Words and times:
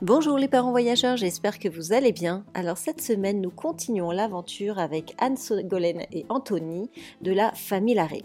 Bonjour 0.00 0.38
les 0.38 0.46
parents 0.46 0.70
voyageurs, 0.70 1.16
j'espère 1.16 1.58
que 1.58 1.68
vous 1.68 1.92
allez 1.92 2.12
bien. 2.12 2.44
Alors 2.54 2.78
cette 2.78 3.00
semaine, 3.00 3.40
nous 3.40 3.50
continuons 3.50 4.12
l'aventure 4.12 4.78
avec 4.78 5.16
Anne 5.18 5.36
Sogolène 5.36 6.06
et 6.12 6.24
Anthony 6.28 6.88
de 7.20 7.32
la 7.32 7.50
famille 7.50 7.96
Larré. 7.96 8.22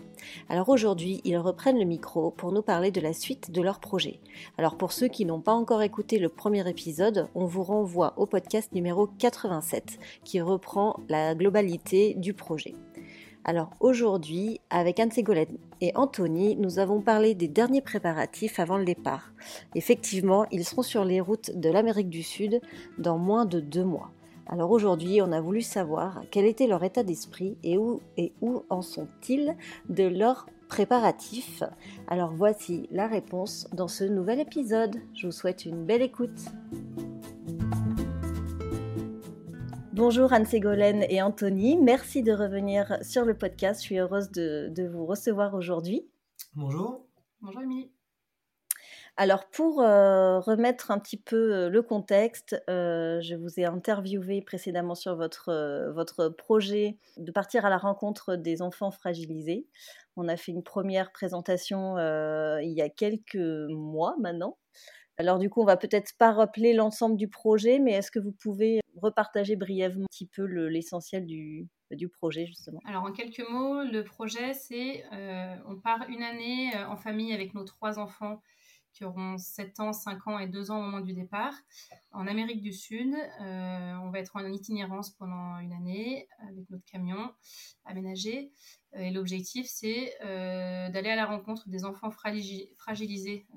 Alors 0.50 0.70
aujourd'hui, 0.70 1.22
ils 1.24 1.36
reprennent 1.36 1.80
le 1.80 1.86
micro 1.86 2.30
pour 2.30 2.52
nous 2.52 2.62
parler 2.62 2.92
de 2.92 3.02
la 3.02 3.12
suite 3.12 3.50
de 3.50 3.60
leur 3.64 3.80
projet. 3.80 4.20
Alors 4.60 4.78
pour 4.78 4.92
ceux 4.92 5.08
qui 5.08 5.26
n'ont 5.26 5.42
pas 5.42 5.54
encore 5.54 5.82
écouté 5.82 6.20
le 6.20 6.30
premier 6.30 6.70
épisode, 6.70 7.28
on 7.34 7.46
vous 7.46 7.64
renvoie 7.64 8.14
au 8.18 8.28
podcast 8.28 8.72
numéro 8.74 9.08
87 9.08 9.98
qui 10.24 10.42
reprend 10.42 11.00
la 11.10 11.34
globalité 11.34 12.14
du 12.14 12.36
projet. 12.36 12.76
Alors 13.46 13.72
aujourd'hui, 13.82 14.62
avec 14.70 15.00
Anne 15.00 15.12
Ségolène 15.12 15.58
et 15.82 15.92
Anthony, 15.96 16.56
nous 16.56 16.80
avons 16.80 17.02
parlé 17.02 17.36
des 17.36 17.50
derniers 17.50 17.82
préparatifs 17.82 18.58
avant 18.60 18.78
le 18.78 18.86
départ. 18.86 19.34
Effectivement, 19.76 20.46
ils 20.52 20.64
seront 20.64 20.82
sur 20.82 21.04
les 21.04 21.20
routes 21.20 21.52
de 21.54 21.70
l'Amérique 21.70 22.10
du 22.10 22.24
Sud 22.24 22.62
dans 22.98 23.18
moins 23.18 23.46
de 23.46 23.60
deux 23.60 23.84
mois. 23.84 24.12
Alors 24.48 24.72
aujourd'hui, 24.72 25.22
on 25.22 25.32
a 25.32 25.42
voulu 25.42 25.62
savoir 25.62 26.22
quel 26.32 26.46
était 26.46 26.68
leur 26.68 26.84
état 26.84 27.04
d'esprit 27.04 27.58
et 27.64 27.78
où 27.78 28.02
en 28.70 28.82
sont-ils 28.82 29.56
de 29.90 30.04
leurs 30.04 30.46
préparatifs. 30.70 31.64
Alors 32.08 32.32
voici 32.34 32.88
la 32.92 33.08
réponse 33.08 33.68
dans 33.74 33.88
ce 33.88 34.06
nouvel 34.06 34.40
épisode. 34.40 34.96
Je 35.14 35.28
vous 35.28 35.34
souhaite 35.34 35.66
une 35.66 35.84
belle 35.86 36.02
écoute. 36.02 36.40
Bonjour 39.96 40.34
Anne 40.34 40.48
Ségolène 40.48 41.06
et 41.08 41.22
Anthony, 41.22 41.78
merci 41.78 42.24
de 42.24 42.34
revenir 42.34 42.98
sur 43.04 43.26
le 43.26 43.38
podcast. 43.38 43.80
Je 43.80 43.86
suis 43.86 44.00
heureuse 44.00 44.32
de, 44.32 44.90
vous 44.92 45.06
recevoir 45.06 45.54
aujourd'hui. 45.54 46.10
Bonjour. 46.56 47.06
Bonjour 47.42 47.62
Émilie. 47.62 47.92
Alors 49.18 49.46
pour 49.52 49.82
euh, 49.82 50.40
remettre 50.40 50.90
un 50.90 50.98
petit 50.98 51.18
peu 51.18 51.54
euh, 51.54 51.70
le 51.70 51.84
contexte, 51.84 52.60
euh, 52.72 53.22
je 53.22 53.36
vous 53.36 53.60
ai 53.60 53.66
interviewé 53.66 54.42
précédemment 54.42 54.96
sur 54.96 55.16
votre, 55.16 55.92
votre 55.94 56.30
projet 56.30 56.98
de 57.18 57.32
partir 57.32 57.64
à 57.64 57.70
la 57.70 57.78
rencontre 57.78 58.36
des 58.36 58.64
enfants 58.64 58.90
fragilisés. 58.90 59.68
On 60.16 60.28
a 60.28 60.38
fait 60.38 60.54
une 60.54 60.64
première 60.64 61.12
présentation 61.12 62.00
il 62.00 62.72
y 62.72 62.82
a 62.82 62.90
quelques 62.90 63.70
mois 63.70 64.16
maintenant. 64.20 64.58
Alors 65.18 65.38
du 65.38 65.52
coup, 65.52 65.62
on 65.62 65.66
va 65.66 65.78
peut-être 65.78 66.18
pas 66.18 66.32
rappeler 66.32 66.74
l'ensemble 66.74 67.16
du 67.16 67.28
projet, 67.28 67.78
mais 67.78 67.92
est-ce 67.92 68.10
que 68.10 68.18
vous 68.18 68.32
pouvez 68.32 68.80
repartager 68.96 69.56
brièvement 69.56 70.06
un 70.06 70.08
petit 70.12 70.28
peu 70.28 70.44
l'essentiel 70.44 71.26
du, 71.26 71.68
du 71.92 72.10
projet 72.10 72.46
justement 72.46 72.80
Alors 72.86 73.04
en 73.04 73.12
quelques 73.12 73.48
mots, 73.50 73.84
le 73.84 74.04
projet 74.04 74.54
c'est 74.54 75.04
euh, 75.14 75.56
on 75.68 75.76
part 75.76 76.08
une 76.10 76.24
année 76.24 76.76
euh, 76.76 76.88
en 76.88 76.96
famille 76.96 77.34
avec 77.34 77.54
nos 77.54 77.64
trois 77.64 78.00
enfants 78.00 78.42
qui 78.94 79.06
auront 79.06 79.40
7 79.40 79.80
ans, 79.80 79.92
5 79.92 80.28
ans 80.28 80.38
et 80.38 80.48
2 80.48 80.70
ans 80.70 80.78
au 80.78 80.84
moment 80.84 81.00
du 81.00 81.14
départ 81.14 81.56
en 82.12 82.28
Amérique 82.28 82.62
du 82.62 82.72
Sud. 82.72 83.16
Euh, 83.16 83.94
on 84.04 84.12
va 84.12 84.20
être 84.20 84.36
en 84.36 84.46
itinérance 84.46 85.10
pendant 85.10 85.58
une 85.58 85.74
année 85.74 86.28
avec 86.48 86.70
notre 86.70 86.86
camion 86.86 87.34
aménagé. 87.86 88.52
Et 88.96 89.10
l'objectif 89.10 89.66
c'est 89.68 90.16
d'aller 90.22 91.10
à 91.10 91.16
la 91.16 91.26
rencontre 91.26 91.68
des 91.70 91.86
enfants 91.86 92.12
fragilisés 92.12 93.48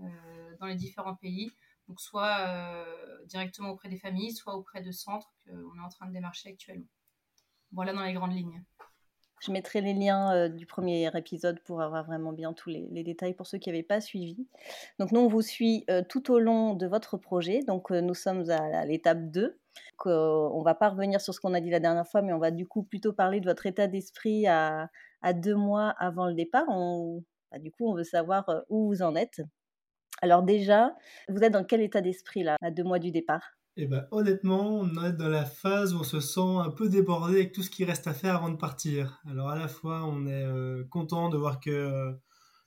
dans 0.59 0.67
les 0.67 0.77
différents 0.77 1.17
pays 1.17 1.53
donc 1.89 2.01
soit 2.01 2.41
euh, 2.41 3.25
directement 3.27 3.70
auprès 3.70 3.89
des 3.89 3.98
familles, 3.98 4.33
soit 4.33 4.56
auprès 4.56 4.81
de 4.81 4.91
centres 4.91 5.33
qu'on 5.45 5.79
est 5.79 5.84
en 5.84 5.89
train 5.89 6.06
de 6.06 6.12
démarcher 6.12 6.51
actuellement. 6.51 6.89
Voilà 7.72 7.93
dans 7.93 8.03
les 8.03 8.12
grandes 8.12 8.34
lignes. 8.34 8.62
Je 9.43 9.53
mettrai 9.53 9.83
les 9.83 9.93
liens 9.93 10.34
euh, 10.34 10.49
du 10.49 10.66
premier 10.66 11.15
épisode 11.16 11.60
pour 11.60 11.83
avoir 11.83 12.05
vraiment 12.05 12.33
bien 12.33 12.55
tous 12.55 12.71
les, 12.71 13.05
détails 13.05 13.34
pour 13.34 13.47
ceux 13.47 13.59
qui 13.59 13.69
n'avaient 13.69 13.83
pas 13.83 14.00
suivi. 14.00 14.49
Donc 14.99 15.12
nous, 15.12 15.21
on 15.21 15.28
vous 15.28 15.43
suit 15.43 15.84
euh, 15.91 16.03
tout 16.09 16.33
au 16.33 16.38
long 16.38 16.75
de 16.75 16.87
votre 16.87 17.19
projet. 17.19 17.62
Donc 17.62 17.91
nous 17.91 18.15
sommes 18.15 18.50
à, 18.50 18.84
l'étape 18.87 19.31
2. 19.31 19.60
on 20.06 20.59
ne 20.59 20.65
va 20.65 20.75
pas 20.75 20.89
revenir 20.89 21.21
sur 21.21 21.34
ce 21.34 21.41
qu'on 21.41 21.55
a 21.55 21.60
dit 21.60 21.71
la 21.71 21.81
dernière 21.81 22.09
fois, 22.09 22.22
mais 22.22 22.33
on 22.33 22.39
va 22.39 22.50
du 22.50 22.66
coup 22.66 22.83
plutôt 22.83 23.12
parler 23.12 23.41
de 23.41 23.47
votre 23.47 23.66
état 23.66 23.87
d'esprit 23.87 24.47
à, 24.47 24.89
deux 25.34 25.56
mois 25.56 25.91
avant 25.99 26.27
le 26.27 26.34
départ. 26.34 26.66
Bah, 27.50 27.59
du 27.59 27.71
coup, 27.71 27.89
on 27.89 27.94
veut 27.94 28.05
savoir 28.05 28.65
où 28.71 28.87
vous 28.87 29.03
en 29.03 29.15
êtes. 29.15 29.43
Alors 30.22 30.43
déjà, 30.43 30.94
vous 31.28 31.43
êtes 31.43 31.53
dans 31.53 31.65
quel 31.65 31.82
état 31.82 32.00
d'esprit 32.00 32.43
là, 32.43 32.56
à 32.62 32.71
deux 32.71 32.84
mois 32.84 32.99
du 32.99 33.10
départ? 33.10 33.56
Eh 33.78 33.87
ben, 33.87 34.06
honnêtement, 34.10 34.78
on 34.78 35.04
est 35.04 35.12
dans 35.12 35.28
la 35.28 35.44
phase 35.44 35.93
où 35.93 35.99
on 35.99 36.04
se 36.04 36.21
sent 36.21 36.41
un 36.41 36.71
peu 36.71 36.88
débordé 36.88 37.34
avec 37.34 37.53
tout 37.53 37.62
ce 37.62 37.69
qui 37.69 37.84
reste 37.84 38.06
à 38.06 38.15
faire 38.15 38.37
avant 38.37 38.49
de 38.49 38.56
partir. 38.56 39.21
Alors 39.28 39.50
à 39.50 39.59
la 39.59 39.69
fois, 39.69 40.04
on 40.06 40.27
est 40.27 40.44
euh, 40.44 40.84
content 40.84 41.28
de 41.28 41.37
voir 41.37 41.60
que 41.60 41.71
euh, 41.71 42.12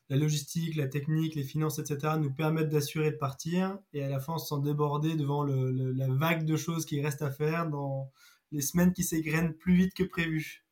la 0.10 0.18
logistique, 0.18 0.76
la 0.76 0.88
technique, 0.88 1.34
les 1.34 1.44
finances, 1.44 1.80
etc. 1.80 2.14
nous 2.20 2.32
permettent 2.32 2.70
d'assurer 2.70 3.10
de 3.10 3.16
partir. 3.18 3.80
Et 3.92 4.04
à 4.04 4.10
la 4.10 4.20
fin, 4.20 4.34
on 4.34 4.38
se 4.38 4.56
sent 4.56 4.62
débordé 4.62 5.16
devant 5.16 5.44
la 5.44 6.08
vague 6.10 6.46
de 6.46 6.56
choses 6.56 6.86
qui 6.86 7.02
restent 7.02 7.24
à 7.24 7.32
faire 7.32 7.68
dans 7.68 8.12
les 8.52 8.62
semaines 8.62 8.94
qui 8.94 9.04
s'égrènent 9.04 9.56
plus 9.56 9.74
vite 9.74 9.96
que 9.96 10.04
prévu. 10.04 10.64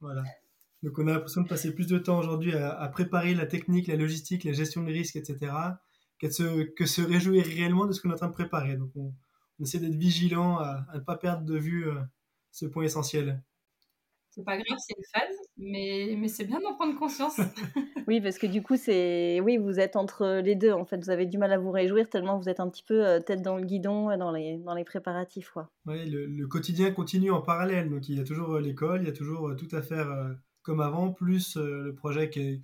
Voilà. 0.00 0.24
Donc 0.82 0.98
on 0.98 1.06
a 1.06 1.12
l'impression 1.12 1.42
de 1.42 1.48
passer 1.48 1.72
plus 1.72 1.86
de 1.86 1.98
temps 1.98 2.18
aujourd'hui 2.18 2.52
à, 2.54 2.72
à, 2.72 2.88
préparer 2.88 3.34
la 3.34 3.46
technique, 3.46 3.86
la 3.86 3.94
logistique, 3.94 4.42
la 4.42 4.52
gestion 4.52 4.82
des 4.82 4.92
risques, 4.92 5.14
etc 5.14 5.52
que 6.28 6.86
se 6.86 7.02
réjouir 7.02 7.44
réellement 7.44 7.86
de 7.86 7.92
ce 7.92 8.00
qu'on 8.00 8.10
est 8.10 8.14
en 8.14 8.16
train 8.16 8.28
de 8.28 8.32
préparer. 8.32 8.76
Donc 8.76 8.90
on, 8.96 9.12
essaie 9.60 9.78
d'être 9.78 9.94
vigilant 9.94 10.58
à, 10.58 10.84
ne 10.94 11.00
pas 11.00 11.16
perdre 11.16 11.44
de 11.44 11.56
vue 11.56 11.88
euh, 11.88 11.94
ce 12.50 12.66
point 12.66 12.84
essentiel. 12.84 13.40
C'est 14.30 14.44
pas 14.44 14.56
grave, 14.56 14.78
c'est 14.78 14.94
une 14.96 15.04
phase, 15.12 15.36
mais, 15.58 16.16
mais 16.18 16.26
c'est 16.26 16.44
bien 16.44 16.58
d'en 16.58 16.74
prendre 16.74 16.98
conscience. 16.98 17.38
oui, 18.08 18.20
parce 18.20 18.38
que 18.38 18.46
du 18.46 18.62
coup, 18.62 18.76
c'est 18.76 19.40
oui, 19.40 19.58
vous 19.58 19.78
êtes 19.78 19.94
entre 19.94 20.40
les 20.42 20.54
deux. 20.54 20.72
En 20.72 20.86
fait, 20.86 20.96
vous 20.96 21.10
avez 21.10 21.26
du 21.26 21.36
mal 21.36 21.52
à 21.52 21.58
vous 21.58 21.70
réjouir 21.70 22.08
tellement 22.08 22.38
vous 22.38 22.48
êtes 22.48 22.58
un 22.58 22.70
petit 22.70 22.82
peu 22.82 23.06
euh, 23.06 23.20
tête 23.20 23.42
dans 23.42 23.56
le 23.56 23.64
guidon, 23.64 24.16
dans 24.16 24.32
les, 24.32 24.56
dans 24.56 24.74
les 24.74 24.84
préparatifs. 24.84 25.50
Quoi. 25.50 25.70
Oui, 25.86 26.08
le, 26.08 26.26
le, 26.26 26.46
quotidien 26.46 26.90
continue 26.92 27.30
en 27.30 27.42
parallèle. 27.42 27.90
Donc, 27.90 28.08
il 28.08 28.16
y 28.16 28.20
a 28.20 28.24
toujours 28.24 28.54
euh, 28.54 28.60
l'école, 28.60 29.02
il 29.02 29.06
y 29.06 29.10
a 29.10 29.14
toujours 29.14 29.54
tout 29.54 29.68
à 29.70 29.82
faire 29.82 30.08
comme 30.62 30.80
avant, 30.80 31.12
plus 31.12 31.56
le 31.56 31.94
projet 31.94 32.30
qui 32.30 32.40
est 32.40 32.60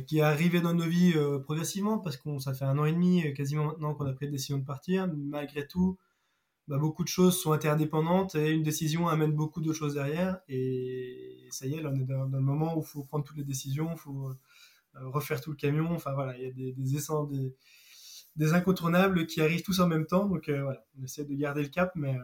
qui 0.00 0.18
est 0.18 0.22
arrivé 0.22 0.60
dans 0.60 0.74
nos 0.74 0.86
vies 0.86 1.12
euh, 1.16 1.38
progressivement, 1.38 1.98
parce 1.98 2.16
que 2.16 2.38
ça 2.38 2.54
fait 2.54 2.64
un 2.64 2.78
an 2.78 2.84
et 2.84 2.92
demi 2.92 3.26
euh, 3.26 3.32
quasiment 3.32 3.66
maintenant 3.66 3.94
qu'on 3.94 4.06
a 4.06 4.12
pris 4.12 4.26
la 4.26 4.32
décision 4.32 4.58
de 4.58 4.64
partir. 4.64 5.08
Malgré 5.14 5.66
tout, 5.66 5.98
bah, 6.68 6.78
beaucoup 6.78 7.02
de 7.04 7.08
choses 7.08 7.40
sont 7.40 7.52
interdépendantes 7.52 8.34
et 8.34 8.50
une 8.50 8.62
décision 8.62 9.08
amène 9.08 9.32
beaucoup 9.32 9.60
de 9.60 9.72
choses 9.72 9.94
derrière. 9.94 10.40
Et 10.48 11.46
ça 11.50 11.66
y 11.66 11.74
est, 11.74 11.82
là, 11.82 11.90
on 11.92 11.98
est 11.98 12.04
dans, 12.04 12.24
le 12.24 12.40
moment 12.40 12.76
où 12.76 12.80
il 12.80 12.86
faut 12.86 13.04
prendre 13.04 13.24
toutes 13.24 13.36
les 13.36 13.44
décisions, 13.44 13.90
il 13.92 13.98
faut 13.98 14.30
euh, 14.30 15.08
refaire 15.08 15.40
tout 15.40 15.50
le 15.50 15.56
camion. 15.56 15.90
Enfin 15.92 16.12
voilà, 16.12 16.36
il 16.38 16.44
y 16.44 16.46
a 16.46 16.52
des, 16.52 16.72
des, 16.72 17.54
des, 18.36 18.52
incontournables 18.54 19.26
qui 19.26 19.40
arrivent 19.40 19.62
tous 19.62 19.80
en 19.80 19.88
même 19.88 20.06
temps. 20.06 20.26
Donc 20.26 20.48
voilà, 20.48 20.84
on 20.98 21.04
essaie 21.04 21.24
de 21.24 21.34
garder 21.34 21.62
le 21.62 21.68
cap, 21.68 21.92
mais 21.96 22.16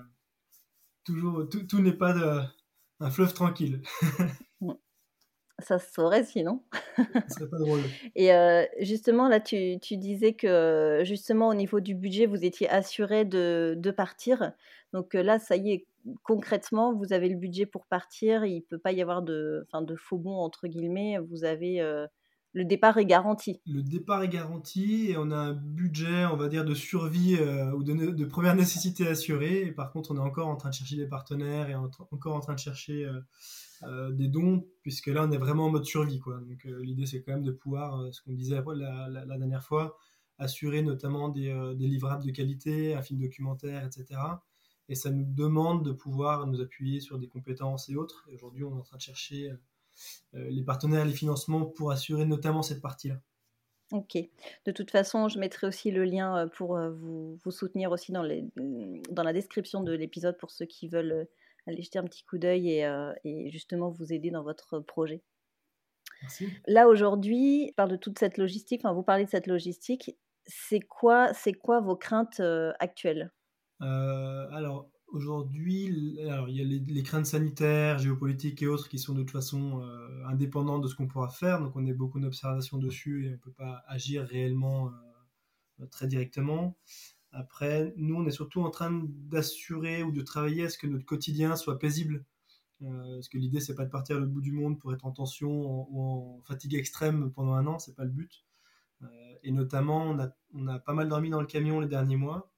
toujours, 1.04 1.48
tout, 1.48 1.80
n'est 1.80 1.92
pas 1.92 2.50
un 3.00 3.10
fleuve 3.10 3.34
tranquille. 3.34 3.82
Ça 5.60 5.80
se 5.80 5.92
saurait 5.92 6.22
sinon. 6.22 6.62
Ce 7.28 7.34
serait 7.34 7.50
pas 7.50 7.58
drôle. 7.58 7.80
Et 8.14 8.32
euh, 8.32 8.64
justement, 8.80 9.28
là, 9.28 9.41
tu, 9.41 9.78
tu, 9.80 9.96
disais 9.96 10.34
que 10.34 11.02
justement, 11.04 11.48
au 11.48 11.54
niveau 11.54 11.80
du 11.80 11.96
budget, 11.96 12.26
vous 12.26 12.44
étiez 12.44 12.69
assuré 12.69 13.24
de, 13.24 13.74
de 13.76 13.91
partir. 13.91 14.52
Donc 14.92 15.16
euh, 15.16 15.22
là, 15.22 15.41
ça 15.41 15.56
y 15.56 15.72
est, 15.72 15.86
concrètement, 16.22 16.94
vous 16.94 17.12
avez 17.12 17.28
le 17.28 17.36
budget 17.36 17.66
pour 17.66 17.86
partir. 17.86 18.44
Il 18.44 18.56
ne 18.56 18.60
peut 18.60 18.78
pas 18.78 18.92
y 18.92 19.02
avoir 19.02 19.22
de, 19.22 19.66
de 19.74 19.97
faux 19.97 20.18
bons, 20.18 20.36
entre 20.36 20.68
guillemets. 20.68 21.18
Vous 21.28 21.44
avez. 21.44 21.80
Euh, 21.80 22.06
le 22.54 22.64
départ 22.64 22.97
est 22.97 23.04
garanti. 23.04 23.60
Le 23.66 23.82
départ 23.82 24.22
est 24.22 24.28
garanti 24.28 25.10
et 25.10 25.16
on 25.18 25.30
a 25.30 25.36
un 25.36 25.52
budget, 25.52 26.24
on 26.33 26.36
va 26.36 26.48
dire, 26.48 26.65
de 26.65 26.72
survie 26.72 27.36
ou 27.77 27.84
de, 27.84 28.10
de, 28.10 28.24
première 28.24 28.54
nécessité 28.54 29.06
assurée. 29.06 29.66
Et 29.66 29.71
par 29.71 29.92
contre, 29.92 30.12
on 30.12 30.16
est 30.16 30.21
encore 30.21 30.48
en 30.48 30.56
train 30.56 30.71
de 30.71 30.74
chercher 30.74 30.97
des 30.97 31.06
partenaires 31.06 31.68
et 31.68 31.74
encore 31.74 32.34
en 32.34 32.41
train 32.41 32.54
de 32.54 32.59
chercher 32.59 33.06
euh, 33.84 34.10
des 34.10 34.28
dons, 34.28 34.66
puisque 34.83 35.07
là 35.07 35.25
on 35.25 35.30
est 35.30 35.39
vraiment 35.39 35.66
en 35.66 35.71
mode 35.71 35.84
survie. 35.84 36.19
Quoi. 36.19 36.39
Donc 36.41 36.66
euh, 36.66 36.80
l'idée 36.83 37.07
c'est 37.07 37.22
quand 37.22 37.33
même 37.33 37.45
de 37.45 37.53
pouvoir, 37.53 38.01
euh, 38.01 38.13
ce 38.13 38.22
qu'on 38.22 38.33
disait 38.33 38.60
la, 38.75 39.25
dernière 39.39 39.63
fois, 39.63 39.97
assurer 40.39 40.83
notamment 40.83 41.28
des, 41.28 41.53
des, 41.77 41.86
livrables 41.86 42.25
de 42.25 42.30
qualité, 42.30 42.95
un 42.95 43.03
film 43.03 43.21
documentaire, 43.21 43.84
etc. 43.84 44.21
Et 44.89 44.95
ça 44.95 45.10
nous 45.10 45.25
demande 45.25 45.84
de 45.84 45.92
pouvoir 45.92 46.47
nous 46.47 46.60
appuyer 46.60 47.01
sur 47.01 47.19
des 47.19 47.28
compétences 47.28 47.89
et 47.89 47.97
autres. 47.97 48.27
Et 48.30 48.34
aujourd'hui 48.34 48.65
on 48.65 48.77
est 48.77 48.80
en 48.80 48.83
train 48.83 48.97
de 48.97 49.03
chercher 49.03 49.53
les 50.33 50.63
partenaires, 50.63 51.04
les 51.04 51.13
financements 51.13 51.66
pour 51.66 51.91
assurer 51.91 52.24
notamment 52.24 52.63
cette 52.63 52.81
partie-là. 52.81 53.21
Ok. 53.91 54.16
De 54.65 54.71
toute 54.71 54.91
façon, 54.91 55.28
je 55.28 55.39
mettrai 55.39 55.66
aussi 55.66 55.91
le 55.91 56.04
lien 56.04 56.48
pour 56.54 56.78
vous, 56.78 57.36
vous 57.42 57.51
soutenir 57.51 57.91
aussi 57.91 58.13
dans, 58.13 58.22
les, 58.22 58.45
dans 59.10 59.24
la 59.24 59.33
description 59.33 59.83
de 59.83 59.92
l'épisode 59.92 60.36
pour 60.39 60.51
ceux 60.53 60.66
qui 60.66 60.89
veulent 60.89 61.27
aller 61.68 61.82
jeter 61.82 61.98
un 61.98 62.04
petit 62.04 62.24
coup 62.24 62.38
d'œil 62.38 62.82
euh, 62.84 63.12
et, 63.24 63.50
justement 63.50 63.91
vous 63.91 64.12
aider 64.12 64.30
dans 64.30 64.42
votre 64.42 64.80
projet. 64.80 65.22
Merci. 66.22 66.48
Là 66.66 66.88
aujourd'hui, 66.88 67.72
parle 67.76 67.91
de 67.91 67.97
toute 67.97 68.18
cette 68.18 68.38
logistique, 68.38 68.80
enfin 68.84 68.94
vous 68.94 69.03
parlez 69.03 69.24
de 69.24 69.30
cette 69.30 69.47
logistique. 69.47 70.16
c'est 70.47 70.80
quoi, 70.80 71.32
c'est 71.34 71.53
quoi 71.53 71.80
vos 71.80 71.97
craintes 71.97 72.41
actuelles? 72.80 73.30
Alors, 73.80 74.91
Aujourd'hui, 75.10 75.86
il 75.86 76.15
y 76.20 76.60
a 76.60 76.65
les, 76.65 77.03
craintes 77.03 77.24
sanitaires, 77.24 77.98
géopolitiques 77.98 78.62
et 78.62 78.66
autres 78.66 78.91
qui 78.91 78.98
sont 78.98 79.14
de 79.14 79.22
toute 79.22 79.30
façon 79.30 79.80
euh, 79.80 80.26
indépendantes 80.26 80.82
de 80.82 80.88
ce 80.88 80.94
qu'on 80.94 81.06
pourra 81.06 81.30
faire. 81.30 81.60
Donc, 81.60 81.74
on 81.76 81.86
a 81.86 81.92
beaucoup 81.94 82.21
d'observations 82.21 82.76
dessus 82.76 83.24
et 83.24 83.28
on 83.30 83.32
ne 83.32 83.36
peut 83.36 83.53
pas 83.53 83.82
agir 83.86 84.24
réellement 84.24 84.91
euh, 85.80 85.86
très 85.86 86.09
directement. 86.09 86.76
Après, 87.33 87.92
nous, 87.97 88.16
on 88.16 88.27
est 88.27 88.30
surtout 88.33 88.63
en 88.63 88.71
train 88.71 89.03
d'assurer 89.04 90.03
ou 90.03 90.13
de 90.13 90.22
travailler 90.22 90.65
à 90.65 90.71
ce 90.71 90.78
que 90.78 90.86
notre 90.86 91.04
quotidien 91.04 91.57
soit 91.57 91.78
paisible. 91.78 92.25
Euh, 92.83 93.15
parce 93.16 93.28
que 93.28 93.39
l'idée, 93.39 93.60
c'est 93.60 93.75
pas 93.75 93.84
de 93.84 93.91
partir 93.91 94.16
à 94.16 94.19
l'autre 94.21 94.33
bout 94.33 94.41
du 94.41 94.53
monde 94.53 94.78
pour 94.78 94.92
être 94.95 95.04
en 95.04 95.13
tension 95.13 95.86
ou 95.91 96.01
en 96.01 96.42
fatigue 96.42 96.75
extrême 96.75 97.33
pendant 97.33 97.54
un 97.54 97.66
an, 97.66 97.78
c'est 97.78 97.95
pas 97.95 98.04
le 98.04 98.10
but. 98.10 98.45
et 99.42 99.53
notamment, 99.53 100.03
on 100.03 100.19
a, 100.19 100.28
on 100.54 100.66
a 100.69 100.78
pas 100.78 100.95
mal 100.95 101.09
dormi 101.09 101.30
dans 101.30 101.41
le 101.41 101.47
camion 101.47 101.80
les 101.80 101.89
derniers 101.89 102.16
mois. 102.16 102.51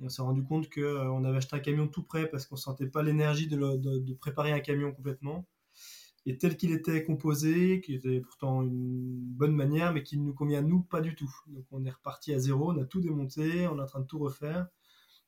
Et 0.00 0.04
on 0.04 0.08
s'est 0.08 0.22
rendu 0.22 0.42
compte 0.42 0.68
qu'on 0.72 0.80
euh, 0.82 1.24
avait 1.24 1.38
acheté 1.38 1.56
un 1.56 1.60
camion 1.60 1.88
tout 1.88 2.02
prêt 2.02 2.28
parce 2.28 2.46
qu'on 2.46 2.56
sentait 2.56 2.86
pas 2.86 3.02
l'énergie 3.02 3.48
de, 3.48 4.12
préparer 4.14 4.52
un 4.52 4.60
camion 4.60 4.92
complètement. 4.92 5.46
Et 6.28 6.38
tel 6.38 6.56
qu'il 6.56 6.72
était 6.72 7.04
composé, 7.04 7.80
qui 7.80 7.94
était 7.94 8.20
pourtant 8.20 8.62
une 8.62 9.16
bonne 9.16 9.54
manière, 9.54 9.92
mais 9.92 10.02
qui 10.02 10.18
ne 10.18 10.24
nous 10.24 10.34
convient 10.34 10.60
nous 10.60 10.82
pas 10.82 11.00
du 11.00 11.14
tout. 11.14 11.32
Donc 11.46 11.64
on 11.70 11.84
est 11.84 11.90
reparti 11.90 12.34
à 12.34 12.38
zéro, 12.40 12.72
on 12.72 12.78
a 12.78 12.84
tout 12.84 13.00
démonté, 13.00 13.68
on 13.68 13.78
est 13.78 13.82
en 13.82 13.86
train 13.86 14.00
de 14.00 14.06
tout 14.06 14.18
refaire, 14.18 14.66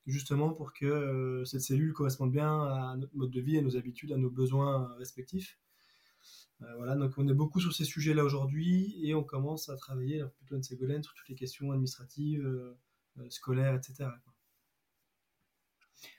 justement 0.06 0.52
pour 0.52 0.72
que 0.72 0.86
euh, 0.86 1.44
cette 1.44 1.60
cellule 1.60 1.92
corresponde 1.92 2.32
bien 2.32 2.62
à 2.64 2.96
notre 2.96 3.16
mode 3.16 3.30
de 3.30 3.40
vie, 3.40 3.58
à 3.58 3.62
nos 3.62 3.76
habitudes, 3.76 4.12
à 4.12 4.16
nos 4.16 4.30
besoins 4.30 4.92
respectifs. 4.98 5.60
Euh, 6.62 6.74
voilà, 6.76 6.96
donc 6.96 7.12
on 7.16 7.28
est 7.28 7.34
beaucoup 7.34 7.60
sur 7.60 7.72
ces 7.72 7.84
sujets-là 7.84 8.24
aujourd'hui 8.24 8.98
et 9.06 9.14
on 9.14 9.22
commence 9.22 9.68
à 9.68 9.76
travailler, 9.76 10.24
plutôt 10.36 10.56
de 10.56 10.62
Ségolène, 10.62 11.04
sur 11.04 11.14
toutes 11.14 11.28
les 11.28 11.36
questions 11.36 11.70
administratives, 11.70 12.44
scolaires, 13.28 13.76
etc 13.76 14.08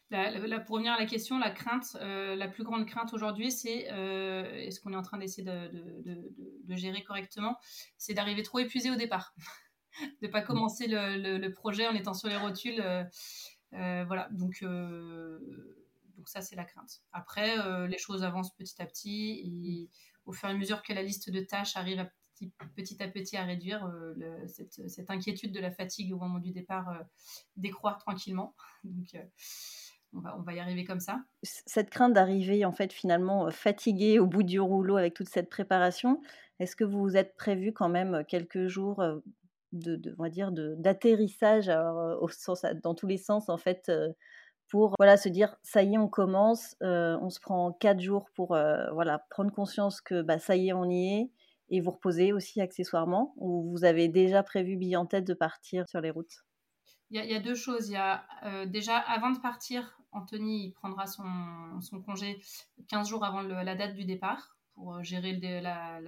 pour 0.09 0.75
revenir 0.75 0.93
à 0.93 0.99
la 0.99 1.05
question, 1.05 1.37
la 1.37 1.51
crainte, 1.51 1.95
euh, 2.01 2.35
la 2.35 2.47
plus 2.47 2.63
grande 2.63 2.85
crainte 2.87 3.13
aujourd'hui, 3.13 3.51
c'est, 3.51 3.91
euh, 3.91 4.51
et 4.55 4.71
ce 4.71 4.79
qu'on 4.79 4.93
est 4.93 4.95
en 4.95 5.03
train 5.03 5.19
d'essayer 5.19 5.43
de, 5.43 6.75
gérer 6.75 7.03
correctement, 7.03 7.57
c'est 7.97 8.13
d'arriver 8.13 8.43
trop 8.43 8.59
épuisé 8.59 8.89
au 8.89 8.95
départ, 8.95 9.35
de 10.21 10.27
pas 10.27 10.41
commencer 10.41 10.87
le, 10.87 11.47
projet 11.49 11.87
en 11.87 11.93
étant 11.93 12.13
sur 12.13 12.27
les 12.27 12.37
rotules. 12.37 12.81
Euh, 12.81 14.03
voilà, 14.07 14.29
donc, 14.31 14.63
donc 14.63 16.27
ça 16.27 16.41
c'est 16.41 16.55
la 16.55 16.65
crainte. 16.65 17.01
Après, 17.11 17.87
les 17.87 17.97
choses 17.97 18.23
avancent 18.23 18.55
petit 18.55 18.81
à 18.81 18.85
petit 18.85 19.41
et 19.43 19.89
au 20.25 20.31
fur 20.31 20.49
et 20.49 20.51
à 20.51 20.55
mesure 20.55 20.81
que 20.81 20.93
la 20.93 21.03
liste 21.03 21.29
de 21.29 21.39
tâches 21.39 21.75
arrive 21.75 21.99
à 21.99 22.09
petit, 22.75 22.97
à 23.01 23.07
petit 23.07 23.37
à 23.37 23.43
réduire, 23.43 23.87
cette, 24.47 24.89
cette, 24.89 25.09
inquiétude 25.09 25.51
de 25.51 25.59
la 25.59 25.71
fatigue 25.71 26.13
au 26.13 26.17
moment 26.17 26.39
du 26.39 26.51
départ 26.51 27.03
décroît 27.57 27.95
tranquillement. 27.95 28.55
Donc 28.83 29.15
on 30.13 30.41
va, 30.41 30.53
y 30.53 30.59
arriver 30.59 30.85
comme 30.85 30.99
ça. 30.99 31.21
Cette 31.43 31.89
crainte 31.89 32.13
d'arriver 32.13 32.65
en 32.65 32.71
fait 32.71 32.91
finalement 32.91 33.47
euh, 33.47 33.51
fatigué 33.51 34.19
au 34.19 34.25
bout 34.25 34.43
du 34.43 34.59
rouleau 34.59 34.97
avec 34.97 35.13
toute 35.13 35.29
cette 35.29 35.49
préparation, 35.49 36.21
est-ce 36.59 36.75
que 36.75 36.83
vous 36.83 36.99
vous 36.99 37.17
êtes 37.17 37.35
prévu 37.35 37.73
quand 37.73 37.89
même 37.89 38.15
euh, 38.15 38.23
quelques 38.27 38.67
jours 38.67 39.01
euh, 39.01 39.19
de, 39.71 40.01
on 40.17 40.23
va 40.23 40.29
dire 40.29 40.51
d'atterrissage 40.51 41.67
dans 41.67 42.95
tous 42.95 43.05
les 43.05 43.17
sens 43.17 43.49
en 43.49 43.57
fait 43.57 43.91
pour 44.67 44.95
voilà 44.97 45.15
se 45.15 45.29
dire 45.29 45.55
ça 45.61 45.83
y 45.83 45.93
est 45.93 45.97
on 45.99 46.07
commence, 46.07 46.75
on 46.81 47.29
se 47.29 47.39
prend 47.39 47.71
quatre 47.73 47.99
jours 47.99 48.31
pour 48.33 48.47
voilà 48.47 49.27
prendre 49.29 49.51
conscience 49.51 50.01
que 50.01 50.23
bah, 50.23 50.39
ça 50.39 50.55
y 50.55 50.69
est 50.69 50.73
on 50.73 50.89
y 50.89 51.19
est 51.19 51.31
et 51.69 51.81
vous 51.81 51.91
reposer 51.91 52.33
aussi 52.33 52.61
accessoirement 52.61 53.35
ou 53.37 53.69
vous 53.69 53.85
avez 53.85 54.07
déjà 54.07 54.41
prévu 54.41 54.75
bille 54.75 54.97
en 54.97 55.05
tête 55.05 55.25
de 55.25 55.35
partir 55.35 55.87
sur 55.87 56.01
les 56.01 56.09
routes? 56.09 56.43
Il 57.11 57.23
y, 57.23 57.35
a 57.35 57.39
deux 57.39 57.53
choses. 57.53 57.89
Il 57.89 57.93
y 57.93 57.95
a 57.95 58.25
déjà 58.65 58.97
avant 58.97 59.29
de 59.29 59.39
partir, 59.39 59.98
Anthony 60.11 60.71
prendra 60.71 61.05
son, 61.07 61.25
congé 62.05 62.41
15 62.87 63.09
jours 63.09 63.23
avant 63.23 63.41
la 63.41 63.75
date 63.75 63.95
du 63.95 64.05
départ 64.05 64.57
pour 64.73 64.95
euh, 64.95 65.03
gérer 65.03 65.33
la, 65.61 65.99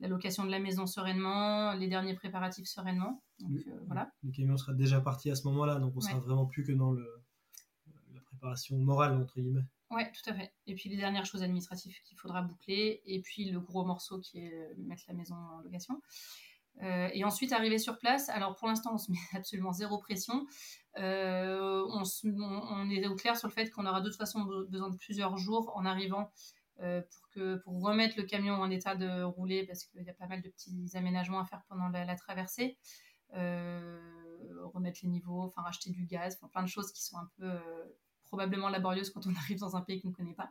location 0.00 0.44
de 0.44 0.50
la 0.50 0.58
maison 0.58 0.86
sereinement, 0.86 1.72
les 1.74 1.88
derniers 1.88 2.14
préparatifs 2.14 2.66
sereinement. 2.66 3.22
Donc, 3.38 3.50
le, 3.50 3.72
euh, 3.72 3.80
voilà. 3.86 4.10
le 4.22 4.30
camion 4.30 4.56
sera 4.56 4.72
déjà 4.72 5.00
parti 5.00 5.30
à 5.30 5.34
ce 5.34 5.46
moment-là, 5.48 5.76
donc 5.76 5.92
on 5.96 6.00
sera 6.00 6.18
vraiment 6.18 6.46
plus 6.46 6.64
que 6.64 6.72
dans 6.72 6.92
la 6.92 8.20
préparation 8.22 8.78
morale, 8.78 9.14
entre 9.14 9.40
guillemets. 9.40 9.64
Oui, 9.90 10.02
tout 10.12 10.30
à 10.30 10.34
fait. 10.34 10.52
Et 10.66 10.74
puis 10.74 10.88
les 10.88 10.96
dernières 10.96 11.26
choses 11.26 11.42
administratives 11.42 11.94
qu'il 12.04 12.16
faudra 12.16 12.42
boucler, 12.42 13.02
et 13.06 13.20
puis 13.20 13.50
le 13.50 13.58
gros 13.58 13.84
morceau 13.84 14.20
qui 14.20 14.38
est 14.38 14.54
euh, 14.54 14.74
mettre 14.78 15.02
la 15.08 15.14
maison 15.14 15.34
en 15.34 15.60
location. 15.62 16.00
Euh, 16.82 17.08
et 17.12 17.24
ensuite, 17.24 17.52
arriver 17.52 17.78
sur 17.78 17.98
place, 17.98 18.28
alors 18.28 18.56
pour 18.56 18.68
l'instant, 18.68 18.94
on 18.94 18.98
se 18.98 19.10
met 19.10 19.18
absolument 19.34 19.72
zéro 19.72 19.98
pression. 19.98 20.46
Euh, 20.98 21.84
on, 21.92 22.90
est 22.90 23.06
au 23.06 23.14
clair 23.14 23.36
sur 23.36 23.48
le 23.48 23.52
fait 23.52 23.70
qu'on 23.70 23.86
aura 23.86 24.00
de 24.00 24.08
toute 24.08 24.18
façon 24.18 24.44
besoin 24.68 24.90
de 24.90 24.96
plusieurs 24.96 25.36
jours 25.36 25.72
en 25.76 25.84
arrivant 25.84 26.32
euh, 26.80 27.02
pour, 27.64 27.80
remettre 27.82 28.16
le 28.16 28.24
camion 28.24 28.54
en 28.54 28.70
état 28.70 28.96
de 28.96 29.22
rouler, 29.22 29.66
parce 29.66 29.84
qu'il 29.84 30.02
y 30.02 30.10
a 30.10 30.14
pas 30.14 30.26
mal 30.26 30.42
de 30.42 30.48
petits 30.48 30.90
aménagements 30.94 31.40
à 31.40 31.44
faire 31.44 31.62
pendant 31.68 31.88
la, 31.88 32.16
traversée. 32.16 32.78
remettre 33.32 35.00
les 35.02 35.08
niveaux, 35.08 35.42
enfin 35.42 35.62
racheter 35.62 35.90
du 35.90 36.06
gaz, 36.06 36.38
plein 36.52 36.62
de 36.62 36.68
choses 36.68 36.90
qui 36.92 37.04
sont 37.04 37.18
un 37.18 37.28
peu 37.38 37.50
probablement 38.24 38.68
laborieuses 38.68 39.10
quand 39.10 39.26
on 39.26 39.34
arrive 39.44 39.58
dans 39.58 39.76
un 39.76 39.82
pays 39.82 40.00
qu'on 40.00 40.08
ne 40.08 40.14
connaît 40.14 40.34
pas. 40.34 40.50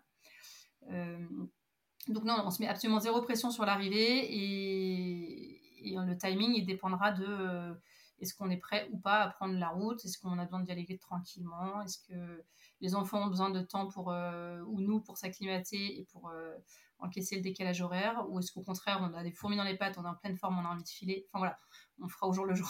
donc 2.08 2.24
non, 2.24 2.44
on 2.46 2.52
se 2.52 2.62
met 2.62 2.68
absolument 2.68 3.00
zéro 3.00 3.22
pression 3.24 3.50
sur 3.50 3.66
l'arrivée 3.66 4.28
et, 4.30 5.49
et 5.84 5.96
le 5.96 6.18
timing, 6.18 6.54
il 6.56 6.66
dépendra 6.66 7.12
de 7.12 7.26
euh, 7.26 7.74
est-ce 8.20 8.34
qu'on 8.34 8.50
est 8.50 8.58
prêt 8.58 8.88
ou 8.92 8.98
pas 8.98 9.22
à 9.22 9.30
prendre 9.30 9.58
la 9.58 9.70
route? 9.70 10.04
Est-ce 10.04 10.18
qu'on 10.20 10.38
a 10.40 10.44
besoin 10.44 10.62
d'y 10.62 10.72
aller 10.72 10.98
tranquillement? 10.98 11.82
Est-ce 11.82 12.00
que 12.08 12.44
les 12.82 12.96
enfants 12.96 13.24
ont 13.24 13.28
besoin 13.28 13.50
de 13.50 13.62
temps 13.62 13.88
pour, 13.88 14.12
euh, 14.12 14.62
ou 14.68 14.82
nous 14.82 15.00
pour 15.00 15.18
s'acclimater 15.18 16.00
et 16.00 16.06
pour 16.12 16.30
euh, 16.30 16.56
encaisser 17.00 17.38
le 17.38 17.42
décalage 17.42 17.82
horaire? 17.82 18.26
Ou 18.30 18.40
est-ce 18.40 18.52
qu'au 18.52 18.62
contraire, 18.62 19.00
on 19.02 19.14
a 19.14 19.24
des 19.24 19.32
fourmis 19.32 19.58
dans 19.58 19.64
les 19.64 19.78
pattes, 19.78 19.98
on 19.98 20.04
est 20.04 20.10
en 20.10 20.16
pleine 20.16 20.36
forme, 20.36 20.60
on 20.60 20.66
a 20.66 20.74
envie 20.74 20.84
de 20.84 20.90
filer? 20.90 21.26
Enfin 21.30 21.40
voilà, 21.40 21.60
on 22.02 22.08
fera 22.08 22.28
au 22.28 22.34
jour 22.34 22.46
le 22.46 22.56
jour. 22.56 22.70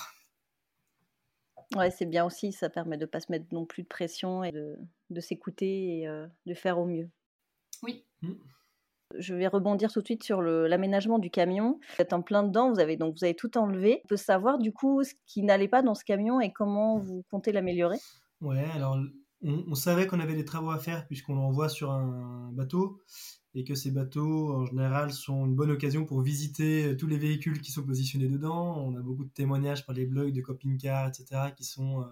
Ouais, 1.75 1.91
c'est 1.91 2.07
bien 2.07 2.25
aussi, 2.25 2.51
ça 2.51 2.69
permet 2.69 2.97
de 2.97 3.05
ne 3.05 3.09
pas 3.09 3.19
se 3.19 3.31
mettre 3.31 3.45
non 3.53 3.65
plus 3.65 3.83
de 3.83 3.87
pression 3.87 4.43
et 4.43 4.51
de, 4.51 4.77
de 5.09 5.19
s'écouter 5.19 6.01
et 6.01 6.07
de 6.47 6.53
faire 6.55 6.79
au 6.79 6.85
mieux. 6.85 7.09
Oui. 7.83 8.05
Mmh. 8.21 8.33
Je 9.17 9.33
vais 9.33 9.47
rebondir 9.47 9.91
tout 9.91 10.01
de 10.01 10.05
suite 10.05 10.23
sur 10.23 10.41
l'aménagement 10.41 11.17
du 11.17 11.29
camion. 11.29 11.79
Vous 11.95 12.01
êtes 12.01 12.13
en 12.13 12.21
plein 12.21 12.43
dedans, 12.43 12.71
vous 12.71 12.79
avez 12.79 12.95
donc 12.95 13.15
vous 13.17 13.23
avez 13.23 13.35
tout 13.35 13.57
enlevé. 13.57 14.01
On 14.05 14.07
peut 14.07 14.17
savoir 14.17 14.59
du 14.59 14.71
coup 14.71 15.03
ce 15.03 15.13
qui 15.25 15.41
n'allait 15.41 15.67
pas 15.67 15.81
dans 15.81 15.95
ce 15.95 16.05
camion 16.05 16.39
et 16.39 16.51
comment 16.53 16.99
vous 16.99 17.23
comptez 17.29 17.51
l'améliorer? 17.51 17.97
Ouais, 18.41 18.65
alors 18.73 18.97
on, 19.41 19.75
savait 19.75 20.05
qu'on 20.05 20.19
avait 20.19 20.35
des 20.35 20.45
travaux 20.45 20.71
à 20.71 20.79
faire 20.79 21.07
puisqu'on 21.07 21.35
l'envoie 21.35 21.69
sur 21.69 21.91
un 21.91 22.51
bateau 22.53 23.01
et 23.55 23.63
que 23.63 23.73
ces 23.73 23.91
bateaux 23.91 24.53
en 24.53 24.65
général 24.65 25.11
sont 25.11 25.45
une 25.45 25.55
bonne 25.55 25.71
occasion 25.71 26.05
pour 26.05 26.21
visiter 26.21 26.95
tous 26.97 27.07
les 27.07 27.17
véhicules 27.17 27.61
qui 27.61 27.71
sont 27.71 27.83
positionnés 27.83 28.27
dedans. 28.27 28.77
On 28.77 28.95
a 28.95 29.01
beaucoup 29.01 29.25
de 29.25 29.31
témoignages 29.31 29.85
par 29.85 29.95
les 29.95 30.05
blogs 30.05 30.33
de 30.33 30.41
camping-car, 30.41 31.07
etc., 31.07 31.51
qui 31.57 31.63
sont 31.63 32.01
euh, 32.01 32.05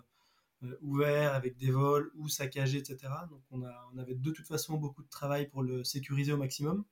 euh, 0.64 0.76
ouverts 0.82 1.36
avec 1.36 1.58
des 1.58 1.70
vols 1.70 2.12
ou 2.16 2.28
saccagés, 2.28 2.80
etc. 2.80 3.14
Donc 3.30 3.42
on 3.52 3.62
avait 3.98 4.16
de 4.16 4.32
toute 4.32 4.48
façon 4.48 4.78
beaucoup 4.78 5.04
de 5.04 5.10
travail 5.10 5.48
pour 5.48 5.62
le 5.62 5.84
sécuriser 5.84 6.34
au 6.34 6.38
maximum, 6.38 6.84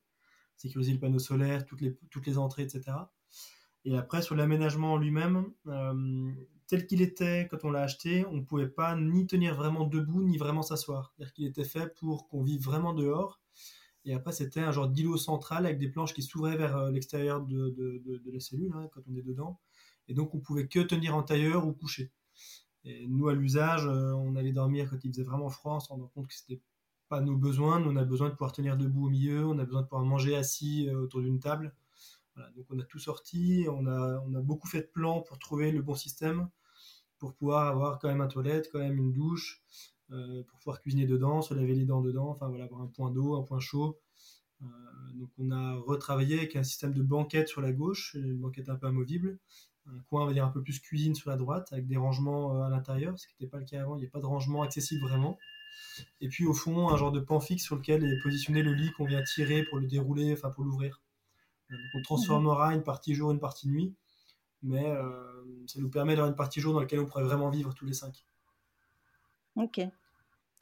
sécuriser 0.57 0.93
le 0.93 1.00
panneau 1.00 1.19
solaire, 1.19 1.65
toutes 1.65 1.81
les, 1.81 1.95
toutes 2.09 2.27
les 2.27 2.38
entrées, 2.38 2.63
etc. 2.63 2.97
Et 3.85 3.95
après, 3.95 4.21
sur 4.21 4.35
l'aménagement 4.35 4.97
lui-même, 4.97 5.51
euh, 5.67 6.31
tel 6.67 6.88
qu'il 6.88 7.01
était 7.01 7.47
quand 7.50 7.63
on 7.63 7.71
l'a 7.71 7.81
acheté, 7.81 8.25
on 8.25 8.38
ne 8.38 8.41
pouvait 8.41 8.67
pas 8.67 8.95
ni 8.95 9.27
tenir 9.27 9.55
vraiment 9.55 9.85
debout, 9.85 10.24
ni 10.24 10.38
vraiment 10.38 10.63
s'asseoir. 10.63 11.13
C'est-à-dire 11.15 11.33
qu'il 11.33 11.45
était 11.45 11.63
fait 11.63 11.93
pour 11.95 12.27
qu'on 12.27 12.41
vive 12.41 12.63
vraiment 12.63 12.93
dehors. 12.93 13.39
Et 14.05 14.13
après, 14.13 14.31
c'était 14.31 14.59
un 14.59 14.71
genre 14.71 14.88
d'îlot 14.88 15.17
central 15.17 15.65
avec 15.65 15.79
des 15.79 15.88
planches 15.88 16.13
qui 16.13 16.24
s'ouvraient 16.24 16.57
vers 16.57 16.77
euh, 16.77 16.91
l'extérieur 16.91 17.41
de, 17.41 17.69
de, 17.69 18.31
la 18.31 18.39
cellule 18.39 18.71
hein, 18.75 18.88
quand 18.91 19.01
on 19.07 19.15
est 19.15 19.24
dedans. 19.24 19.59
Et 20.07 20.13
donc, 20.13 20.33
on 20.35 20.39
pouvait 20.39 20.67
que 20.67 20.79
tenir 20.79 21.15
en 21.15 21.24
tailleur 21.24 21.65
ou 21.67 21.74
coucher. 21.74 22.12
Et 22.83 23.07
nous, 23.07 23.27
à 23.27 23.33
l'usage, 23.33 23.85
euh, 23.88 24.13
on 24.13 24.35
allait 24.35 24.51
dormir 24.51 24.89
quand 24.89 25.03
il 25.03 25.12
faisait 25.12 25.24
vraiment 25.24 25.50
froid, 25.50 25.75
on 25.75 25.79
se 25.79 25.89
rendant 25.89 26.07
compte 26.07 26.27
que 26.27 26.35
c'était 26.35 26.62
pas 27.07 27.21
nos 27.21 27.35
besoins. 27.35 27.79
Nous, 27.79 27.91
on 27.91 27.95
a 27.95 28.03
besoin 28.03 28.29
de 28.29 28.33
pouvoir 28.33 28.51
tenir 28.51 28.77
debout 28.77 29.07
au 29.07 29.09
milieu, 29.09 29.45
on 29.45 29.57
a 29.59 29.65
besoin 29.65 29.81
de 29.81 29.88
pouvoir 29.88 30.05
manger 30.05 30.35
assis 30.35 30.88
euh, 30.89 31.00
autour 31.01 31.21
d'une 31.21 31.39
table. 31.39 31.74
donc 32.55 32.65
on 32.69 32.79
a 32.79 32.83
tout 32.83 33.00
sorti, 33.00 33.65
on 33.69 33.88
a, 33.88 34.21
on 34.27 34.33
a 34.35 34.41
beaucoup 34.41 34.67
fait 34.67 34.81
de 34.81 34.91
plans 34.93 35.21
pour 35.21 35.39
trouver 35.39 35.71
le 35.71 35.81
bon 35.81 35.95
système, 35.95 36.50
pour 37.17 37.33
pouvoir 37.33 37.67
avoir 37.67 38.00
quand 38.00 38.09
même 38.09 38.21
un 38.21 38.27
toilette, 38.27 38.69
quand 38.71 38.79
même 38.79 38.97
une 38.97 39.13
douche, 39.13 39.63
euh, 40.12 40.43
pour 40.43 40.59
pouvoir 40.59 40.81
cuisiner 40.81 41.07
dedans, 41.07 41.41
se 41.41 41.53
laver 41.53 41.75
les 41.75 41.85
dents 41.85 42.01
dedans, 42.01 42.29
enfin 42.29 42.47
voilà, 42.50 42.65
avoir 42.65 42.81
un 42.81 42.88
point 42.88 43.12
d'eau, 43.12 43.35
un 43.35 43.43
point 43.43 43.59
chaud. 43.59 44.00
donc 45.13 45.29
on 45.38 45.51
a 45.51 45.75
retravaillé 45.75 46.38
avec 46.39 46.55
un 46.55 46.63
système 46.63 46.93
de 46.93 47.01
banquette 47.03 47.47
sur 47.47 47.62
la 47.62 47.71
gauche, 47.71 48.15
une 48.15 48.39
banquette 48.39 48.69
un 48.69 48.75
peu 48.75 48.88
amovible, 48.88 49.39
un 49.88 50.00
coin, 50.09 50.24
on 50.24 50.25
va 50.25 50.33
dire, 50.33 50.45
un 50.45 50.50
peu 50.50 50.63
plus 50.63 50.79
cuisine 50.79 51.15
sur 51.15 51.29
la 51.29 51.38
droite, 51.38 51.71
avec 51.71 51.88
des 51.88 51.97
rangements 51.97 52.55
euh, 52.55 52.63
à 52.63 52.69
l'intérieur, 52.69 53.17
ce 53.19 53.27
qui 53.27 53.35
n'était 53.39 53.50
pas 53.50 53.59
le 53.59 53.65
cas 53.65 53.81
avant, 53.81 53.95
il 53.95 54.01
n'y 54.01 54.07
a 54.07 54.09
pas 54.09 54.19
de 54.19 54.25
rangement 54.25 54.63
accessible 54.63 55.01
vraiment. 55.01 55.38
Et 56.22 56.27
puis 56.27 56.46
au 56.46 56.53
fond, 56.53 56.89
un 56.89 56.98
genre 56.98 57.12
de 57.12 57.20
pan 57.20 57.39
fixe 57.39 57.63
sur 57.63 57.75
lequel 57.75 58.03
est 58.03 58.20
positionné 58.22 58.62
le 58.63 58.74
lit 58.74 58.91
qu'on 58.91 59.05
vient 59.05 59.24
tirer 59.24 59.63
pour 59.63 59.79
le 59.79 59.88
dérouler, 59.88 60.34
enfin 60.34 60.50
pour 60.50 60.63
l'ouvrir. 60.63 61.01
Euh, 61.72 61.75
donc 61.75 61.91
on 61.96 62.01
transformera 62.01 62.74
une 62.74 62.84
partie 62.84 63.15
jour, 63.15 63.32
une 63.32 63.39
partie 63.39 63.67
nuit. 63.67 63.94
mais 64.63 64.84
ça 65.67 65.79
nous 65.79 65.89
permet 65.89 66.13
d'avoir 66.13 66.29
une 66.29 66.36
partie 66.36 66.60
jour 66.60 66.74
dans 66.74 66.79
laquelle 66.79 67.00
on 67.00 67.05
pourrait 67.05 67.24
vraiment 67.24 67.50
vivre 67.50 67.74
tous 67.74 67.86
les 67.86 67.94
cinq. 67.94 68.25
Ok. 69.55 69.79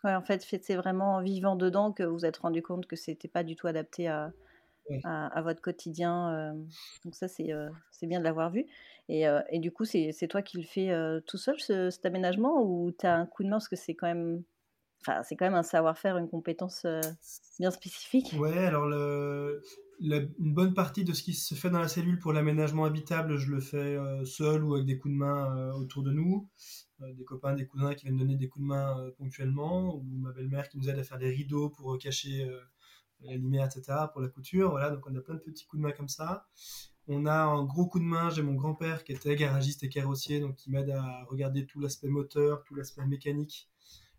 Ouais, 0.03 0.15
en 0.15 0.21
fait, 0.21 0.45
c'est 0.61 0.75
vraiment 0.75 1.15
en 1.15 1.21
vivant 1.21 1.55
dedans 1.55 1.93
que 1.93 2.03
vous 2.03 2.13
vous 2.13 2.25
êtes 2.25 2.37
rendu 2.37 2.61
compte 2.61 2.85
que 2.87 2.97
c'était 2.97 3.29
pas 3.29 3.43
du 3.43 3.55
tout 3.55 3.67
adapté 3.67 4.09
à, 4.09 4.33
à, 5.05 5.41
votre 5.41 5.61
quotidien. 5.61 6.53
donc 7.05 7.15
ça, 7.15 7.29
c'est 7.29 7.47
bien 8.03 8.19
de 8.19 8.23
l'avoir 8.23 8.51
vu. 8.51 8.65
Et, 9.07 9.23
et, 9.49 9.59
du 9.59 9.71
coup, 9.71 9.85
c'est 9.85 10.27
toi 10.29 10.41
qui 10.41 10.57
le 10.57 10.63
fais 10.63 10.91
tout 11.25 11.37
seul, 11.37 11.57
cet 11.59 12.05
aménagement, 12.05 12.61
ou 12.61 12.91
tu 12.91 13.05
as 13.05 13.15
un 13.15 13.25
coup 13.25 13.43
de 13.43 13.47
main? 13.47 13.55
Parce 13.55 13.69
que 13.69 13.77
c'est 13.77 13.95
quand 13.95 14.07
même 14.07 14.43
C'est 15.23 15.35
quand 15.35 15.45
même 15.45 15.53
un 15.55 15.63
savoir-faire, 15.63 16.17
une 16.17 16.29
compétence 16.29 16.85
bien 17.59 17.71
spécifique. 17.71 18.33
Ouais, 18.37 18.65
alors 18.65 18.87
une 19.99 20.53
bonne 20.53 20.73
partie 20.73 21.03
de 21.03 21.13
ce 21.13 21.23
qui 21.23 21.33
se 21.33 21.55
fait 21.55 21.69
dans 21.69 21.79
la 21.79 21.87
cellule 21.87 22.19
pour 22.19 22.33
l'aménagement 22.33 22.83
habitable, 22.85 23.37
je 23.37 23.51
le 23.51 23.61
fais 23.61 23.97
seul 24.25 24.63
ou 24.63 24.73
avec 24.73 24.85
des 24.85 24.97
coups 24.97 25.13
de 25.13 25.19
main 25.19 25.71
autour 25.73 26.03
de 26.03 26.11
nous. 26.11 26.49
des 26.99 27.23
copains, 27.23 27.53
des 27.53 27.65
cousins 27.65 27.93
qui 27.93 28.05
viennent 28.05 28.17
donner 28.17 28.35
des 28.35 28.47
coups 28.47 28.63
de 28.63 28.67
main 28.67 29.11
ponctuellement, 29.17 29.95
ou 29.95 30.03
ma 30.03 30.31
belle-mère 30.31 30.69
qui 30.69 30.77
nous 30.77 30.89
aide 30.89 30.99
à 30.99 31.03
faire 31.03 31.17
des 31.17 31.29
rideaux 31.29 31.69
pour 31.69 31.97
cacher 31.97 32.49
la 33.21 33.35
lumière, 33.35 33.65
etc., 33.65 33.97
pour 34.11 34.21
la 34.21 34.27
couture. 34.27 34.71
Voilà, 34.71 34.89
donc 34.89 35.05
on 35.07 35.15
a 35.15 35.21
plein 35.21 35.35
de 35.35 35.39
petits 35.39 35.65
coups 35.65 35.81
de 35.81 35.87
main 35.87 35.93
comme 35.93 36.09
ça. 36.09 36.47
On 37.07 37.25
a 37.25 37.43
un 37.43 37.63
gros 37.65 37.87
coup 37.87 37.99
de 37.99 38.05
main, 38.05 38.29
j'ai 38.29 38.41
mon 38.41 38.53
grand-père 38.53 39.03
qui 39.03 39.11
était 39.11 39.35
garagiste 39.35 39.83
et 39.83 39.89
carrossier, 39.89 40.39
donc 40.39 40.55
qui 40.55 40.71
m'aide 40.71 40.89
à 40.89 41.25
regarder 41.25 41.65
tout 41.65 41.79
l'aspect 41.79 42.07
moteur, 42.07 42.63
tout 42.63 42.75
l'aspect 42.75 43.05
mécanique 43.05 43.69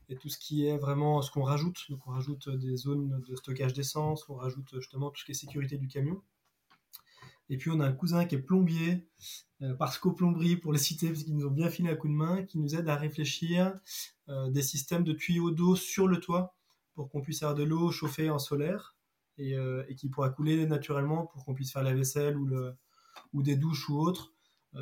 et 0.08 0.16
tout 0.16 0.28
ce 0.28 0.38
qui 0.38 0.66
est 0.66 0.76
vraiment 0.76 1.22
ce 1.22 1.30
qu'on 1.30 1.42
rajoute. 1.42 1.86
Donc 1.88 2.06
on 2.06 2.10
rajoute 2.10 2.48
des 2.48 2.76
zones 2.76 3.22
de 3.26 3.36
stockage 3.36 3.72
d'essence, 3.72 4.28
on 4.28 4.34
rajoute 4.34 4.74
justement 4.74 5.10
tout 5.10 5.20
ce 5.20 5.24
qui 5.24 5.32
est 5.32 5.34
sécurité 5.34 5.78
du 5.78 5.88
camion. 5.88 6.22
Et 7.50 7.56
puis 7.58 7.70
on 7.70 7.80
a 7.80 7.86
un 7.86 7.92
cousin 7.92 8.24
qui 8.24 8.36
est 8.36 8.42
plombier, 8.42 9.06
euh, 9.62 9.74
parce 9.74 9.98
qu'au 9.98 10.12
plomberie 10.12 10.56
pour 10.56 10.72
les 10.72 10.78
citer, 10.78 11.08
parce 11.08 11.24
qu'ils 11.24 11.36
nous 11.36 11.46
ont 11.46 11.50
bien 11.50 11.68
filé 11.68 11.90
un 11.90 11.96
coup 11.96 12.08
de 12.08 12.14
main, 12.14 12.42
qui 12.42 12.58
nous 12.58 12.74
aide 12.74 12.88
à 12.88 12.96
réfléchir 12.96 13.74
euh, 14.28 14.50
des 14.50 14.62
systèmes 14.62 15.04
de 15.04 15.12
tuyaux 15.12 15.50
d'eau 15.50 15.76
sur 15.76 16.08
le 16.08 16.20
toit 16.20 16.54
pour 16.94 17.10
qu'on 17.10 17.20
puisse 17.20 17.42
avoir 17.42 17.54
de 17.54 17.64
l'eau 17.64 17.90
chauffée 17.90 18.30
en 18.30 18.38
solaire 18.38 18.96
euh, 19.40 19.84
et, 19.88 19.94
qui 19.94 20.08
pourra 20.08 20.30
couler 20.30 20.64
naturellement 20.66 21.26
pour 21.26 21.44
qu'on 21.44 21.54
puisse 21.54 21.72
faire 21.72 21.82
la 21.82 21.92
vaisselle 21.92 22.36
ou, 22.36 22.48
ou 23.32 23.42
des 23.42 23.56
douches 23.56 23.88
ou 23.90 23.98
autres 23.98 24.33
euh, 24.33 24.33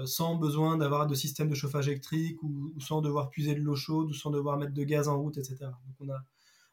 sans 0.04 0.36
besoin 0.36 0.76
d'avoir 0.76 1.06
de 1.06 1.14
système 1.14 1.48
de 1.48 1.54
chauffage 1.54 1.88
électrique 1.88 2.42
ou, 2.42 2.72
sans 2.80 3.00
devoir 3.00 3.30
puiser 3.30 3.54
de 3.54 3.60
l'eau 3.60 3.76
chaude 3.76 4.10
ou 4.10 4.14
sans 4.14 4.30
devoir 4.30 4.56
mettre 4.56 4.72
de 4.72 4.84
gaz 4.84 5.08
en 5.08 5.20
route, 5.20 5.36
etc. 5.36 5.56
Donc 5.60 5.96
on, 6.00 6.08
a, 6.08 6.24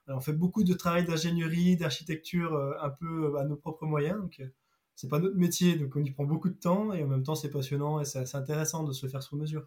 on 0.07 0.19
fait 0.19 0.33
beaucoup 0.33 0.63
de 0.63 0.73
travail 0.73 1.05
d'ingénierie, 1.05 1.75
d'architecture 1.75 2.53
euh, 2.53 2.73
un 2.81 2.89
peu 2.89 3.37
à 3.37 3.45
nos 3.45 3.55
propres 3.55 3.85
moyens. 3.85 4.19
Donc 4.19 4.41
c'est 4.95 5.07
pas 5.07 5.19
notre 5.19 5.37
métier, 5.37 5.75
donc 5.75 5.95
on 5.95 6.03
y 6.03 6.11
prend 6.11 6.25
beaucoup 6.25 6.49
de 6.49 6.59
temps 6.59 6.93
et 6.93 7.03
en 7.03 7.07
même 7.07 7.23
temps 7.23 7.35
c'est 7.35 7.49
passionnant 7.49 8.01
et 8.01 8.05
c'est 8.05 8.35
intéressant 8.35 8.83
de 8.83 8.91
se 8.91 9.07
faire 9.07 9.23
sur 9.23 9.37
mesure. 9.37 9.65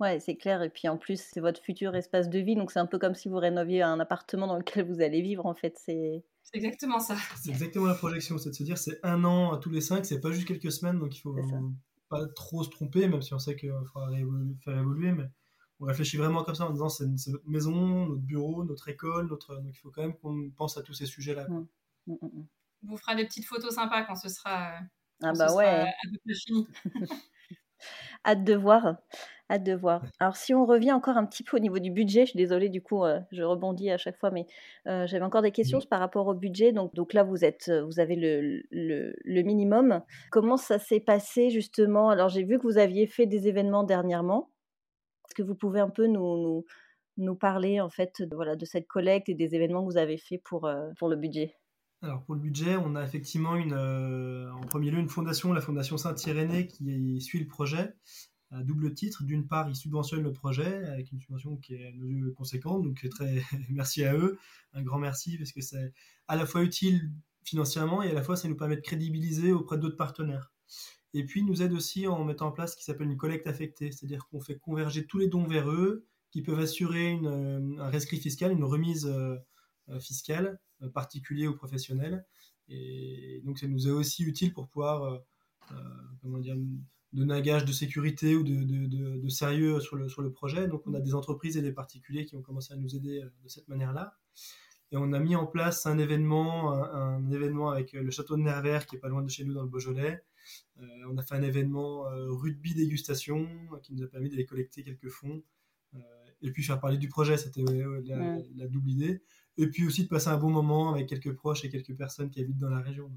Ouais, 0.00 0.18
c'est 0.18 0.36
clair. 0.36 0.62
Et 0.62 0.70
puis 0.70 0.88
en 0.88 0.96
plus, 0.96 1.20
c'est 1.20 1.40
votre 1.40 1.62
futur 1.62 1.94
espace 1.94 2.28
de 2.28 2.38
vie. 2.38 2.56
Donc 2.56 2.70
c'est 2.70 2.78
un 2.78 2.86
peu 2.86 2.98
comme 2.98 3.14
si 3.14 3.28
vous 3.28 3.36
rénoviez 3.36 3.82
un 3.82 4.00
appartement 4.00 4.46
dans 4.46 4.56
lequel 4.56 4.86
vous 4.86 5.00
allez 5.00 5.20
vivre. 5.22 5.46
En 5.46 5.54
fait, 5.54 5.76
c'est. 5.78 6.24
exactement 6.54 6.98
ça. 6.98 7.16
C'est 7.40 7.50
exactement 7.50 7.86
la 7.86 7.94
projection. 7.94 8.38
C'est 8.38 8.50
de 8.50 8.54
se 8.54 8.62
dire 8.62 8.78
c'est 8.78 8.98
un 9.02 9.24
an 9.24 9.52
à 9.52 9.58
tous 9.58 9.70
les 9.70 9.80
cinq, 9.80 10.04
c'est 10.06 10.20
pas 10.20 10.32
juste 10.32 10.48
quelques 10.48 10.72
semaines. 10.72 10.98
Donc 10.98 11.16
il 11.16 11.20
faut 11.20 11.34
pas 12.10 12.26
trop 12.28 12.62
se 12.62 12.68
tromper, 12.68 13.08
même 13.08 13.22
si 13.22 13.32
on 13.32 13.38
sait 13.38 13.56
qu'il 13.56 13.72
faudra 13.92 14.10
faire 14.62 14.76
évoluer. 14.76 15.12
Mais 15.12 15.24
on 15.78 15.86
réfléchit 15.86 16.18
vraiment 16.18 16.44
comme 16.44 16.54
ça 16.54 16.66
en 16.66 16.70
disant 16.70 16.90
c'est 16.90 17.06
notre 17.06 17.48
maison, 17.48 18.06
notre 18.06 18.20
bureau, 18.20 18.64
notre 18.64 18.88
école. 18.88 19.28
Notre... 19.28 19.56
Donc 19.56 19.72
il 19.74 19.78
faut 19.78 19.90
quand 19.90 20.02
même 20.02 20.16
qu'on 20.16 20.50
pense 20.50 20.76
à 20.76 20.82
tous 20.82 20.92
ces 20.92 21.06
sujets-là. 21.06 21.48
Mmh. 21.48 21.66
Mmh, 22.08 22.14
mmh, 22.20 22.46
vous 22.82 22.96
fera 22.96 23.14
des 23.14 23.24
petites 23.24 23.46
photos 23.46 23.74
sympas 23.74 24.02
quand 24.04 24.16
ce 24.16 24.28
sera. 24.28 24.74
ah 25.22 25.32
bah 25.32 25.54
ouais. 25.54 25.86
fini. 26.34 26.66
Hâte 28.26 28.44
de 28.44 28.54
voir. 28.54 28.96
Hâte 29.50 29.64
de 29.64 29.74
voir. 29.74 30.02
Alors, 30.20 30.36
si 30.36 30.54
on 30.54 30.64
revient 30.64 30.92
encore 30.92 31.16
un 31.16 31.26
petit 31.26 31.42
peu 31.42 31.56
au 31.56 31.60
niveau 31.60 31.80
du 31.80 31.90
budget, 31.90 32.20
je 32.20 32.30
suis 32.30 32.36
désolée, 32.36 32.68
du 32.68 32.80
coup, 32.80 33.04
euh, 33.04 33.18
je 33.32 33.42
rebondis 33.42 33.90
à 33.90 33.98
chaque 33.98 34.16
fois, 34.16 34.30
mais 34.30 34.46
euh, 34.86 35.08
j'avais 35.08 35.24
encore 35.24 35.42
des 35.42 35.50
questions 35.50 35.80
par 35.90 35.98
rapport 35.98 36.28
au 36.28 36.34
budget. 36.34 36.72
Donc, 36.72 36.94
donc 36.94 37.12
là, 37.12 37.24
vous, 37.24 37.44
êtes, 37.44 37.68
euh, 37.68 37.84
vous 37.84 37.98
avez 37.98 38.14
le, 38.14 38.62
le, 38.70 39.42
minimum. 39.42 40.02
Comment 40.30 40.56
ça 40.56 40.78
s'est 40.78 41.00
passé, 41.00 41.50
justement? 41.50 42.10
Alors, 42.10 42.28
j'ai 42.28 42.44
vu 42.44 42.58
que 42.58 42.62
vous 42.62 42.78
aviez 42.78 43.08
fait 43.08 43.26
des 43.26 43.48
événements 43.48 43.82
dernièrement. 43.82 44.50
Est-ce 45.26 45.34
que 45.34 45.42
vous 45.42 45.56
pouvez 45.56 45.80
un 45.80 45.90
peu 45.90 46.06
nous, 46.06 46.38
nous, 46.38 46.64
nous 47.16 47.34
parler, 47.34 47.80
en 47.80 47.90
fait, 47.90 48.22
de, 48.22 48.36
voilà, 48.36 48.54
de 48.54 48.64
cette 48.64 48.86
collecte 48.86 49.28
et 49.28 49.34
des 49.34 49.56
événements 49.56 49.80
que 49.80 49.90
vous 49.90 49.98
avez 49.98 50.16
fait 50.16 50.38
pour, 50.38 50.70
pour 50.96 51.08
le 51.08 51.16
budget? 51.16 51.56
Alors 52.02 52.22
pour 52.22 52.34
le 52.34 52.40
budget, 52.40 52.76
on 52.76 52.96
a 52.96 53.04
effectivement 53.04 53.56
une, 53.56 53.74
euh, 53.74 54.50
en 54.52 54.60
premier 54.60 54.90
lieu 54.90 54.98
une 54.98 55.10
fondation, 55.10 55.52
la 55.52 55.60
Fondation 55.60 55.98
Saint-Irénée, 55.98 56.66
qui 56.66 57.20
suit 57.20 57.40
le 57.40 57.46
projet 57.46 57.94
à 58.50 58.62
double 58.62 58.94
titre. 58.94 59.24
D'une 59.24 59.46
part, 59.46 59.68
ils 59.68 59.76
subventionnent 59.76 60.22
le 60.22 60.32
projet 60.32 60.84
avec 60.86 61.12
une 61.12 61.20
subvention 61.20 61.56
qui 61.56 61.74
est 61.74 61.86
à 61.86 61.92
nos 61.92 62.06
yeux 62.06 62.32
conséquente, 62.32 62.82
donc 62.82 63.06
très 63.10 63.42
merci 63.70 64.04
à 64.04 64.14
eux, 64.14 64.38
un 64.72 64.82
grand 64.82 64.98
merci 64.98 65.36
parce 65.36 65.52
que 65.52 65.60
c'est 65.60 65.92
à 66.28 66.36
la 66.36 66.46
fois 66.46 66.62
utile 66.62 67.10
financièrement 67.44 68.02
et 68.02 68.10
à 68.10 68.14
la 68.14 68.22
fois 68.22 68.36
ça 68.36 68.48
nous 68.48 68.56
permet 68.56 68.76
de 68.76 68.82
crédibiliser 68.82 69.52
auprès 69.52 69.78
d'autres 69.78 69.96
partenaires. 69.96 70.52
Et 71.12 71.24
puis, 71.24 71.40
ils 71.40 71.46
nous 71.46 71.60
aide 71.60 71.72
aussi 71.72 72.06
en 72.06 72.24
mettant 72.24 72.46
en 72.46 72.52
place 72.52 72.72
ce 72.72 72.76
qui 72.76 72.84
s'appelle 72.84 73.08
une 73.08 73.16
collecte 73.16 73.48
affectée, 73.48 73.90
c'est-à-dire 73.90 74.28
qu'on 74.28 74.40
fait 74.40 74.58
converger 74.58 75.06
tous 75.06 75.18
les 75.18 75.26
dons 75.26 75.44
vers 75.44 75.68
eux, 75.68 76.06
qui 76.30 76.42
peuvent 76.42 76.60
assurer 76.60 77.10
une, 77.10 77.26
euh, 77.26 77.82
un 77.82 77.90
rescrit 77.90 78.18
fiscal, 78.18 78.52
une 78.52 78.62
remise 78.62 79.06
euh, 79.06 79.36
fiscale 79.98 80.60
euh, 80.82 80.88
particulier 80.88 81.48
ou 81.48 81.54
professionnel. 81.54 82.24
Et 82.68 83.40
donc 83.44 83.58
ça 83.58 83.66
nous 83.66 83.88
est 83.88 83.90
aussi 83.90 84.22
utile 84.22 84.52
pour 84.52 84.68
pouvoir, 84.68 85.02
euh, 85.02 85.74
comment 86.22 86.38
dire, 86.38 86.56
donner 87.12 87.34
un 87.34 87.40
gage 87.40 87.64
de 87.64 87.72
sécurité 87.72 88.36
ou 88.36 88.42
de, 88.42 88.62
de, 88.62 89.16
de, 89.16 89.28
sérieux 89.28 89.80
sur 89.80 89.96
le, 89.96 90.08
sur 90.08 90.22
le 90.22 90.30
projet. 90.30 90.68
Donc 90.68 90.82
on 90.86 90.94
a 90.94 91.00
des 91.00 91.14
entreprises 91.14 91.56
et 91.56 91.62
des 91.62 91.72
particuliers 91.72 92.24
qui 92.24 92.36
ont 92.36 92.42
commencé 92.42 92.72
à 92.72 92.76
nous 92.76 92.94
aider 92.94 93.22
de 93.42 93.48
cette 93.48 93.68
manière-là. 93.68 94.16
Et 94.92 94.96
on 94.96 95.12
a 95.12 95.20
mis 95.20 95.36
en 95.36 95.46
place 95.46 95.86
un 95.86 95.98
événement, 95.98 96.72
un, 96.72 97.30
événement 97.30 97.70
avec 97.70 97.92
le 97.92 98.10
château 98.10 98.36
de 98.36 98.42
Nervers 98.42 98.86
qui 98.86 98.96
est 98.96 98.98
pas 98.98 99.08
loin 99.08 99.22
de 99.22 99.30
chez 99.30 99.44
nous 99.44 99.54
dans 99.54 99.62
le 99.62 99.68
Beaujolais. 99.68 100.24
on 101.08 101.16
a 101.16 101.22
fait 101.22 101.34
un 101.36 101.42
événement 101.42 102.04
rugby 102.28 102.74
dégustation 102.74 103.48
qui 103.82 103.94
nous 103.94 104.02
a 104.02 104.08
permis 104.08 104.30
d'aller 104.30 104.46
collecter 104.46 104.82
quelques 104.82 105.08
fonds 105.08 105.42
et 106.42 106.50
puis 106.50 106.64
faire 106.64 106.80
parler 106.80 106.98
du 106.98 107.08
projet. 107.08 107.36
C'était 107.36 107.62
la, 107.62 108.38
la, 108.56 108.66
double 108.66 108.90
idée 108.90 109.22
et 109.58 109.68
puis 109.68 109.86
aussi 109.86 110.04
de 110.04 110.08
passer 110.08 110.28
un 110.28 110.38
bon 110.38 110.50
moment 110.50 110.92
avec 110.92 111.08
quelques 111.08 111.34
proches 111.34 111.64
et 111.64 111.68
quelques 111.68 111.94
personnes 111.94 112.30
qui 112.30 112.40
habitent 112.40 112.58
dans 112.58 112.70
la 112.70 112.80
région. 112.80 113.10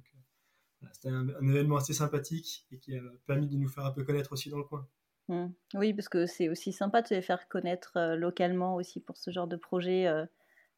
Euh, 0.84 0.88
c'était 0.94 1.10
un, 1.10 1.28
événement 1.28 1.78
assez 1.78 1.94
sympathique 1.94 2.66
et 2.72 2.78
qui 2.78 2.96
a 2.96 3.02
permis 3.26 3.48
de 3.48 3.58
nous 3.58 3.68
faire 3.68 3.86
un 3.86 3.92
peu 3.92 4.04
connaître 4.04 4.32
aussi 4.32 4.50
dans 4.50 4.58
le 4.58 4.64
coin. 4.64 4.88
Mmh. 5.30 5.48
Oui, 5.76 5.94
parce 5.94 6.10
que 6.10 6.26
c'est 6.26 6.50
aussi 6.50 6.74
sympa 6.74 7.02
de 7.02 7.08
se 7.08 7.22
faire 7.22 7.48
connaître 7.48 7.98
euh, 7.98 8.16
localement 8.16 8.76
aussi 8.76 9.00
pour 9.00 9.18
ce 9.18 9.32
genre 9.32 9.48
de 9.48 9.56
projet. 9.56 10.08
Euh, 10.08 10.26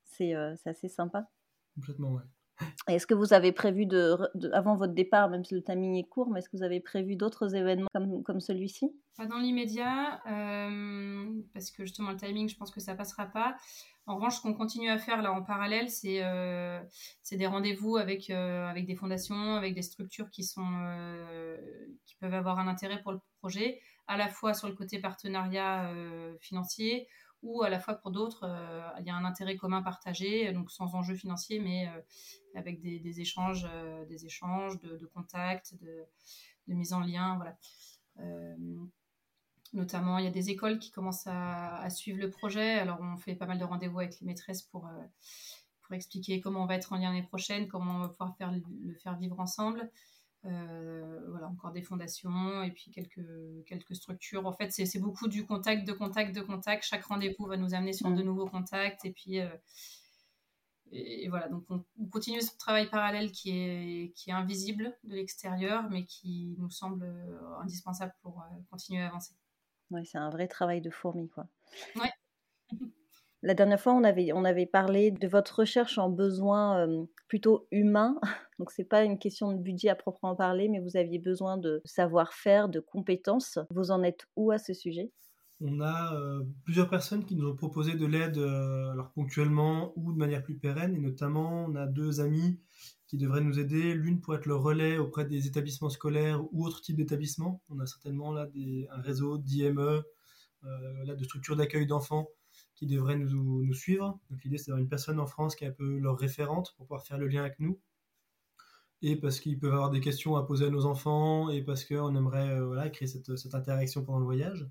c'est 0.03 0.33
assez 0.69 0.87
sympa. 0.87 1.27
Complètement, 1.73 2.13
ouais. 2.13 2.21
Est-ce 2.87 3.05
que 3.05 3.13
vous 3.15 3.33
avez 3.33 3.51
prévu, 3.51 3.85
de, 3.85 4.17
avant 4.53 4.77
votre 4.77 4.93
départ, 4.93 5.29
même 5.29 5.43
si 5.43 5.55
le 5.55 5.61
timing 5.61 5.95
est 5.95 6.07
court, 6.07 6.29
mais 6.29 6.39
est-ce 6.39 6.47
que 6.47 6.55
vous 6.55 6.63
avez 6.63 6.79
prévu 6.79 7.17
d'autres 7.17 7.53
événements 7.53 7.89
comme, 7.93 8.23
comme 8.23 8.39
celui-ci? 8.39 8.95
Pas 9.17 9.25
dans 9.25 9.39
l'immédiat, 9.39 10.21
parce 11.53 11.71
que 11.71 11.83
justement 11.83 12.11
le 12.11 12.17
timing, 12.17 12.47
je 12.47 12.55
pense 12.55 12.71
que 12.71 12.79
ça 12.79 12.95
passera 12.95 13.25
pas. 13.25 13.57
En 14.07 14.15
revanche, 14.15 14.35
ce 14.35 14.41
qu'on 14.41 14.53
continue 14.53 14.89
à 14.89 14.99
faire 14.99 15.23
là 15.23 15.31
en 15.31 15.41
parallèle, 15.41 15.89
c'est 15.89 16.23
euh, 16.23 16.79
des 17.31 17.47
rendez-vous 17.47 17.97
avec, 17.97 18.29
euh, 18.29 18.67
avec 18.67 18.85
des 18.85 18.95
fondations, 18.95 19.55
avec 19.55 19.73
des 19.73 19.81
structures 19.81 20.29
euh, 20.57 21.57
qui 22.05 22.15
peuvent 22.17 22.33
avoir 22.33 22.59
un 22.59 22.67
intérêt 22.67 23.01
pour 23.01 23.13
le 23.13 23.19
projet, 23.39 23.81
à 24.05 24.15
la 24.15 24.29
fois 24.29 24.53
sur 24.53 24.67
le 24.67 24.75
côté 24.75 24.99
partenariat 24.99 25.91
financier 26.39 27.07
ou 27.41 27.63
à 27.63 27.69
la 27.69 27.79
fois 27.79 27.95
pour 27.95 28.11
d'autres, 28.11 28.47
il 28.99 29.05
y 29.05 29.09
a 29.09 29.15
un 29.15 29.25
intérêt 29.25 29.55
commun 29.55 29.81
partagé, 29.81 30.51
donc 30.51 30.69
sans 30.71 30.93
enjeu 30.93 31.15
financier, 31.15 31.59
mais 31.59 31.87
avec 32.53 32.79
des, 32.81 33.19
échanges, 33.19 33.67
des 34.07 34.25
échanges 34.25 34.79
de, 34.81 34.97
de 34.97 35.05
contacts, 35.07 35.75
de, 35.81 36.05
de, 36.67 36.73
mise 36.75 36.93
en 36.93 37.01
lien. 37.01 37.35
Voilà. 37.37 37.57
Notamment, 39.73 40.17
il 40.19 40.25
y 40.25 40.27
a 40.27 40.31
des 40.31 40.49
écoles 40.49 40.79
qui 40.79 40.91
commencent 40.91 41.27
à, 41.27 41.89
suivre 41.89 42.19
le 42.19 42.29
projet. 42.29 42.73
Alors, 42.73 42.99
on 43.01 43.17
fait 43.17 43.35
pas 43.35 43.45
mal 43.45 43.57
de 43.57 43.63
rendez-vous 43.65 43.99
avec 43.99 44.19
les 44.19 44.25
maîtresses 44.25 44.61
pour, 44.61 44.87
euh, 44.87 44.91
pour 45.81 45.93
expliquer 45.95 46.39
comment 46.39 46.63
on 46.63 46.65
va 46.65 46.75
être 46.75 46.93
en 46.93 46.97
lien 46.97 47.09
l'année 47.09 47.23
prochaine, 47.23 47.67
comment 47.67 47.95
on 47.95 47.99
va 47.99 48.09
pouvoir 48.09 48.35
faire, 48.37 48.51
le 48.51 48.93
faire 48.95 49.17
vivre 49.17 49.39
ensemble. 49.39 49.89
Euh, 50.45 51.21
voilà, 51.29 51.47
encore 51.47 51.71
des 51.71 51.81
fondations 51.81 52.61
et 52.61 52.69
puis 52.69 52.91
quelques, 52.91 53.25
quelques 53.65 53.95
structures. 53.95 54.45
En 54.45 54.53
fait, 54.53 54.71
c'est 54.71 54.99
beaucoup 54.99 55.27
du 55.27 55.45
contact, 55.45 55.87
de 55.87 55.93
contact, 55.93 56.35
de 56.35 56.41
contact. 56.41 56.83
Chaque 56.85 57.03
rendez-vous 57.03 57.47
va 57.47 57.57
nous 57.57 57.73
amener 57.73 57.93
sur 57.93 58.11
de 58.11 58.21
nouveaux 58.21 58.47
contacts. 58.47 59.05
Et 59.05 59.11
puis, 59.11 59.39
euh, 59.39 59.49
et, 60.91 61.27
voilà, 61.29 61.49
donc 61.49 61.65
on, 61.69 61.83
on, 61.99 62.05
continue 62.05 62.41
ce 62.41 62.55
travail 62.57 62.87
parallèle 62.89 63.31
qui 63.31 63.49
est, 63.49 64.13
qui 64.15 64.29
est 64.29 64.33
invisible 64.33 64.95
de 65.03 65.15
l'extérieur, 65.15 65.89
mais 65.89 66.05
qui 66.05 66.55
nous 66.59 66.69
semble 66.69 67.11
indispensable 67.61 68.13
pour 68.21 68.43
continuer 68.69 69.01
à 69.01 69.07
avancer. 69.07 69.33
Oui, 69.91 70.05
c'est 70.05 70.17
un 70.17 70.29
vrai 70.29 70.47
travail 70.47 70.81
de 70.81 70.89
fourmi, 70.89 71.29
quoi. 71.29 71.47
Ouais. 71.95 72.11
La 73.41 73.53
dernière 73.53 73.79
fois, 73.79 73.93
on 73.93 74.03
avait, 74.03 74.33
on 74.33 74.43
avait 74.43 74.65
parlé 74.65 75.11
de 75.11 75.27
votre 75.27 75.59
recherche 75.59 75.99
en 75.99 76.09
besoin 76.09 76.87
plutôt 77.27 77.67
humain. 77.71 78.19
Donc, 78.57 78.71
ce 78.71 78.81
n'est 78.81 78.87
pas 78.87 79.03
une 79.03 79.19
question 79.19 79.51
de 79.51 79.61
budget 79.61 79.89
à 79.89 79.95
proprement 79.95 80.35
parler, 80.35 80.67
mais 80.67 80.79
vous 80.79 80.97
aviez 80.97 81.19
besoin 81.19 81.57
de 81.57 81.79
savoir-faire, 81.85 82.69
de 82.69 82.79
compétences. 82.79 83.59
Vous 83.69 83.91
en 83.91 84.01
êtes 84.01 84.25
où 84.35 84.49
à 84.49 84.57
ce 84.57 84.73
sujet? 84.73 85.11
On 85.61 85.79
a 85.79 86.11
plusieurs 86.63 86.89
personnes 86.89 87.23
qui 87.23 87.35
nous 87.35 87.47
ont 87.47 87.55
proposé 87.55 87.93
de 87.93 88.07
l'aide, 88.07 88.39
alors 88.39 89.11
ponctuellement 89.13 89.93
ou 89.95 90.11
de 90.11 90.17
manière 90.17 90.41
plus 90.41 90.57
pérenne. 90.57 90.95
Et 90.95 90.99
notamment, 90.99 91.65
on 91.67 91.75
a 91.75 91.85
deux 91.85 92.21
amis 92.21 92.59
qui 93.15 93.21
devraient 93.21 93.41
nous 93.41 93.59
aider. 93.59 93.93
L'une 93.93 94.19
pour 94.19 94.35
être 94.35 94.45
le 94.45 94.55
relais 94.55 94.97
auprès 94.97 95.23
des 95.23 95.47
établissements 95.47 95.89
scolaires 95.89 96.43
ou 96.51 96.65
autres 96.65 96.81
types 96.81 96.97
d'établissements. 96.97 97.61
On 97.69 97.79
a 97.79 97.85
certainement 97.85 98.33
là 98.33 98.45
des, 98.45 98.87
un 98.91 98.99
réseau 98.99 99.37
d'IME, 99.37 100.03
là, 100.61 101.15
de 101.15 101.23
structures 101.23 101.55
d'accueil 101.55 101.87
d'enfants 101.87 102.27
qui 102.75 102.87
devraient 102.87 103.15
nous, 103.15 103.73
suivre. 103.73 104.19
Donc 104.29 104.43
l'idée, 104.43 104.57
c'est 104.57 104.67
d'avoir 104.67 104.81
une 104.81 104.89
personne 104.89 105.19
en 105.19 105.27
France 105.27 105.55
qui 105.55 105.63
est 105.63 105.67
un 105.69 105.71
peu 105.71 105.97
leur 105.97 106.17
référente 106.17 106.73
pour 106.75 106.87
pouvoir 106.87 107.05
faire 107.05 107.17
le 107.17 107.27
lien 107.27 107.41
avec 107.41 107.57
nous. 107.59 107.79
Et 109.01 109.15
parce 109.15 109.39
qu'ils 109.39 109.59
peuvent 109.59 109.73
avoir 109.73 109.91
des 109.91 110.01
questions 110.01 110.35
à 110.35 110.43
poser 110.43 110.65
à 110.65 110.69
nos 110.69 110.85
enfants 110.85 111.49
et 111.49 111.61
parce 111.61 111.85
qu'on 111.85 112.15
aimerait 112.15 112.59
euh, 112.59 112.89
créer 112.89 113.07
cette, 113.07 113.55
interaction 113.55 114.03
pendant 114.03 114.19
le 114.19 114.25
voyage. 114.25 114.67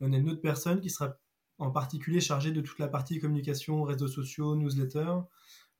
Et 0.00 0.06
on 0.06 0.12
a 0.12 0.16
une 0.16 0.28
autre 0.28 0.40
personne 0.40 0.80
qui 0.80 0.90
sera 0.90 1.16
en 1.58 1.70
particulier 1.70 2.20
chargée 2.20 2.50
de 2.50 2.60
toute 2.60 2.80
la 2.80 2.88
partie 2.88 3.20
communication, 3.20 3.82
réseaux 3.84 4.08
sociaux, 4.08 4.56
newsletter, 4.56 4.98
euh, 4.98 5.20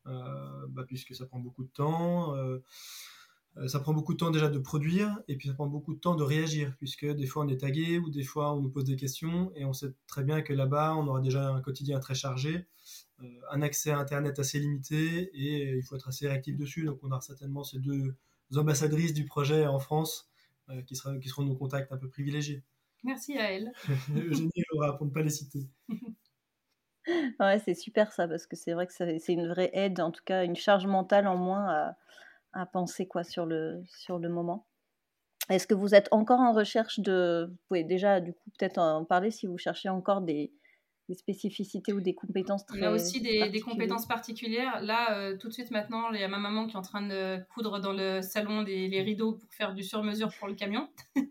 bah, 0.06 0.84
puisque 0.86 1.14
ça 1.14 1.26
prend 1.26 1.38
beaucoup 1.38 1.64
de 1.64 1.70
temps. 1.70 2.34
Euh, 2.36 2.58
euh, 3.58 3.68
ça 3.68 3.80
prend 3.80 3.94
beaucoup 3.94 4.12
de 4.12 4.18
temps 4.18 4.30
déjà 4.30 4.48
de 4.48 4.58
produire 4.58 5.18
et 5.28 5.36
puis 5.36 5.48
ça 5.48 5.54
prend 5.54 5.66
beaucoup 5.66 5.94
de 5.94 5.98
temps 5.98 6.14
de 6.14 6.22
réagir 6.22 6.74
puisque 6.76 7.06
des 7.06 7.26
fois 7.26 7.44
on 7.44 7.48
est 7.48 7.58
tagué 7.58 7.98
ou 7.98 8.10
des 8.10 8.22
fois 8.22 8.52
on 8.52 8.60
nous 8.60 8.68
pose 8.68 8.84
des 8.84 8.96
questions 8.96 9.50
et 9.54 9.64
on 9.64 9.72
sait 9.72 9.94
très 10.06 10.24
bien 10.24 10.42
que 10.42 10.52
là-bas 10.52 10.94
on 10.94 11.06
aura 11.06 11.20
déjà 11.20 11.48
un 11.48 11.62
quotidien 11.62 11.98
très 11.98 12.14
chargé, 12.14 12.66
euh, 13.22 13.26
un 13.50 13.62
accès 13.62 13.90
à 13.90 13.98
Internet 13.98 14.38
assez 14.38 14.58
limité 14.58 15.30
et 15.32 15.76
il 15.76 15.82
faut 15.82 15.96
être 15.96 16.08
assez 16.08 16.28
réactif 16.28 16.56
dessus. 16.56 16.84
Donc 16.84 16.98
on 17.02 17.10
aura 17.10 17.22
certainement 17.22 17.64
ces 17.64 17.78
deux 17.78 18.14
ambassadrices 18.54 19.14
du 19.14 19.24
projet 19.24 19.66
en 19.66 19.78
France 19.78 20.28
euh, 20.68 20.82
qui, 20.82 20.94
sera, 20.94 21.16
qui 21.18 21.28
seront 21.28 21.44
nos 21.44 21.56
contacts 21.56 21.92
un 21.92 21.96
peu 21.96 22.08
privilégiés. 22.08 22.62
Merci 23.04 23.38
à 23.38 23.52
elle. 23.52 23.72
Eugénie 24.14 24.50
et 24.54 24.62
Laura 24.72 24.98
pour 24.98 25.06
ne 25.06 25.12
pas 25.12 25.22
les 25.22 25.30
citer. 25.30 25.66
ouais, 27.40 27.58
c'est 27.64 27.74
super 27.74 28.12
ça 28.12 28.26
parce 28.28 28.46
que 28.46 28.56
c'est 28.56 28.72
vrai 28.72 28.86
que 28.86 28.92
c'est 28.92 29.32
une 29.32 29.48
vraie 29.48 29.70
aide, 29.72 30.00
en 30.00 30.10
tout 30.10 30.22
cas 30.24 30.44
une 30.44 30.56
charge 30.56 30.86
mentale 30.86 31.26
en 31.26 31.36
moins 31.36 31.68
à 31.68 31.96
à 32.56 32.66
penser 32.66 33.06
quoi 33.06 33.22
sur 33.22 33.46
le, 33.46 33.82
sur 33.86 34.18
le 34.18 34.28
moment. 34.28 34.66
Est-ce 35.48 35.66
que 35.66 35.74
vous 35.74 35.94
êtes 35.94 36.08
encore 36.10 36.40
en 36.40 36.52
recherche 36.52 36.98
de... 36.98 37.46
Vous 37.48 37.56
pouvez 37.68 37.84
déjà 37.84 38.20
du 38.20 38.32
coup 38.32 38.50
peut-être 38.58 38.78
en 38.78 39.04
parler 39.04 39.30
si 39.30 39.46
vous 39.46 39.58
cherchez 39.58 39.88
encore 39.88 40.22
des, 40.22 40.52
des 41.08 41.14
spécificités 41.14 41.92
ou 41.92 42.00
des 42.00 42.14
compétences 42.14 42.66
très 42.66 42.78
Il 42.78 42.82
y 42.82 42.86
a 42.86 42.90
aussi 42.90 43.20
des, 43.20 43.48
des 43.50 43.60
compétences 43.60 44.06
particulières. 44.06 44.80
Là, 44.82 45.16
euh, 45.16 45.36
tout 45.36 45.48
de 45.48 45.52
suite 45.52 45.70
maintenant, 45.70 46.10
il 46.10 46.20
y 46.20 46.24
a 46.24 46.28
ma 46.28 46.38
maman 46.38 46.66
qui 46.66 46.74
est 46.74 46.78
en 46.78 46.82
train 46.82 47.06
de 47.06 47.38
coudre 47.54 47.78
dans 47.78 47.92
le 47.92 48.22
salon 48.22 48.62
des, 48.62 48.88
les 48.88 49.02
rideaux 49.02 49.34
pour 49.34 49.52
faire 49.52 49.74
du 49.74 49.84
sur-mesure 49.84 50.30
pour 50.38 50.48
le 50.48 50.54
camion. 50.54 50.88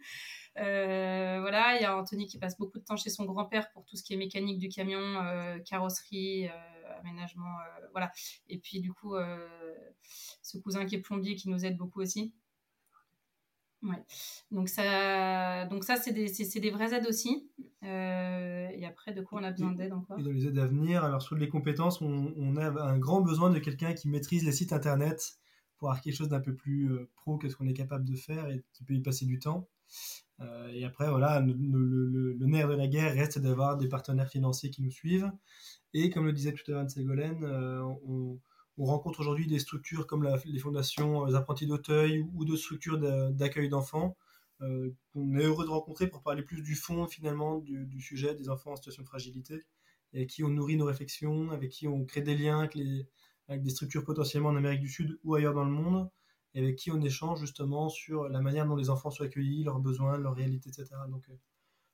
Euh, 0.58 1.40
voilà, 1.42 1.76
il 1.78 1.82
y 1.82 1.86
a 1.86 1.98
Anthony 1.98 2.28
qui 2.28 2.38
passe 2.38 2.58
beaucoup 2.58 2.80
de 2.80 2.84
temps 2.84 2.96
chez 2.96 3.10
son 3.10 3.26
grand-père 3.26 3.70
pour 3.72 3.86
tout 3.86 3.98
ce 3.98 4.04
qui 4.04 4.14
est 4.14 4.18
mécanique 4.18 4.60
du 4.60 4.70
camion, 4.70 5.00
euh, 5.00 5.60
carrosserie, 5.60 6.48
aménagement, 7.00 7.56
voilà. 7.92 8.12
Et 8.48 8.58
puis 8.58 8.80
du 8.80 8.94
coup, 8.94 9.16
ce 10.42 10.58
cousin 10.58 10.86
qui 10.86 10.96
est 10.96 11.02
plombier 11.02 11.36
qui 11.36 11.50
nous 11.50 11.66
aide 11.66 11.78
beaucoup 11.78 12.02
aussi. 12.02 12.34
Ouais. 13.86 14.04
Donc 14.52 14.70
ça, 14.70 15.66
donc 15.66 15.84
ça 15.84 15.96
c'est 15.98 16.12
des, 16.12 16.28
des, 16.60 16.70
vraies 16.72 16.94
aides 16.94 17.08
aussi. 17.08 17.50
Euh, 17.84 18.70
et 18.72 18.86
après, 18.86 19.14
de 19.14 19.22
quoi 19.22 19.40
on 19.42 19.44
a 19.44 19.52
besoin 19.52 19.74
d'aide 19.74 19.94
encore? 19.94 20.20
Et 20.20 20.24
dans 20.24 20.32
les 20.32 20.48
aides 20.48 20.58
à 20.58 20.66
venir, 20.66 21.04
alors 21.04 21.22
sur 21.22 21.36
les 21.36 21.50
compétences, 21.50 22.02
on, 22.02 22.34
on 22.36 22.56
a 22.58 22.70
un 22.82 22.98
grand 22.98 23.22
besoin 23.22 23.50
de 23.50 23.60
quelqu'un 23.60 23.94
qui 23.94 24.08
maîtrise 24.08 24.44
les 24.44 24.52
sites 24.52 24.74
internet 24.74 25.38
pour 25.78 25.90
avoir 25.90 26.02
quelque 26.02 26.16
chose 26.16 26.30
d'un 26.30 26.40
peu 26.40 26.56
plus 26.56 26.92
euh, 26.92 27.10
pro 27.16 27.38
que 27.38 27.50
ce 27.50 27.56
qu'on 27.56 27.68
est 27.68 27.74
capable 27.74 28.06
de 28.06 28.16
faire 28.16 28.48
et 28.50 28.64
qui 28.74 28.84
peut 28.84 28.94
y 28.94 29.02
passer 29.02 29.26
du 29.26 29.40
temps. 29.40 29.68
Euh, 30.42 30.68
et 30.70 30.84
après, 30.84 31.10
voilà, 31.10 31.40
le, 31.40 31.54
nerf 32.46 32.68
de 32.68 32.74
la 32.76 32.88
guerre 32.88 33.14
reste 33.14 33.40
d'avoir 33.40 33.78
des 33.78 33.88
partenaires 33.88 34.30
financiers 34.30 34.70
qui 34.70 34.82
nous 34.82 34.92
suivent. 34.92 35.32
Et 35.94 36.10
comme 36.10 36.26
le 36.26 36.34
disait 36.34 36.54
tout 36.54 36.70
à 36.72 36.76
l'heure 36.76 36.90
Ségolène, 36.90 37.46
on, 37.46 38.40
on 38.78 38.86
rencontre 38.86 39.20
aujourd'hui 39.22 39.48
des 39.48 39.60
structures 39.60 40.08
comme 40.08 40.28
les 40.46 40.60
fondations 40.60 41.26
les 41.26 41.36
apprentis 41.36 41.68
d'Auteuil 41.68 42.26
ou 42.34 42.46
d'autres 42.46 42.62
structures 42.62 43.00
d'accueil 43.32 43.70
d'enfants 43.70 44.18
euh, 44.62 44.90
qu'on 45.14 45.38
est 45.38 45.44
heureux 45.44 45.66
de 45.66 45.70
rencontrer 45.70 46.08
pour 46.08 46.22
parler 46.22 46.42
plus 46.42 46.62
du 46.62 46.76
fond 46.76 47.08
finalement 47.08 47.60
du, 47.60 48.02
sujet 48.02 48.36
des 48.36 48.50
enfants 48.50 48.72
en 48.72 48.76
situation 48.76 49.04
de 49.04 49.08
fragilité 49.08 49.66
et 50.14 50.20
avec 50.20 50.30
qui 50.30 50.44
on 50.44 50.50
nourrit 50.50 50.78
nos 50.78 50.86
réflexions, 50.86 51.52
avec 51.52 51.72
qui 51.72 51.88
on 51.88 52.06
crée 52.06 52.22
des 52.22 52.36
liens 52.36 52.68
avec 53.48 53.64
des 53.64 53.70
structures 53.70 54.04
potentiellement 54.04 54.50
en 54.50 54.56
Amérique 54.56 54.82
du 54.82 54.90
Sud 54.90 55.20
ou 55.24 55.36
ailleurs 55.36 55.54
dans 55.54 55.66
le 55.66 55.72
monde 55.72 56.10
et 56.56 56.60
avec 56.60 56.78
qui 56.78 56.90
on 56.92 57.02
échange 57.02 57.40
justement 57.40 57.90
sur 57.90 58.28
la 58.30 58.42
manière 58.42 58.66
dont 58.66 58.76
les 58.76 58.90
enfants 58.90 59.12
sont 59.12 59.24
accueillis, 59.24 59.64
leurs 59.64 59.80
besoins, 59.80 60.18
leurs 60.18 60.36
réalités, 60.36 60.70
etc. 60.70 60.88
Donc 61.10 61.30
euh, 61.30 61.34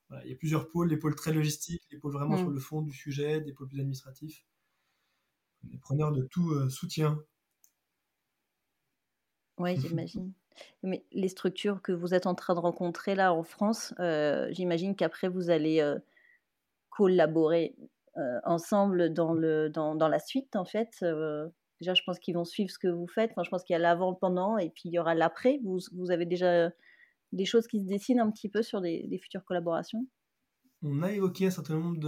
voilà, 0.08 0.24
il 0.24 0.30
y 0.30 0.34
a 0.34 0.36
plusieurs 0.36 0.68
pôles, 0.70 0.88
des 0.88 0.96
pôles 0.96 1.14
très 1.14 1.32
logistiques, 1.32 1.82
des 1.90 1.98
pôles 1.98 2.12
vraiment 2.12 2.36
mm. 2.36 2.38
sur 2.38 2.50
le 2.50 2.60
fond 2.60 2.80
du 2.80 2.92
sujet, 2.92 3.40
des 3.40 3.52
pôles 3.52 3.68
plus 3.68 3.80
administratifs 3.80 4.46
les 5.70 5.78
preneurs 5.78 6.12
de 6.12 6.22
tout 6.22 6.52
euh, 6.52 6.68
soutien. 6.68 7.22
Oui, 9.58 9.76
j'imagine. 9.80 10.32
Mais 10.82 11.04
les 11.12 11.28
structures 11.28 11.80
que 11.82 11.92
vous 11.92 12.14
êtes 12.14 12.26
en 12.26 12.34
train 12.34 12.54
de 12.54 12.60
rencontrer 12.60 13.14
là 13.14 13.32
en 13.32 13.42
France, 13.42 13.94
euh, 14.00 14.48
j'imagine 14.50 14.94
qu'après 14.96 15.28
vous 15.28 15.50
allez 15.50 15.80
euh, 15.80 15.98
collaborer 16.90 17.74
ensemble 18.44 19.14
dans, 19.14 19.32
le, 19.32 19.70
dans, 19.70 19.94
dans, 19.94 20.08
la 20.08 20.18
suite 20.18 20.54
en 20.54 20.66
fait. 20.66 21.02
Déjà, 21.82 21.94
je 21.94 22.02
pense 22.04 22.18
qu'ils 22.18 22.34
vont 22.34 22.44
suivre 22.44 22.70
ce 22.70 22.78
que 22.78 22.88
vous 22.88 23.06
faites. 23.06 23.30
Enfin, 23.32 23.42
je 23.42 23.50
pense 23.50 23.64
qu'il 23.64 23.74
y 23.74 23.76
a 23.76 23.80
l'avant, 23.80 24.10
le 24.10 24.16
pendant 24.18 24.56
et 24.56 24.70
puis 24.70 24.84
il 24.86 24.92
y 24.92 24.98
aura 24.98 25.14
l'après. 25.14 25.60
Vous, 25.62 25.78
vous, 25.92 26.10
avez 26.10 26.24
déjà 26.24 26.70
des 27.32 27.44
choses 27.44 27.66
qui 27.66 27.80
se 27.80 27.86
dessinent 27.86 28.20
un 28.20 28.30
petit 28.30 28.48
peu 28.48 28.62
sur 28.62 28.80
des, 28.80 29.18
futures 29.22 29.44
collaborations? 29.44 30.06
On 30.82 31.02
a 31.02 31.12
évoqué 31.12 31.46
un 31.46 31.50
certain 31.50 31.78
nombre 31.78 31.98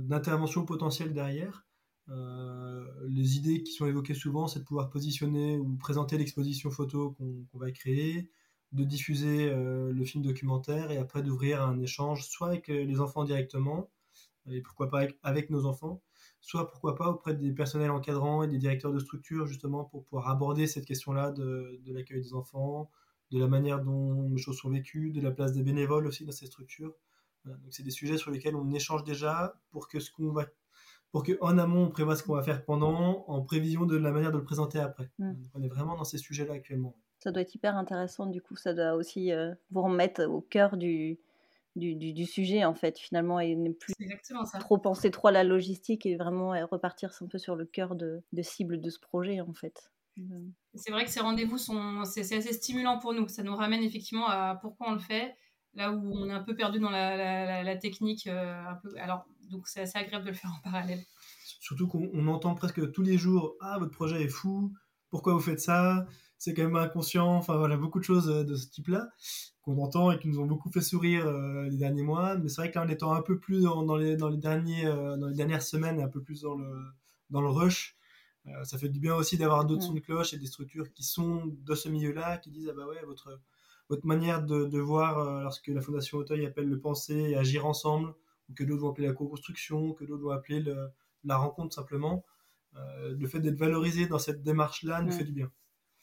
d'interventions 0.00 0.64
potentielles 0.64 1.12
derrière. 1.12 1.66
Euh, 2.10 2.84
les 3.08 3.36
idées 3.36 3.62
qui 3.62 3.72
sont 3.72 3.86
évoquées 3.86 4.14
souvent, 4.14 4.46
c'est 4.46 4.60
de 4.60 4.64
pouvoir 4.64 4.90
positionner 4.90 5.56
ou 5.56 5.76
présenter 5.76 6.18
l'exposition 6.18 6.70
photo 6.70 7.12
qu'on 7.12 7.58
va 7.58 7.70
créer, 7.70 8.30
de 8.72 8.84
diffuser 8.84 9.48
euh, 9.50 9.92
le 9.92 10.04
film 10.04 10.22
documentaire 10.22 10.90
et 10.90 10.98
après 10.98 11.22
d'ouvrir 11.22 11.62
un 11.62 11.80
échange 11.80 12.26
soit 12.28 12.48
avec 12.48 12.68
euh, 12.68 12.84
les 12.84 13.00
enfants 13.00 13.24
directement, 13.24 13.88
et 14.50 14.60
pourquoi 14.60 14.90
pas 14.90 15.06
avec, 15.22 15.50
nos 15.50 15.66
enfants, 15.66 16.02
soit 16.40 16.70
pourquoi 16.70 16.94
pas 16.94 17.08
auprès 17.08 17.34
des 17.34 17.52
personnels 17.52 17.90
encadrants 17.90 18.42
et 18.42 18.48
des 18.48 18.58
directeurs 18.58 18.92
de 18.92 18.98
structure 18.98 19.46
justement 19.46 19.84
pour 19.84 20.04
pouvoir 20.04 20.28
aborder 20.28 20.66
cette 20.66 20.84
question-là 20.84 21.32
de, 21.32 21.80
l'accueil 21.86 22.20
des 22.20 22.34
enfants, 22.34 22.90
de 23.30 23.38
la 23.38 23.48
manière 23.48 23.80
dont 23.80 24.28
les 24.28 24.38
choses 24.38 24.58
sont 24.58 24.70
vécues, 24.70 25.10
de 25.10 25.20
la 25.20 25.30
place 25.30 25.52
des 25.52 25.62
bénévoles 25.62 26.06
aussi 26.06 26.24
dans 26.24 26.32
ces 26.32 26.46
structures. 26.46 26.94
donc 27.44 27.58
c'est 27.70 27.82
des 27.82 27.90
sujets 27.90 28.18
sur 28.18 28.30
lesquels 28.30 28.56
on 28.56 28.70
échange 28.70 29.04
déjà 29.04 29.58
pour 29.70 29.88
que 29.88 30.00
ce 30.00 30.10
qu'on 30.10 30.32
va 30.32 30.44
pour 31.10 31.22
qu'en 31.22 31.58
amont, 31.58 31.84
on 31.84 31.90
prévoit 31.90 32.16
ce 32.16 32.24
qu'on 32.24 32.34
va 32.34 32.42
faire 32.42 32.64
pendant, 32.64 33.24
en 33.28 33.40
prévision 33.40 33.86
de 33.86 33.96
la 33.96 34.10
manière 34.10 34.32
de 34.32 34.38
le 34.38 34.42
présenter 34.42 34.80
après. 34.80 35.12
Mm. 35.20 35.34
on 35.54 35.62
est 35.62 35.68
vraiment 35.68 35.96
dans 35.96 36.02
ces 36.02 36.18
sujets-là 36.18 36.54
actuellement. 36.54 36.96
Ça 37.20 37.30
doit 37.30 37.42
être 37.42 37.54
hyper 37.54 37.76
intéressant, 37.76 38.26
du 38.26 38.42
coup, 38.42 38.56
ça 38.56 38.74
doit 38.74 38.94
aussi 38.94 39.30
euh, 39.32 39.54
vous 39.70 39.82
remettre 39.82 40.24
au 40.24 40.40
cœur 40.40 40.76
du, 40.76 41.20
du, 41.76 41.94
du, 41.94 42.24
sujet, 42.26 42.64
en 42.64 42.74
fait, 42.74 42.98
finalement, 42.98 43.40
et 43.40 43.56
ne 43.56 43.72
plus 43.72 43.94
trop 44.60 44.78
penser 44.78 45.10
trop 45.10 45.28
à 45.28 45.32
la 45.32 45.44
logistique 45.44 46.06
et 46.06 46.16
vraiment 46.16 46.50
repartir 46.70 47.10
un 47.20 47.26
peu 47.26 47.38
sur 47.38 47.56
le 47.56 47.64
cœur 47.64 47.96
de, 47.96 48.22
de 48.32 48.42
cible 48.42 48.80
de 48.80 48.90
ce 48.90 49.00
projet, 49.00 49.40
en 49.40 49.54
fait. 49.54 49.90
C'est 50.74 50.90
vrai 50.90 51.04
que 51.04 51.10
ces 51.10 51.20
rendez-vous 51.20 51.58
sont 51.58 52.04
c'est 52.04 52.20
assez 52.36 52.52
stimulant 52.52 52.98
pour 52.98 53.12
nous. 53.12 53.28
Ça 53.28 53.42
nous 53.42 53.56
ramène 53.56 53.82
effectivement 53.82 54.28
à 54.28 54.56
pourquoi 54.60 54.90
on 54.90 54.92
le 54.92 55.00
fait, 55.00 55.34
là 55.74 55.92
où 55.92 56.12
on 56.14 56.28
est 56.28 56.32
un 56.32 56.42
peu 56.42 56.54
perdu 56.54 56.78
dans 56.78 56.90
la, 56.90 57.62
la, 57.62 57.76
technique. 57.76 58.26
Euh, 58.26 58.54
un 58.64 58.74
peu... 58.76 58.90
Alors, 58.98 59.26
donc 59.50 59.66
c'est 59.66 59.80
assez 59.80 59.98
agréable 59.98 60.24
de 60.24 60.30
le 60.30 60.36
faire 60.36 60.52
en 60.56 60.62
parallèle. 60.62 61.02
Surtout 61.60 61.88
qu'on 61.88 62.28
entend 62.28 62.54
presque 62.54 62.92
tous 62.92 63.02
les 63.02 63.18
jours 63.18 63.56
Ah, 63.60 63.78
votre 63.78 63.92
projet 63.92 64.22
est 64.22 64.28
fou, 64.28 64.72
pourquoi 65.10 65.32
vous 65.32 65.40
faites 65.40 65.60
ça? 65.60 66.06
C'est 66.44 66.52
quand 66.52 66.64
même 66.64 66.76
inconscient. 66.76 67.36
Enfin 67.36 67.56
voilà, 67.56 67.78
beaucoup 67.78 67.98
de 67.98 68.04
choses 68.04 68.28
euh, 68.28 68.44
de 68.44 68.54
ce 68.54 68.68
type-là 68.68 69.08
qu'on 69.62 69.78
entend 69.78 70.12
et 70.12 70.18
qui 70.18 70.28
nous 70.28 70.40
ont 70.40 70.44
beaucoup 70.44 70.70
fait 70.70 70.82
sourire 70.82 71.26
euh, 71.26 71.70
les 71.70 71.78
derniers 71.78 72.02
mois. 72.02 72.36
Mais 72.36 72.50
c'est 72.50 72.60
vrai 72.60 72.70
qu'en 72.70 72.86
étant 72.86 73.14
un 73.14 73.22
peu 73.22 73.38
plus 73.38 73.62
dans, 73.62 73.96
les, 73.96 74.14
dans, 74.14 74.28
les, 74.28 74.36
derniers, 74.36 74.84
euh, 74.84 75.16
dans 75.16 75.28
les 75.28 75.34
dernières 75.34 75.62
semaines, 75.62 76.02
un 76.02 76.08
peu 76.08 76.20
plus 76.20 76.42
dans 76.42 76.54
le, 76.54 76.70
dans 77.30 77.40
le 77.40 77.48
rush, 77.48 77.96
ça 78.64 78.76
fait 78.76 78.90
du 78.90 79.00
bien 79.00 79.14
aussi 79.14 79.38
d'avoir 79.38 79.64
d'autres 79.64 79.84
sons 79.84 79.94
de 79.94 80.00
cloche 80.00 80.34
et 80.34 80.36
des 80.36 80.44
structures 80.44 80.92
qui 80.92 81.02
sont 81.02 81.46
de 81.46 81.74
ce 81.74 81.88
milieu-là, 81.88 82.36
qui 82.36 82.50
disent 82.50 82.68
Ah 82.70 82.74
bah 82.76 82.86
ouais, 82.86 83.02
votre, 83.06 83.40
votre 83.88 84.06
manière 84.06 84.42
de, 84.42 84.66
de 84.66 84.78
voir 84.78 85.40
lorsque 85.40 85.68
la 85.68 85.80
Fondation 85.80 86.18
Auteuil 86.18 86.44
appelle 86.44 86.68
le 86.68 86.78
penser 86.78 87.14
et 87.14 87.36
agir 87.36 87.64
ensemble 87.64 88.12
que 88.54 88.62
d'autres 88.62 88.82
vont 88.82 88.90
appeler 88.90 89.06
la 89.06 89.14
co-construction, 89.14 89.94
que 89.94 90.04
d'autres 90.04 90.24
vont 90.24 90.30
appeler 90.30 90.62
la 91.24 91.36
rencontre 91.38 91.74
simplement. 91.74 92.22
Le 92.74 93.26
fait 93.26 93.40
d'être 93.40 93.56
valorisé 93.56 94.08
dans 94.08 94.18
cette 94.18 94.42
démarche-là 94.42 95.00
nous 95.00 95.10
fait 95.10 95.24
du 95.24 95.32
bien. 95.32 95.50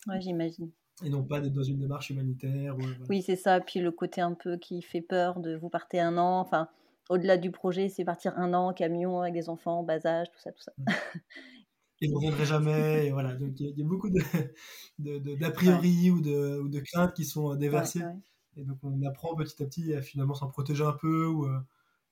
Oui, 0.08 0.22
j'imagine. 0.22 0.72
Et 1.04 1.10
non 1.10 1.24
pas 1.24 1.40
d'être 1.40 1.54
dans 1.54 1.64
une 1.64 1.80
démarche 1.80 2.10
humanitaire. 2.10 2.76
Oui, 3.10 3.22
c'est 3.22 3.36
ça. 3.36 3.60
Puis 3.60 3.80
le 3.80 3.92
côté 3.92 4.22
un 4.22 4.34
peu 4.34 4.58
qui 4.58 4.82
fait 4.82 5.02
peur 5.02 5.40
de 5.40 5.56
vous 5.56 5.70
partez 5.70 6.00
un 6.00 6.18
an. 6.18 6.40
Enfin, 6.40 6.68
au-delà 7.10 7.38
du 7.38 7.52
projet, 7.52 7.90
c'est 7.90 8.06
partir 8.06 8.38
un 8.38 8.54
an, 8.54 8.74
camion 8.74 9.22
avec 9.22 9.34
des 9.34 9.50
enfants, 9.50 9.84
bas 9.84 10.06
âge, 10.06 10.28
tout 10.32 10.40
ça, 10.40 10.52
tout 10.52 10.62
ça. 10.62 10.74
Et 12.04 12.08
ne 12.08 12.16
reviendrait 12.16 12.46
jamais. 12.46 13.08
Et 13.08 13.12
voilà, 13.12 13.36
donc 13.36 13.60
il 13.60 13.78
y, 13.78 13.82
a 13.82 13.86
beaucoup 13.86 14.10
d'a 14.10 14.22
de, 14.98 15.20
de, 15.20 15.50
priori 15.50 16.10
ou, 16.10 16.20
de, 16.20 16.60
ou 16.60 16.68
de 16.68 16.80
craintes 16.80 17.14
qui 17.14 17.26
sont 17.26 17.56
déversées. 17.56 18.02
Et 18.58 18.64
donc 18.64 18.78
on 18.84 19.04
apprend 19.04 19.36
petit 19.36 19.62
à 19.62 19.66
petit 19.66 19.94
à 19.94 20.02
finalement 20.02 20.34
s'en 20.34 20.48
protéger 20.48 20.84
un 20.84 20.94
peu 20.94 21.28
ou, 21.28 21.48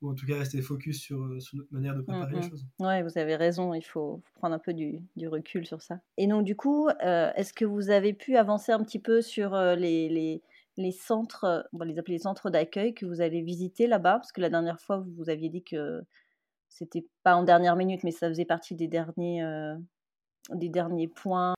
ou, 0.02 0.10
en 0.12 0.16
tout 0.16 0.26
cas 0.26 0.38
rester 0.38 0.62
focus 0.62 1.02
sur, 1.02 1.42
sur 1.42 1.58
notre 1.58 1.74
manière 1.74 1.96
de 1.96 2.02
préparer 2.02 2.36
les 2.36 2.50
choses. 2.50 2.66
Oui, 2.80 3.02
vous 3.02 3.18
avez 3.18 3.36
raison, 3.36 3.74
il 3.74 3.84
faut, 3.84 4.22
prendre 4.36 4.56
un 4.56 4.60
peu 4.60 4.74
du, 4.74 5.00
du, 5.16 5.28
recul 5.28 5.66
sur 5.66 5.82
ça. 5.82 6.00
Et 6.18 6.28
donc 6.28 6.46
du 6.46 6.56
coup, 6.56 6.90
est-ce 6.90 7.54
que 7.54 7.66
vous 7.66 7.90
avez 7.90 8.14
pu 8.14 8.36
avancer 8.36 8.72
un 8.72 8.84
petit 8.84 9.00
peu 9.00 9.22
sur 9.22 9.56
les, 9.56 10.10
les 10.10 10.42
les 10.78 10.92
centres, 10.94 11.68
on 11.74 11.78
va 11.78 11.86
les 11.86 12.00
appeler 12.00 12.16
les 12.16 12.24
centres 12.24 12.50
d'accueil 12.50 12.94
que 12.94 13.06
vous 13.06 13.20
allez 13.20 13.42
visiter 13.42 13.86
là-bas? 13.86 14.14
Parce 14.14 14.32
que 14.32 14.40
la 14.40 14.50
dernière 14.50 14.80
fois, 14.80 15.00
vous, 15.00 15.12
vous 15.18 15.30
aviez 15.30 15.50
dit 15.50 15.64
que 15.64 16.02
c'était 16.70 17.06
pas 17.24 17.36
en 17.36 17.44
dernière 17.44 17.76
minute, 17.76 18.04
mais 18.04 18.12
ça 18.12 18.30
faisait 18.30 18.46
partie 18.46 18.76
des 18.76 18.88
derniers, 18.88 19.44
euh, 19.44 19.76
des 20.52 20.70
derniers 20.70 21.08
points. 21.08 21.54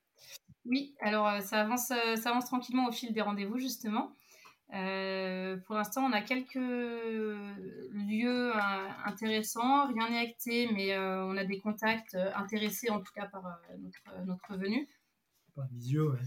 Oui, 0.66 0.96
alors 1.00 1.28
euh, 1.28 1.40
ça 1.40 1.62
avance, 1.62 1.92
euh, 1.92 2.16
ça 2.16 2.32
avance 2.32 2.46
tranquillement 2.46 2.88
au 2.88 2.92
fil 2.92 3.14
des 3.14 3.22
rendez-vous, 3.22 3.58
justement. 3.58 4.16
Pour 4.72 5.76
l'instant, 5.76 6.06
on 6.06 6.14
a 6.14 6.22
quelques 6.22 6.56
lieux 6.56 8.52
intéressants. 9.06 9.88
Rien 9.88 10.10
n'est 10.10 10.20
acté, 10.20 10.70
mais 10.74 10.98
on 10.98 11.36
a 11.38 11.44
des 11.44 11.60
contacts 11.60 12.16
intéressés, 12.36 12.90
en 12.90 13.00
tout 13.00 13.12
cas, 13.14 13.26
par 13.26 13.44
notre, 13.80 14.26
notre 14.26 14.58
venue. 14.58 14.88
Par 15.56 15.68
visio, 15.68 16.14
ouais. 16.14 16.20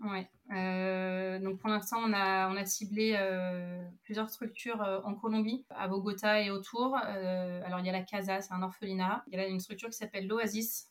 Ouais. 0.00 0.30
Euh, 0.52 1.40
donc 1.40 1.58
pour 1.58 1.68
l'instant, 1.68 1.98
on 2.04 2.12
a, 2.12 2.48
on 2.50 2.56
a 2.56 2.64
ciblé 2.64 3.16
euh, 3.18 3.82
plusieurs 4.04 4.30
structures 4.30 4.80
euh, 4.80 5.00
en 5.02 5.14
Colombie, 5.14 5.66
à 5.70 5.88
Bogota 5.88 6.40
et 6.40 6.50
autour. 6.50 6.96
alors 6.96 7.80
il 7.80 7.86
y 7.86 7.88
a 7.88 7.92
la 7.92 8.02
Casa, 8.02 8.40
c'est 8.40 8.52
un 8.52 8.62
orphelinat. 8.62 9.24
Il 9.28 9.38
y 9.38 9.42
a 9.42 9.46
une 9.46 9.60
structure 9.60 9.88
qui 9.88 9.96
s'appelle 9.96 10.28
l'Oasis. 10.28 10.90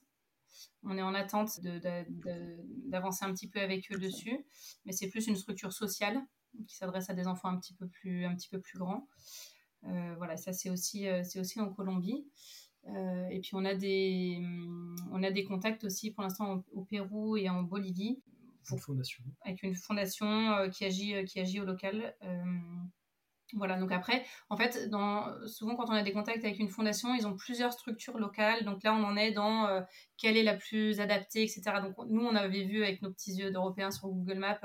On 0.84 0.98
est 0.98 1.02
en 1.02 1.14
attente 1.14 1.60
d'avancer 2.86 3.26
un 3.26 3.34
petit 3.34 3.50
peu 3.50 3.60
avec 3.60 3.92
eux 3.92 3.98
dessus, 3.98 4.46
mais 4.86 4.92
c'est 4.92 5.10
plus 5.10 5.28
une 5.28 5.36
structure 5.36 5.72
sociale 5.72 6.22
qui 6.68 6.76
s'adresse 6.76 7.10
à 7.10 7.14
des 7.14 7.28
enfants 7.28 7.50
un 7.50 7.58
petit 7.58 7.74
peu 7.74 7.88
plus, 7.88 8.26
un 8.26 8.36
petit 8.36 8.50
peu 8.50 8.60
plus 8.60 8.80
grands. 8.80 9.08
voilà, 9.82 10.38
ça 10.38 10.54
c'est 10.54 10.70
aussi, 10.70 11.06
c'est 11.24 11.40
aussi 11.40 11.60
en 11.60 11.72
Colombie. 11.72 12.26
et 12.86 13.40
puis 13.42 13.52
on 13.54 13.66
a 13.66 13.76
des, 13.76 14.42
on 15.12 15.24
a 15.24 15.32
des 15.32 15.44
contacts 15.44 15.84
aussi 15.84 16.12
pour 16.12 16.24
l'instant 16.24 16.64
au 16.72 16.84
Pérou 16.84 17.38
et 17.38 17.50
en 17.50 17.64
Bolivie 17.64 18.22
fondation. 18.76 19.24
Avec 19.46 19.64
une 19.64 19.76
fondation 19.76 20.28
euh, 20.28 20.70
qui, 20.70 20.84
agit, 20.84 21.16
euh, 21.16 21.24
qui 21.24 21.40
agit 21.40 21.62
au 21.62 21.66
local. 21.66 22.14
Euh, 22.24 22.44
voilà, 23.54 23.78
donc 23.78 23.92
après, 23.92 24.26
en 24.50 24.58
fait, 24.58 24.90
souvent 25.48 25.76
quand 25.76 25.90
on 25.90 25.94
a 25.94 26.04
des 26.04 26.12
contacts 26.12 26.44
avec 26.44 26.60
une 26.60 26.70
fondation, 26.70 27.16
ils 27.16 27.26
ont 27.26 27.36
plusieurs 27.36 27.72
structures 27.72 28.18
locales. 28.18 28.66
Donc 28.66 28.84
là, 28.84 28.94
on 28.94 29.04
en 29.04 29.16
est 29.16 29.32
dans 29.32 29.86
quelle 30.18 30.38
est 30.38 30.44
la 30.44 30.56
plus 30.56 31.00
adaptée, 31.00 31.44
etc. 31.44 31.64
Donc 31.82 31.96
nous, 32.10 32.26
on 32.26 32.36
avait 32.36 32.64
vu 32.64 32.84
avec 32.84 33.02
nos 33.02 33.12
petits 33.12 33.34
yeux 33.34 33.52
d'Européens 33.52 33.92
sur 33.92 34.10
Google 34.10 34.40
Maps, 34.40 34.60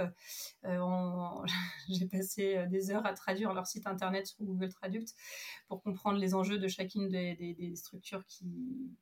j'ai 1.88 2.06
passé 2.06 2.66
des 2.70 2.90
heures 2.90 3.06
à 3.06 3.12
traduire 3.12 3.52
leur 3.52 3.66
site 3.66 3.86
internet 3.86 4.26
sur 4.26 4.44
Google 4.44 4.70
Traduct 4.70 5.14
pour 5.68 5.82
comprendre 5.82 6.18
les 6.18 6.34
enjeux 6.34 6.58
de 6.58 6.68
chacune 6.68 7.08
des, 7.08 7.72
structures 7.76 8.24
qui, 8.26 8.46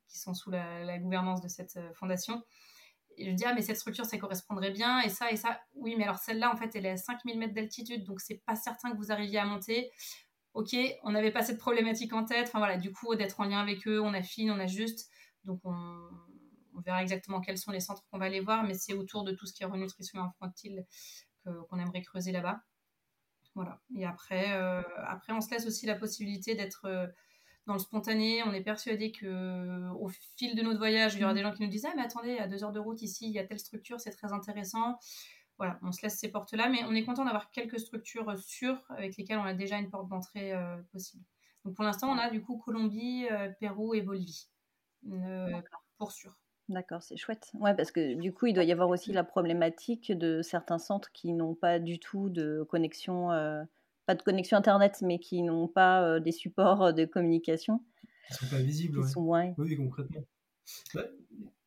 sont 0.07 0.33
sous 0.33 0.51
la 0.51 0.99
gouvernance 0.99 1.41
de 1.41 1.47
cette 1.47 1.79
fondation. 1.95 2.43
Je 3.17 3.31
dis, 3.31 3.45
ah, 3.45 3.53
mais 3.53 3.61
cette 3.61 3.77
structure, 3.77 4.05
ça 4.05 4.17
correspondrait 4.17 4.71
bien, 4.71 5.01
et 5.01 5.09
ça, 5.09 5.31
et 5.31 5.35
ça. 5.35 5.61
Oui, 5.75 5.95
mais 5.97 6.03
alors 6.03 6.17
celle-là, 6.17 6.51
en 6.51 6.55
fait, 6.55 6.75
elle 6.75 6.85
est 6.85 6.91
à 6.91 6.97
5000 6.97 7.37
mètres 7.37 7.53
d'altitude, 7.53 8.03
donc 8.03 8.19
c'est 8.19 8.41
pas 8.45 8.55
certain 8.55 8.91
que 8.91 8.97
vous 8.97 9.11
arriviez 9.11 9.39
à 9.39 9.45
monter. 9.45 9.91
Ok, 10.53 10.75
on 11.03 11.11
n'avait 11.11 11.31
pas 11.31 11.43
cette 11.43 11.59
problématique 11.59 12.13
en 12.13 12.25
tête. 12.25 12.47
Enfin 12.47 12.59
voilà, 12.59 12.77
du 12.77 12.91
coup, 12.91 13.15
d'être 13.15 13.39
en 13.39 13.45
lien 13.45 13.59
avec 13.59 13.87
eux, 13.87 14.01
on 14.01 14.13
affine, 14.13 14.51
on 14.51 14.59
ajuste. 14.59 15.09
Donc 15.45 15.61
on, 15.63 16.09
verra 16.85 17.01
exactement 17.03 17.41
quels 17.41 17.57
sont 17.59 17.71
les 17.71 17.79
centres 17.79 18.03
qu'on 18.09 18.17
va 18.17 18.25
aller 18.25 18.39
voir, 18.39 18.63
mais 18.63 18.73
c'est 18.73 18.93
autour 18.93 19.23
de 19.23 19.31
tout 19.33 19.45
ce 19.45 19.53
qui 19.53 19.63
est 19.63 19.65
renutrition 19.67 20.19
infantile 20.21 20.85
qu'on 21.43 21.79
aimerait 21.79 22.01
creuser 22.01 22.31
là-bas. 22.31 22.61
Voilà. 23.55 23.79
Et 23.95 24.05
après, 24.05 24.53
euh, 24.53 24.81
après, 25.05 25.33
on 25.33 25.41
se 25.41 25.49
laisse 25.51 25.65
aussi 25.67 25.85
la 25.85 25.95
possibilité 25.95 26.55
d'être. 26.55 26.85
Euh, 26.85 27.07
dans 27.67 27.73
le 27.73 27.79
spontané, 27.79 28.43
on 28.43 28.53
est 28.53 28.61
persuadé 28.61 29.11
que 29.11 29.89
au 29.93 30.09
fil 30.37 30.55
de 30.55 30.61
notre 30.61 30.79
voyage, 30.79 31.15
il 31.15 31.21
y 31.21 31.23
aura 31.23 31.33
mm. 31.33 31.35
des 31.35 31.41
gens 31.43 31.53
qui 31.53 31.61
nous 31.63 31.69
disent 31.69 31.85
ah 31.85 31.93
mais 31.95 32.03
attendez, 32.03 32.37
à 32.37 32.47
deux 32.47 32.63
heures 32.63 32.71
de 32.71 32.79
route 32.79 33.01
ici, 33.01 33.27
il 33.27 33.33
y 33.33 33.39
a 33.39 33.45
telle 33.45 33.59
structure, 33.59 33.99
c'est 33.99 34.11
très 34.11 34.33
intéressant. 34.33 34.97
Voilà, 35.57 35.77
on 35.83 35.91
se 35.91 36.01
laisse 36.01 36.17
ces 36.17 36.29
portes-là, 36.29 36.69
mais 36.69 36.83
on 36.85 36.95
est 36.95 37.03
content 37.03 37.23
d'avoir 37.23 37.51
quelques 37.51 37.79
structures 37.79 38.35
sûres 38.39 38.81
avec 38.89 39.15
lesquelles 39.15 39.37
on 39.37 39.43
a 39.43 39.53
déjà 39.53 39.77
une 39.77 39.91
porte 39.91 40.07
d'entrée 40.07 40.53
euh, 40.53 40.75
possible. 40.91 41.23
Donc 41.65 41.75
pour 41.75 41.85
l'instant, 41.85 42.09
on 42.09 42.17
a 42.17 42.31
du 42.31 42.41
coup 42.41 42.57
Colombie, 42.57 43.27
euh, 43.29 43.49
Pérou 43.59 43.93
et 43.93 44.01
Bolivie 44.01 44.49
euh, 45.11 45.61
pour 45.99 46.11
sûr. 46.11 46.35
D'accord, 46.67 47.03
c'est 47.03 47.17
chouette. 47.17 47.51
Ouais, 47.53 47.75
parce 47.75 47.91
que 47.91 48.15
du 48.15 48.33
coup, 48.33 48.47
il 48.47 48.53
doit 48.53 48.63
y 48.63 48.71
avoir 48.71 48.89
aussi 48.89 49.11
la 49.11 49.23
problématique 49.23 50.11
de 50.11 50.41
certains 50.41 50.79
centres 50.79 51.11
qui 51.11 51.33
n'ont 51.33 51.53
pas 51.53 51.77
du 51.77 51.99
tout 51.99 52.29
de 52.29 52.65
connexion 52.67 53.29
pas 54.05 54.15
de 54.15 54.21
connexion 54.21 54.57
Internet, 54.57 54.99
mais 55.01 55.19
qui 55.19 55.41
n'ont 55.41 55.67
pas 55.67 56.03
euh, 56.03 56.19
des 56.19 56.31
supports 56.31 56.83
euh, 56.83 56.91
de 56.91 57.05
communication. 57.05 57.83
Ils 58.29 58.35
sont 58.35 58.47
pas 58.47 58.61
visibles. 58.61 58.99
Ils 59.03 59.09
sont, 59.09 59.53
Oui, 59.57 59.75
concrètement. 59.75 60.23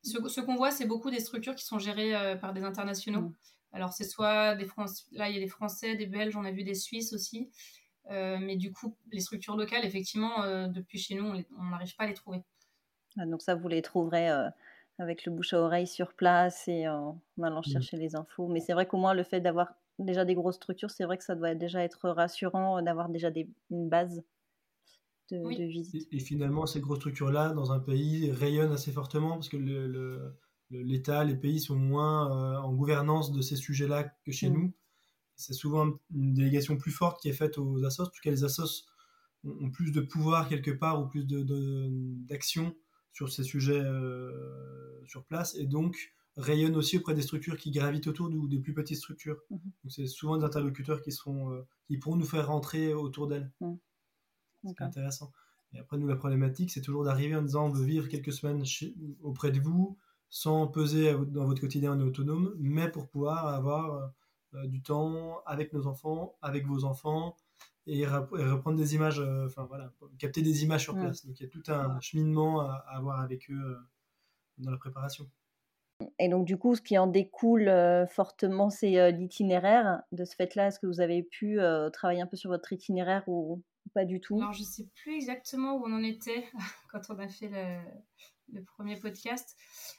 Ce, 0.03 0.41
qu'on 0.41 0.55
voit, 0.55 0.71
c'est 0.71 0.85
beaucoup 0.85 1.11
des 1.11 1.19
structures 1.19 1.55
qui 1.55 1.65
sont 1.65 1.79
gérées 1.79 2.15
euh, 2.15 2.35
par 2.35 2.53
des 2.53 2.63
internationaux. 2.63 3.21
Mm. 3.21 3.35
Alors, 3.73 3.93
c'est 3.93 4.03
soit 4.03 4.55
des 4.55 4.65
Français, 4.65 5.03
là, 5.11 5.29
il 5.29 5.35
y 5.35 5.37
a 5.37 5.41
des 5.41 5.49
Français, 5.49 5.95
des 5.95 6.05
Belges, 6.05 6.37
on 6.37 6.45
a 6.45 6.51
vu 6.51 6.63
des 6.63 6.75
Suisses 6.75 7.11
aussi. 7.11 7.49
mais 8.09 8.55
du 8.55 8.71
coup, 8.71 8.95
les 9.11 9.19
structures 9.19 9.57
locales, 9.57 9.83
effectivement, 9.83 10.67
depuis 10.67 10.97
chez 10.97 11.15
nous, 11.15 11.25
on 11.25 11.63
n'arrive 11.65 11.93
pas 11.97 12.05
à 12.05 12.07
les 12.07 12.13
trouver. 12.13 12.41
Ah, 13.17 13.25
donc 13.25 13.41
ça, 13.41 13.53
vous 13.53 13.67
les 13.67 13.81
trouverez 13.81 14.29
avec 14.97 15.25
le 15.25 15.33
bouche 15.33 15.53
à 15.53 15.59
oreille 15.59 15.87
sur 15.87 16.13
place 16.13 16.69
et 16.69 16.87
en 16.87 17.19
allant 17.43 17.59
mm. 17.59 17.69
chercher 17.69 17.97
les 17.97 18.15
infos. 18.15 18.47
Mais 18.47 18.61
c'est 18.61 18.71
vrai 18.71 18.87
qu'au 18.87 18.97
moins, 18.97 19.13
le 19.13 19.23
fait 19.23 19.41
d'avoir 19.41 19.73
déjà 19.99 20.25
des 20.25 20.35
grosses 20.35 20.55
structures, 20.55 20.91
c'est 20.91 21.05
vrai 21.05 21.17
que 21.17 21.23
ça 21.23 21.35
doit 21.35 21.55
déjà 21.55 21.83
être 21.83 22.09
rassurant 22.09 22.81
d'avoir 22.81 23.09
déjà 23.09 23.31
des, 23.31 23.49
une 23.71 23.89
base 23.89 24.23
de, 25.31 25.65
visite. 25.65 26.07
Et, 26.11 26.19
finalement, 26.19 26.65
ces 26.65 26.79
grosses 26.79 26.99
structures-là, 26.99 27.53
dans 27.53 27.71
un 27.71 27.79
pays, 27.79 28.31
rayonnent 28.31 28.71
assez 28.71 28.91
fortement 28.91 29.33
parce 29.33 29.49
que 29.49 29.57
l'État, 30.69 31.23
les 31.23 31.35
pays 31.35 31.59
sont 31.59 31.75
moins 31.75 32.29
euh, 32.29 32.57
en 32.57 32.73
gouvernance 32.73 33.31
de 33.31 33.41
ces 33.41 33.55
sujets-là 33.55 34.03
que 34.25 34.31
chez 34.31 34.49
mmh. 34.49 34.53
nous. 34.53 34.73
C'est 35.35 35.53
souvent 35.53 35.99
une 36.13 36.33
délégation 36.33 36.77
plus 36.77 36.91
forte 36.91 37.21
qui 37.21 37.29
est 37.29 37.33
faite 37.33 37.57
aux 37.57 37.83
assos, 37.83 38.03
en 38.03 38.05
tout 38.05 38.21
cas 38.23 38.31
les 38.31 38.45
assos 38.45 38.85
ont, 39.43 39.69
plus 39.69 39.91
de 39.91 39.99
pouvoir 40.01 40.47
quelque 40.47 40.71
part 40.71 41.01
ou 41.01 41.07
plus 41.07 41.25
d'action 41.25 42.69
de, 42.69 42.75
sur 43.11 43.29
ces 43.29 43.43
sujets 43.43 43.81
euh, 43.81 45.03
sur 45.05 45.25
place. 45.25 45.55
Et 45.55 45.65
donc, 45.65 46.14
rayonne 46.37 46.75
aussi 46.75 46.97
auprès 46.97 47.13
des 47.13 47.21
structures 47.21 47.57
qui 47.57 47.71
gravitent 47.71 48.07
autour 48.07 48.29
ou 48.29 48.47
des 48.47 48.59
plus 48.59 48.73
petites 48.73 48.97
structures. 48.97 49.39
Mhm. 49.49 49.59
Donc 49.83 49.91
c'est 49.91 50.07
souvent 50.07 50.37
des 50.37 50.43
interlocuteurs 50.43 51.01
qui 51.01 51.11
seront, 51.11 51.51
euh, 51.51 51.65
qui 51.87 51.97
pourront 51.97 52.17
nous 52.17 52.25
faire 52.25 52.47
rentrer 52.47 52.93
autour 52.93 53.27
d'elles. 53.27 53.51
Mhm. 53.61 53.77
C'est 54.65 54.81
intéressant. 54.81 55.31
Et 55.73 55.79
après 55.79 55.97
nous 55.97 56.07
la 56.07 56.15
problématique 56.15 56.71
c'est 56.71 56.81
toujours 56.81 57.03
d'arriver 57.03 57.35
en 57.35 57.41
disant 57.41 57.67
on 57.67 57.69
veut 57.69 57.85
vivre 57.85 58.07
quelques 58.07 58.33
semaines 58.33 58.63
auprès 59.21 59.51
de 59.51 59.59
vous 59.59 59.97
sans 60.29 60.67
peser 60.67 61.13
dans 61.27 61.45
votre 61.45 61.61
quotidien 61.61 61.99
autonome, 61.99 62.55
mais 62.57 62.89
pour 62.89 63.07
pouvoir 63.07 63.47
avoir 63.47 64.11
euh, 64.55 64.67
du 64.67 64.81
temps 64.81 65.43
avec 65.45 65.71
nos 65.71 65.87
enfants, 65.87 66.35
avec 66.41 66.65
vos 66.65 66.83
enfants 66.83 67.35
et, 67.87 68.07
reprendre 68.07 68.77
des 68.77 68.95
images, 68.95 69.19
euh, 69.19 69.45
enfin 69.45 69.65
voilà, 69.65 69.93
capter 70.17 70.41
des 70.41 70.63
images 70.63 70.83
sur 70.83 70.95
place. 70.95 71.25
Donc 71.25 71.39
il 71.39 71.43
y 71.43 71.45
a 71.45 71.49
tout 71.49 71.63
un 71.67 71.99
cheminement 72.01 72.61
à, 72.61 72.83
à 72.87 72.97
avoir 72.97 73.21
avec 73.21 73.49
eux 73.51 73.77
dans 74.57 74.71
la 74.71 74.77
préparation. 74.77 75.29
Et 76.19 76.29
donc, 76.29 76.45
du 76.45 76.57
coup, 76.57 76.75
ce 76.75 76.81
qui 76.81 76.97
en 76.97 77.07
découle 77.07 77.67
euh, 77.67 78.05
fortement, 78.05 78.69
c'est 78.69 78.99
euh, 78.99 79.11
l'itinéraire. 79.11 80.01
De 80.11 80.25
ce 80.25 80.35
fait-là, 80.35 80.67
est-ce 80.67 80.79
que 80.79 80.87
vous 80.87 80.99
avez 80.99 81.23
pu 81.23 81.59
euh, 81.59 81.89
travailler 81.89 82.21
un 82.21 82.27
peu 82.27 82.35
sur 82.35 82.49
votre 82.49 82.71
itinéraire 82.73 83.23
ou, 83.27 83.61
pas 83.93 84.03
du 84.03 84.19
tout? 84.19 84.37
Alors, 84.37 84.53
je 84.53 84.61
ne 84.61 84.65
sais 84.65 84.87
plus 84.95 85.15
exactement 85.15 85.75
où 85.75 85.85
on 85.85 85.93
en 85.93 86.03
était 86.03 86.45
quand 86.91 87.01
on 87.09 87.19
a 87.19 87.27
fait 87.27 87.49
le, 88.51 88.61
premier 88.63 88.99
podcast. 88.99 89.55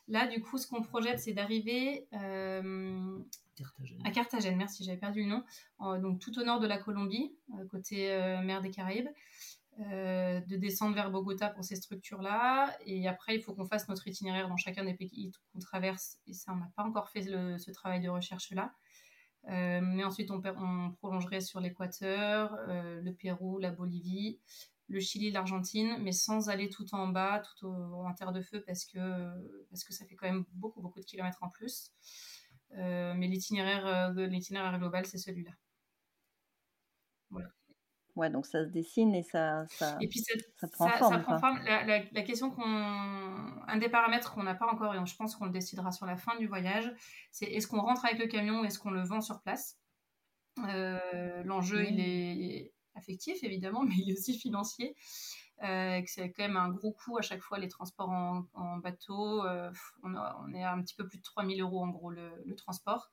Là, 0.08 0.26
du 0.26 0.40
coup, 0.42 0.58
ce 0.58 0.66
qu'on 0.66 0.82
projette, 0.82 1.18
c'est 1.18 1.32
d'arriver 1.32 2.06
à 2.12 4.10
Carthagène. 4.12 4.56
Merci, 4.56 4.84
j'avais 4.84 4.98
perdu 4.98 5.24
le 5.24 5.28
nom. 5.28 5.44
donc, 6.00 6.20
tout 6.20 6.38
au 6.38 6.44
nord 6.44 6.60
de 6.60 6.66
la 6.66 6.78
Colombie, 6.78 7.34
côté 7.70 8.08
mer 8.44 8.62
des 8.62 8.70
Caraïbes. 8.70 9.08
Euh, 9.80 10.40
de 10.40 10.56
descendre 10.56 10.94
vers 10.94 11.10
Bogota 11.10 11.50
pour 11.50 11.62
ces 11.62 11.76
structures-là. 11.76 12.74
Et 12.86 13.06
après, 13.08 13.36
il 13.36 13.42
faut 13.42 13.54
qu'on 13.54 13.66
fasse 13.66 13.88
notre 13.88 14.08
itinéraire 14.08 14.48
dans 14.48 14.56
chacun 14.56 14.84
des 14.84 14.94
pays 14.94 15.32
qu'on 15.52 15.58
traverse. 15.58 16.18
Et 16.26 16.32
ça, 16.32 16.52
on 16.52 16.56
n'a 16.56 16.70
pas 16.76 16.82
encore 16.82 17.10
fait 17.10 17.22
ce 17.22 17.70
travail 17.72 18.00
de 18.00 18.08
recherche-là. 18.08 18.72
Euh, 19.48 19.80
mais 19.82 20.02
ensuite, 20.02 20.30
on, 20.30 20.42
on, 20.44 20.92
prolongerait 20.92 21.42
sur 21.42 21.60
l'Équateur, 21.60 22.56
euh, 22.68 23.02
le 23.02 23.12
Pérou, 23.12 23.58
la 23.58 23.70
Bolivie, 23.70 24.40
le 24.88 24.98
Chili, 24.98 25.30
l'Argentine, 25.30 25.98
mais 26.00 26.12
sans 26.12 26.48
aller 26.48 26.70
tout 26.70 26.94
en 26.94 27.08
bas, 27.08 27.42
tout 27.58 27.66
en 27.66 28.12
terre 28.14 28.32
de 28.32 28.40
feu, 28.40 28.62
parce 28.66 28.86
que, 28.86 28.98
parce 29.68 29.84
que 29.84 29.92
ça 29.92 30.06
fait 30.06 30.14
quand 30.16 30.26
même 30.26 30.44
beaucoup, 30.52 30.80
beaucoup 30.80 31.00
de 31.00 31.04
kilomètres 31.04 31.42
en 31.42 31.50
plus. 31.50 31.92
mais 32.72 33.28
l'itinéraire 33.28 34.12
global, 34.78 35.06
c'est 35.06 35.18
celui-là. 35.18 35.52
Ouais, 38.16 38.30
donc 38.30 38.46
ça 38.46 38.64
se 38.64 38.70
dessine 38.70 39.14
et 39.14 39.22
ça, 39.22 39.66
ça, 39.68 39.98
et 40.00 40.08
puis 40.08 40.20
ça, 40.20 40.68
prend 40.72 40.88
forme. 40.88 41.12
Ça 41.12 41.18
prend 41.18 41.38
forme. 41.38 41.62
La, 41.64 41.84
la, 41.84 42.22
question 42.22 42.50
qu'on. 42.50 42.64
Un 42.64 43.76
des 43.76 43.90
paramètres 43.90 44.32
qu'on 44.32 44.42
n'a 44.42 44.54
pas 44.54 44.66
encore, 44.66 44.94
et 44.94 45.06
je 45.06 45.16
pense 45.16 45.36
qu'on 45.36 45.44
le 45.44 45.50
décidera 45.50 45.92
sur 45.92 46.06
la 46.06 46.16
fin 46.16 46.34
du 46.38 46.46
voyage, 46.46 46.90
c'est 47.30 47.44
est-ce 47.44 47.66
qu'on 47.66 47.82
rentre 47.82 48.06
avec 48.06 48.18
le 48.18 48.26
camion 48.26 48.62
ou 48.62 48.64
est-ce 48.64 48.78
qu'on 48.78 48.90
le 48.90 49.02
vend 49.02 49.20
sur 49.20 49.42
place? 49.42 49.78
Euh, 50.64 51.42
L'enjeu, 51.44 51.84
il 51.86 52.00
est 52.00 52.72
affectif, 52.94 53.44
évidemment, 53.44 53.82
mais 53.84 53.94
il 53.98 54.10
est 54.10 54.14
aussi 54.14 54.38
financier. 54.38 54.96
Euh, 55.62 56.00
c'est 56.06 56.32
quand 56.32 56.44
même 56.44 56.56
un 56.56 56.70
gros 56.70 56.92
coût 56.92 57.18
à 57.18 57.22
chaque 57.22 57.42
fois 57.42 57.58
les 57.58 57.68
transports 57.68 58.08
en, 58.08 58.76
bateau. 58.78 59.44
Euh, 59.44 59.70
on, 60.02 60.14
on, 60.14 60.54
est 60.54 60.64
à 60.64 60.72
un 60.72 60.80
petit 60.80 60.94
peu 60.94 61.06
plus 61.06 61.18
de 61.18 61.22
3000 61.22 61.60
euros 61.60 61.82
en 61.82 61.88
gros 61.88 62.10
le, 62.10 62.30
le 62.46 62.54
transport. 62.56 63.10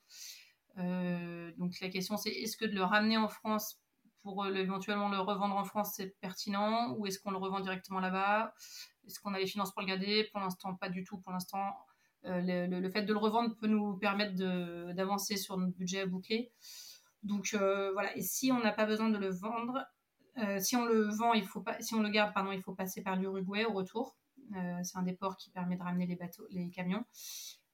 donc 0.77 1.79
la 1.81 1.89
question 1.89 2.17
c'est 2.17 2.31
est-ce 2.31 2.57
que 2.57 2.65
de 2.65 2.73
le 2.73 2.83
ramener 2.83 3.15
en 3.17 3.29
France 3.29 3.82
pour 4.23 4.43
euh, 4.43 4.53
éventuellement 4.53 5.09
le 5.09 5.19
revendre 5.19 5.55
en 5.55 5.65
France, 5.65 5.93
c'est 5.95 6.19
pertinent 6.19 6.93
Ou 6.95 7.05
est-ce 7.05 7.19
qu'on 7.19 7.31
le 7.31 7.37
revend 7.37 7.59
directement 7.59 7.99
là-bas? 7.99 8.53
Est-ce 9.05 9.19
qu'on 9.19 9.33
a 9.33 9.39
les 9.39 9.45
finances 9.45 9.71
pour 9.71 9.81
le 9.81 9.87
garder? 9.87 10.29
Pour 10.31 10.39
l'instant, 10.39 10.73
pas 10.75 10.89
du 10.89 11.03
tout. 11.03 11.19
Pour 11.19 11.33
l'instant, 11.33 11.77
euh, 12.25 12.41
le, 12.67 12.89
fait 12.89 13.03
de 13.03 13.13
le 13.13 13.19
revendre 13.19 13.55
peut 13.57 13.67
nous 13.67 13.97
permettre 13.97 14.35
d'avancer 14.93 15.37
sur 15.37 15.57
notre 15.57 15.73
budget 15.73 16.01
à 16.01 16.05
boucler. 16.05 16.51
Donc 17.21 17.53
euh, 17.53 17.91
voilà. 17.91 18.15
Et 18.17 18.21
si 18.21 18.51
on 18.51 18.59
n'a 18.59 18.71
pas 18.71 18.85
besoin 18.85 19.09
de 19.09 19.17
le 19.17 19.29
vendre, 19.29 19.85
si 20.57 20.75
on 20.75 20.85
le 20.85 21.03
vend, 21.09 21.33
il 21.33 21.45
faut 21.45 21.61
pas, 21.61 21.79
si 21.79 21.93
on 21.93 22.01
le 22.01 22.09
garde, 22.09 22.33
pardon, 22.33 22.51
il 22.51 22.61
faut 22.61 22.73
passer 22.73 23.03
par 23.03 23.17
l'Uruguay 23.17 23.65
au 23.65 23.73
retour. 23.73 24.17
c'est 24.81 24.97
un 24.97 25.03
des 25.03 25.13
ports 25.13 25.37
qui 25.37 25.51
permet 25.51 25.75
de 25.75 25.83
ramener 25.83 26.07
les 26.07 26.15
bateaux, 26.15 26.47
les 26.49 26.71
camions. 26.71 27.05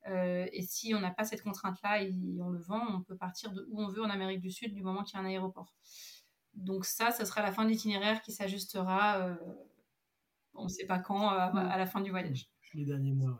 et 0.05 0.61
si 0.63 0.93
on 0.93 0.99
n'a 0.99 1.11
pas 1.11 1.23
cette 1.23 1.41
contrainte-là 1.41 2.03
et 2.03 2.13
on 2.41 2.49
le 2.49 2.59
vend, 2.59 2.85
on 2.89 3.01
peut 3.01 3.15
partir 3.15 3.53
de 3.53 3.65
où 3.69 3.81
on 3.81 3.87
veut 3.87 4.03
en 4.03 4.09
Amérique 4.09 4.41
du 4.41 4.51
Sud 4.51 4.73
du 4.73 4.83
moment 4.83 5.03
qu'il 5.03 5.17
y 5.17 5.21
a 5.21 5.23
un 5.23 5.29
aéroport. 5.29 5.73
Donc 6.55 6.85
ça, 6.85 7.11
ce 7.11 7.25
sera 7.25 7.41
la 7.41 7.51
fin 7.51 7.63
de 7.63 7.69
l'itinéraire 7.69 8.21
qui 8.21 8.31
s'ajustera, 8.31 9.19
euh, 9.19 9.35
on 10.53 10.65
ne 10.65 10.69
sait 10.69 10.85
pas 10.85 10.99
quand, 10.99 11.31
euh, 11.31 11.37
à, 11.37 11.77
la 11.77 11.85
fin 11.85 12.01
du 12.01 12.11
voyage. 12.11 12.49
Les 12.73 12.85
derniers 12.85 13.13
mois, 13.13 13.39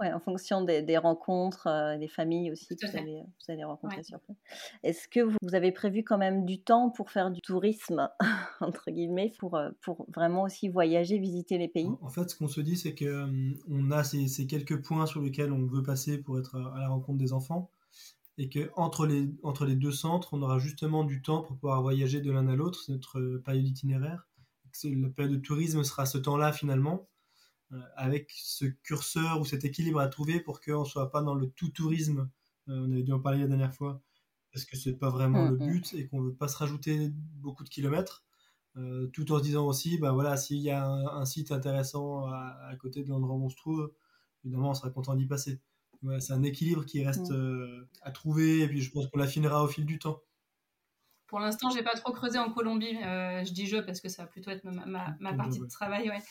ouais. 0.00 0.12
en 0.12 0.20
fonction 0.20 0.62
des, 0.62 0.98
rencontres, 0.98 1.68
euh, 1.68 1.96
des 1.96 2.08
familles 2.08 2.50
aussi 2.50 2.76
que 2.76 2.86
vous 2.86 2.96
allez, 2.96 3.22
vous 3.22 3.52
allez, 3.52 3.64
rencontrer 3.64 4.02
sur 4.02 4.20
place. 4.20 4.36
Est-ce 4.82 5.08
que 5.08 5.20
vous, 5.20 5.54
avez 5.54 5.72
prévu 5.72 6.04
quand 6.04 6.18
même 6.18 6.44
du 6.44 6.60
temps 6.60 6.90
pour 6.90 7.10
faire 7.10 7.30
du 7.30 7.40
tourisme, 7.40 8.10
entre 8.60 8.90
guillemets, 8.90 9.32
pour, 9.38 9.58
pour 9.82 10.06
vraiment 10.14 10.42
aussi 10.42 10.68
voyager, 10.68 11.18
visiter 11.18 11.56
les 11.56 11.68
pays? 11.68 11.88
En, 12.02 12.10
fait, 12.10 12.28
ce 12.28 12.36
qu'on 12.36 12.48
se 12.48 12.60
dit, 12.60 12.76
c'est 12.76 12.94
qu'on 12.94 13.90
a 13.90 14.04
ces, 14.04 14.28
ces, 14.28 14.46
quelques 14.46 14.82
points 14.82 15.06
sur 15.06 15.22
lesquels 15.22 15.52
on 15.52 15.64
veut 15.66 15.82
passer 15.82 16.18
pour 16.18 16.38
être 16.38 16.56
à 16.56 16.80
la 16.80 16.88
rencontre 16.88 17.18
des 17.18 17.32
enfants 17.32 17.70
et 18.38 18.48
que 18.48 18.70
entre 18.76 19.06
les, 19.06 19.30
entre 19.42 19.64
les 19.64 19.76
deux 19.76 19.92
centres, 19.92 20.34
on 20.34 20.42
aura 20.42 20.58
justement 20.58 21.04
du 21.04 21.22
temps 21.22 21.42
pour 21.42 21.56
pouvoir 21.56 21.80
voyager 21.82 22.20
de 22.20 22.30
l'un 22.30 22.46
à 22.48 22.56
l'autre. 22.56 22.82
C'est 22.82 22.92
notre 22.92 23.18
euh, 23.18 23.42
période 23.42 23.66
itinéraire. 23.66 24.28
La 24.84 25.08
période 25.08 25.32
de 25.32 25.40
tourisme 25.40 25.82
sera 25.84 26.04
ce 26.04 26.18
temps-là 26.18 26.52
finalement, 26.52 27.08
euh, 27.72 27.80
avec 27.96 28.30
ce 28.36 28.66
curseur 28.66 29.40
ou 29.40 29.46
cet 29.46 29.64
équilibre 29.64 30.00
à 30.00 30.08
trouver 30.08 30.38
pour 30.38 30.60
qu'on 30.60 30.80
ne 30.80 30.84
soit 30.84 31.10
pas 31.10 31.22
dans 31.22 31.34
le 31.34 31.48
tout 31.48 31.70
tourisme. 31.70 32.28
Euh, 32.68 32.84
on 32.86 32.92
avait 32.92 33.02
dû 33.02 33.12
en 33.12 33.20
parler 33.20 33.40
la 33.40 33.46
dernière 33.46 33.74
fois, 33.74 34.02
parce 34.52 34.66
que 34.66 34.76
ce 34.76 34.90
n'est 34.90 34.96
pas 34.96 35.08
vraiment 35.08 35.48
le 35.48 35.56
but 35.56 35.94
et 35.94 36.06
qu'on 36.06 36.20
ne 36.20 36.26
veut 36.26 36.34
pas 36.34 36.48
se 36.48 36.58
rajouter 36.58 37.10
beaucoup 37.40 37.64
de 37.64 37.70
kilomètres. 37.70 38.24
tout 39.14 39.32
en 39.32 39.38
se 39.38 39.42
disant 39.42 39.66
aussi, 39.66 39.96
ben 39.98 40.12
voilà, 40.12 40.36
s'il 40.36 40.58
y 40.58 40.70
a 40.70 40.86
un, 40.86 41.24
site 41.24 41.52
intéressant 41.52 42.26
à, 42.26 42.58
à, 42.70 42.76
côté 42.76 43.02
de 43.02 43.08
l'endroit 43.08 43.34
où 43.34 43.44
on 43.46 43.48
se 43.48 43.56
trouve, 43.56 43.90
évidemment, 44.44 44.70
on 44.70 44.74
sera 44.74 44.90
content 44.90 45.14
d'y 45.14 45.26
passer 45.26 45.62
c'est 46.18 46.32
un 46.32 46.42
équilibre 46.42 46.84
qui 46.84 47.04
reste 47.04 47.30
mm. 47.30 47.34
euh, 47.34 47.88
à 48.02 48.10
trouver 48.10 48.60
et 48.60 48.68
puis 48.68 48.80
je 48.80 48.90
pense 48.90 49.06
qu'on 49.08 49.18
l'affinera 49.18 49.62
au 49.62 49.68
fil 49.68 49.84
du 49.84 49.98
temps. 49.98 50.20
Pour 51.26 51.40
l'instant, 51.40 51.70
j'ai 51.70 51.82
pas 51.82 51.94
trop 51.94 52.12
creusé 52.12 52.38
en 52.38 52.52
Colombie. 52.52 52.96
Euh, 53.04 53.44
je 53.44 53.52
dis 53.52 53.66
je 53.66 53.78
parce 53.78 54.00
que 54.00 54.08
ça 54.08 54.22
va 54.22 54.28
plutôt 54.28 54.50
être 54.50 54.62
ma, 54.62 55.16
ma, 55.18 55.34
partie 55.34 55.58
de 55.58 55.66
travail, 55.66 56.08
ouais. 56.08 56.22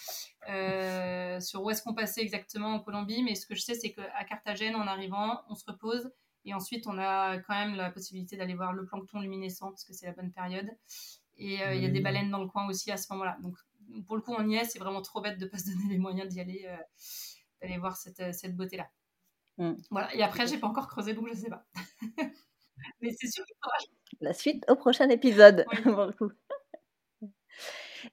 Euh, 0.49 1.41
sur 1.41 1.63
où 1.63 1.69
est-ce 1.69 1.83
qu'on 1.83 1.93
passait 1.93 2.21
exactement 2.21 2.75
en 2.75 2.79
Colombie. 2.79 3.21
Mais 3.21 3.35
ce 3.35 3.45
que 3.45 3.55
je 3.55 3.61
sais, 3.61 3.73
c'est 3.73 3.91
qu'à 3.91 4.23
Carthagène, 4.23 4.75
en 4.75 4.87
arrivant, 4.87 5.41
on 5.49 5.55
se 5.55 5.65
repose 5.67 6.09
et 6.45 6.53
ensuite 6.53 6.87
on 6.87 6.97
a 6.97 7.39
quand 7.39 7.55
même 7.55 7.75
la 7.75 7.89
possibilité 7.89 8.37
d'aller 8.37 8.53
voir 8.53 8.71
le 8.71 8.85
plancton 8.85 9.19
luminescent 9.19 9.69
parce 9.69 9.83
que 9.83 9.93
c'est 9.93 10.05
la 10.05 10.13
bonne 10.13 10.31
période. 10.31 10.69
Et 11.37 11.55
il 11.55 11.81
y 11.81 11.85
a 11.85 11.89
des 11.89 11.99
baleines 11.99 12.31
dans 12.31 12.41
le 12.41 12.47
coin 12.47 12.65
aussi 12.69 12.89
à 12.89 12.97
ce 12.97 13.11
moment-là. 13.11 13.37
Donc 13.41 13.57
pour 14.07 14.15
le 14.15 14.21
coup, 14.21 14.33
on 14.37 14.47
y 14.47 14.55
est. 14.55 14.63
C'est 14.63 14.79
vraiment 14.79 15.01
trop 15.01 15.19
bête 15.19 15.37
de 15.37 15.45
pas 15.45 15.57
se 15.57 15.65
donner 15.71 15.89
les 15.89 15.97
moyens 15.97 16.29
d'y 16.29 16.39
aller, 16.39 16.73
d'aller 17.61 17.77
voir 17.77 17.97
cette, 17.97 18.33
cette 18.33 18.55
beauté-là. 18.55 18.87
Mm. 19.57 19.73
Voilà. 19.91 20.13
Et 20.15 20.23
après, 20.23 20.47
j'ai 20.47 20.57
pas 20.57 20.67
encore 20.67 20.87
creusé, 20.87 21.13
donc 21.13 21.27
je 21.29 21.33
sais 21.33 21.49
pas. 21.49 21.65
Mais 23.01 23.11
c'est 23.11 23.27
sûr 23.27 23.45
qu'il 23.45 23.55
faudra. 23.61 23.77
La 24.21 24.33
suite 24.33 24.63
au 24.69 24.75
prochain 24.75 25.09
épisode. 25.09 25.65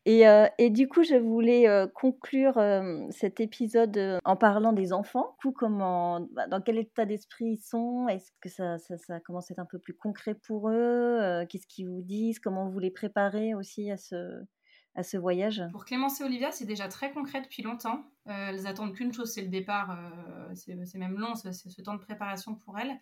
Et, 0.06 0.26
euh, 0.26 0.46
et, 0.58 0.70
du 0.70 0.88
coup, 0.88 1.02
je 1.02 1.14
voulais 1.14 1.68
euh, 1.68 1.86
conclure 1.86 2.56
euh, 2.58 3.06
cet 3.10 3.40
épisode 3.40 4.18
en 4.24 4.36
parlant 4.36 4.72
des 4.72 4.92
enfants. 4.92 5.36
Du 5.38 5.48
coup, 5.48 5.52
comment, 5.52 6.26
bah, 6.32 6.46
dans 6.46 6.60
quel 6.60 6.78
état 6.78 7.04
d'esprit 7.04 7.44
ils 7.44 7.58
sont? 7.58 8.08
Est-ce 8.08 8.30
que 8.40 8.48
ça, 8.48 8.78
ça, 8.78 8.96
ça, 8.96 9.20
commence 9.20 9.50
à 9.50 9.52
être 9.52 9.58
un 9.58 9.66
peu 9.66 9.78
plus 9.78 9.94
concret 9.94 10.34
pour 10.34 10.70
eux? 10.70 11.44
Qu'est-ce 11.48 11.66
qu'ils 11.66 11.88
vous 11.88 12.02
disent? 12.02 12.38
Comment 12.38 12.68
vous 12.68 12.78
les 12.78 12.90
préparez 12.90 13.54
aussi 13.54 13.90
à 13.90 13.96
ce, 13.96 14.42
à 14.94 15.02
ce 15.02 15.16
voyage 15.16 15.62
Pour 15.72 15.84
Clémence 15.84 16.20
et 16.20 16.24
Olivia, 16.24 16.52
c'est 16.52 16.66
déjà 16.66 16.88
très 16.88 17.12
concret 17.12 17.40
depuis 17.40 17.62
longtemps. 17.62 18.04
Euh, 18.28 18.48
elles 18.48 18.66
attendent 18.66 18.94
qu'une 18.94 19.12
chose, 19.12 19.32
c'est 19.32 19.42
le 19.42 19.48
départ. 19.48 19.96
Euh, 19.98 20.54
c'est 20.54 20.98
même 20.98 21.18
long, 21.18 21.34
c'est 21.34 21.52
ce 21.52 21.82
temps 21.82 21.94
de 21.94 22.00
préparation 22.00 22.54
pour 22.54 22.78
elles. 22.78 22.98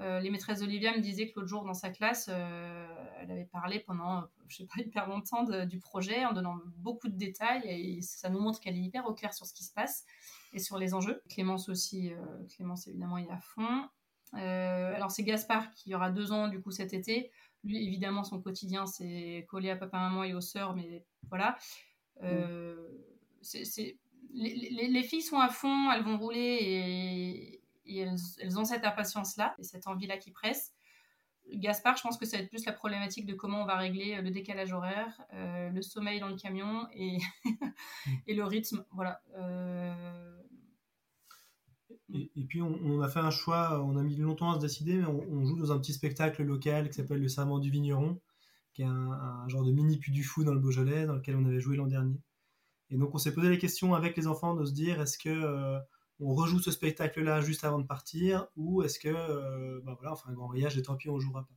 Euh, 0.00 0.20
les 0.20 0.30
maîtresses 0.30 0.60
d'Olivia 0.60 0.96
me 0.96 1.02
disaient 1.02 1.28
que 1.28 1.34
l'autre 1.36 1.48
jour 1.48 1.64
dans 1.64 1.74
sa 1.74 1.90
classe, 1.90 2.28
elle 2.28 3.30
avait 3.30 3.48
parlé 3.52 3.78
pendant, 3.80 4.24
je 4.48 4.56
sais 4.56 4.66
pas, 4.66 4.80
hyper 4.80 5.06
longtemps 5.06 5.44
du 5.66 5.78
projet 5.78 6.24
en 6.24 6.32
donnant 6.32 6.56
beaucoup 6.78 7.08
de 7.08 7.16
détails 7.16 7.62
et 7.66 8.00
ça 8.00 8.30
nous 8.30 8.40
montre 8.40 8.58
qu'elle 8.58 8.76
est 8.76 8.82
hyper 8.82 9.06
au 9.06 9.12
clair 9.12 9.34
sur 9.34 9.44
ce 9.44 9.52
qui 9.52 9.64
se 9.64 9.72
passe 9.72 10.06
et 10.54 10.58
sur 10.58 10.78
les 10.78 10.94
enjeux. 10.94 11.22
Clémence 11.28 11.68
aussi, 11.68 12.10
Clémence 12.56 12.88
évidemment 12.88 13.18
est 13.18 13.30
à 13.30 13.38
fond. 13.38 13.86
alors 14.32 15.10
c'est 15.10 15.24
Gaspard 15.24 15.70
qui 15.74 15.94
aura 15.94 16.10
deux 16.10 16.32
ans 16.32 16.48
du 16.48 16.60
coup 16.62 16.70
cet 16.70 16.94
été. 16.94 17.30
Lui, 17.64 17.86
évidemment, 17.86 18.24
son 18.24 18.40
quotidien, 18.40 18.86
c'est 18.86 19.46
coller 19.48 19.70
à 19.70 19.76
papa, 19.76 19.98
maman 19.98 20.24
et 20.24 20.34
aux 20.34 20.40
sœurs, 20.40 20.74
mais 20.74 21.04
voilà. 21.28 21.56
Euh, 22.22 22.88
c'est, 23.40 23.96
les, 24.32 25.02
filles 25.02 25.22
sont 25.22 25.38
à 25.38 25.48
fond, 25.48 25.90
elles 25.92 26.02
vont 26.02 26.18
rouler 26.18 27.60
et, 27.86 28.00
elles, 28.00 28.58
ont 28.58 28.64
cette 28.64 28.84
impatience-là 28.84 29.54
et 29.58 29.62
cette 29.62 29.86
envie-là 29.86 30.16
qui 30.18 30.30
presse. 30.30 30.74
Gaspard, 31.52 31.96
je 31.96 32.02
pense 32.02 32.16
que 32.16 32.24
ça 32.24 32.36
va 32.36 32.44
être 32.44 32.48
plus 32.48 32.64
la 32.64 32.72
problématique 32.72 33.26
de 33.26 33.34
comment 33.34 33.62
on 33.62 33.66
va 33.66 33.76
régler 33.76 34.20
le 34.22 34.30
décalage 34.30 34.72
horaire, 34.72 35.20
euh, 35.34 35.70
le 35.70 35.82
sommeil 35.82 36.20
dans 36.20 36.28
le 36.28 36.36
camion 36.36 36.86
et, 36.94 37.18
et 38.26 38.34
le 38.34 38.44
rythme. 38.44 38.84
Voilà. 38.92 39.20
Euh, 39.36 40.41
et, 42.14 42.44
puis 42.44 42.60
on, 42.60 43.00
a 43.00 43.08
fait 43.08 43.20
un 43.20 43.30
choix, 43.30 43.82
on 43.82 43.96
a 43.96 44.02
mis 44.02 44.16
longtemps 44.16 44.50
à 44.50 44.56
se 44.56 44.60
décider, 44.60 44.96
mais 44.98 45.06
on, 45.06 45.46
joue 45.46 45.56
dans 45.56 45.72
un 45.72 45.78
petit 45.78 45.94
spectacle 45.94 46.42
local 46.42 46.88
qui 46.90 46.94
s'appelle 46.94 47.22
le 47.22 47.28
Serment 47.28 47.58
du 47.58 47.70
Vigneron, 47.70 48.20
qui 48.74 48.82
est 48.82 48.86
un, 48.86 49.48
genre 49.48 49.64
de 49.64 49.72
mini 49.72 49.96
Puy 49.98 50.12
du 50.12 50.22
Fou 50.22 50.44
dans 50.44 50.52
le 50.52 50.60
Beaujolais, 50.60 51.06
dans 51.06 51.14
lequel 51.14 51.36
on 51.36 51.46
avait 51.46 51.60
joué 51.60 51.76
l'an 51.76 51.86
dernier. 51.86 52.20
Et 52.90 52.98
donc 52.98 53.14
on 53.14 53.18
s'est 53.18 53.32
posé 53.32 53.48
la 53.48 53.56
question 53.56 53.94
avec 53.94 54.16
les 54.16 54.26
enfants 54.26 54.54
de 54.54 54.66
se 54.66 54.72
dire 54.72 55.00
est-ce 55.00 55.16
que 55.16 55.30
euh, 55.30 55.78
on 56.20 56.34
rejoue 56.34 56.60
ce 56.60 56.70
spectacle-là 56.70 57.40
juste 57.40 57.64
avant 57.64 57.78
de 57.78 57.86
partir, 57.86 58.46
ou 58.56 58.82
est-ce 58.82 58.98
que 58.98 59.80
bah 59.80 59.94
voilà, 59.98 60.12
enfin 60.12 60.30
un 60.30 60.34
grand 60.34 60.48
voyage 60.48 60.76
et 60.76 60.82
tant 60.82 60.96
pis 60.96 61.08
on 61.08 61.18
jouera 61.18 61.46
pas. 61.46 61.54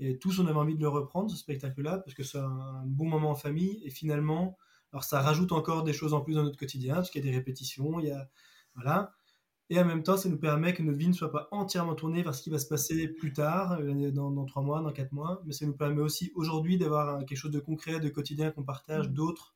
Et 0.00 0.18
tous 0.18 0.40
on 0.40 0.46
avait 0.48 0.58
envie 0.58 0.74
de 0.74 0.80
le 0.80 0.88
reprendre 0.88 1.30
ce 1.30 1.36
spectacle-là 1.36 1.98
parce 1.98 2.14
que 2.14 2.24
c'est 2.24 2.38
un, 2.38 2.82
bon 2.86 3.06
moment 3.06 3.30
en 3.30 3.36
famille 3.36 3.80
et 3.84 3.90
finalement, 3.90 4.58
alors 4.92 5.04
ça 5.04 5.20
rajoute 5.22 5.52
encore 5.52 5.84
des 5.84 5.92
choses 5.92 6.14
en 6.14 6.20
plus 6.20 6.34
dans 6.34 6.42
notre 6.42 6.58
quotidien 6.58 6.96
parce 6.96 7.10
qu'il 7.10 7.24
y 7.24 7.28
a 7.28 7.30
des 7.30 7.36
répétitions, 7.36 8.00
il 8.00 8.06
y 8.06 8.10
a 8.10 8.28
voilà. 8.74 9.14
Et 9.70 9.80
en 9.80 9.84
même 9.84 10.02
temps, 10.02 10.16
ça 10.16 10.28
nous 10.28 10.38
permet 10.38 10.74
que 10.74 10.82
notre 10.82 10.98
vie 10.98 11.08
ne 11.08 11.14
soit 11.14 11.32
pas 11.32 11.48
entièrement 11.50 11.94
tournée 11.94 12.22
vers 12.22 12.34
ce 12.34 12.42
qui 12.42 12.50
va 12.50 12.58
se 12.58 12.66
passer 12.66 13.08
plus 13.08 13.32
tard, 13.32 13.78
euh, 13.80 14.10
dans, 14.10 14.44
trois 14.44 14.62
mois, 14.62 14.82
dans 14.82 14.92
quatre 14.92 15.12
mois. 15.12 15.42
Mais 15.46 15.52
ça 15.52 15.64
nous 15.64 15.76
permet 15.76 16.02
aussi 16.02 16.32
aujourd'hui 16.34 16.76
d'avoir 16.76 17.24
quelque 17.24 17.38
chose 17.38 17.50
de 17.50 17.60
concret, 17.60 17.98
de 17.98 18.08
quotidien 18.10 18.50
qu'on 18.50 18.62
partage, 18.62 19.08
mmh. 19.08 19.14
d'autres 19.14 19.54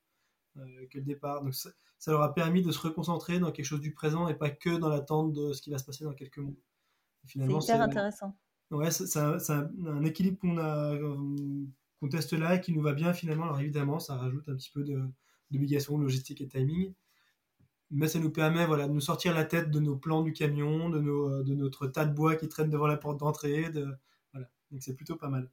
euh, 0.56 0.86
que 0.90 0.98
le 0.98 1.04
départ. 1.04 1.42
Donc 1.42 1.54
ça, 1.54 1.70
leur 2.06 2.22
a 2.22 2.34
permis 2.34 2.62
de 2.62 2.72
se 2.72 2.78
reconcentrer 2.78 3.38
dans 3.38 3.52
quelque 3.52 3.66
chose 3.66 3.80
du 3.80 3.92
présent 3.92 4.28
et 4.28 4.34
pas 4.34 4.50
que 4.50 4.76
dans 4.76 4.88
l'attente 4.88 5.34
de 5.34 5.52
ce 5.52 5.60
qui 5.60 5.70
va 5.70 5.78
se 5.78 5.84
passer 5.84 6.04
dans 6.04 6.14
quelques 6.14 6.38
mois. 6.38 6.54
C'est 7.26 7.40
hyper 7.40 7.82
intéressant. 7.82 8.34
Ouais, 8.70 8.90
c'est 8.90 9.18
un, 9.18 10.04
équilibre 10.04 10.38
qu'on 10.38 10.58
a, 10.58 10.96
qu'on 12.00 12.08
teste 12.08 12.32
là 12.32 12.54
et 12.54 12.60
qui 12.60 12.72
nous 12.72 12.82
va 12.82 12.94
bien 12.94 13.12
finalement. 13.12 13.44
Alors 13.44 13.60
évidemment, 13.60 13.98
ça 13.98 14.16
rajoute 14.16 14.48
un 14.48 14.54
petit 14.54 14.70
peu 14.70 14.84
d'obligation 15.50 15.98
logistique 15.98 16.40
et 16.40 16.48
timing 16.48 16.94
mais 17.90 18.08
ça 18.08 18.18
nous 18.18 18.30
permet 18.30 18.66
voilà, 18.66 18.86
de 18.86 18.92
nous 18.92 19.00
sortir 19.00 19.34
la 19.34 19.44
tête 19.44 19.70
de 19.70 19.80
nos 19.80 19.96
plans 19.96 20.22
du 20.22 20.32
camion, 20.32 20.90
de, 20.90 21.00
nos, 21.00 21.30
euh, 21.30 21.42
de 21.42 21.54
notre 21.54 21.86
tas 21.86 22.04
de 22.04 22.12
bois 22.12 22.36
qui 22.36 22.48
traîne 22.48 22.70
devant 22.70 22.86
la 22.86 22.96
porte 22.96 23.18
d'entrée. 23.18 23.70
De... 23.70 23.86
Voilà. 24.32 24.48
Donc 24.70 24.82
c'est 24.82 24.94
plutôt 24.94 25.16
pas 25.16 25.28
mal. 25.28 25.48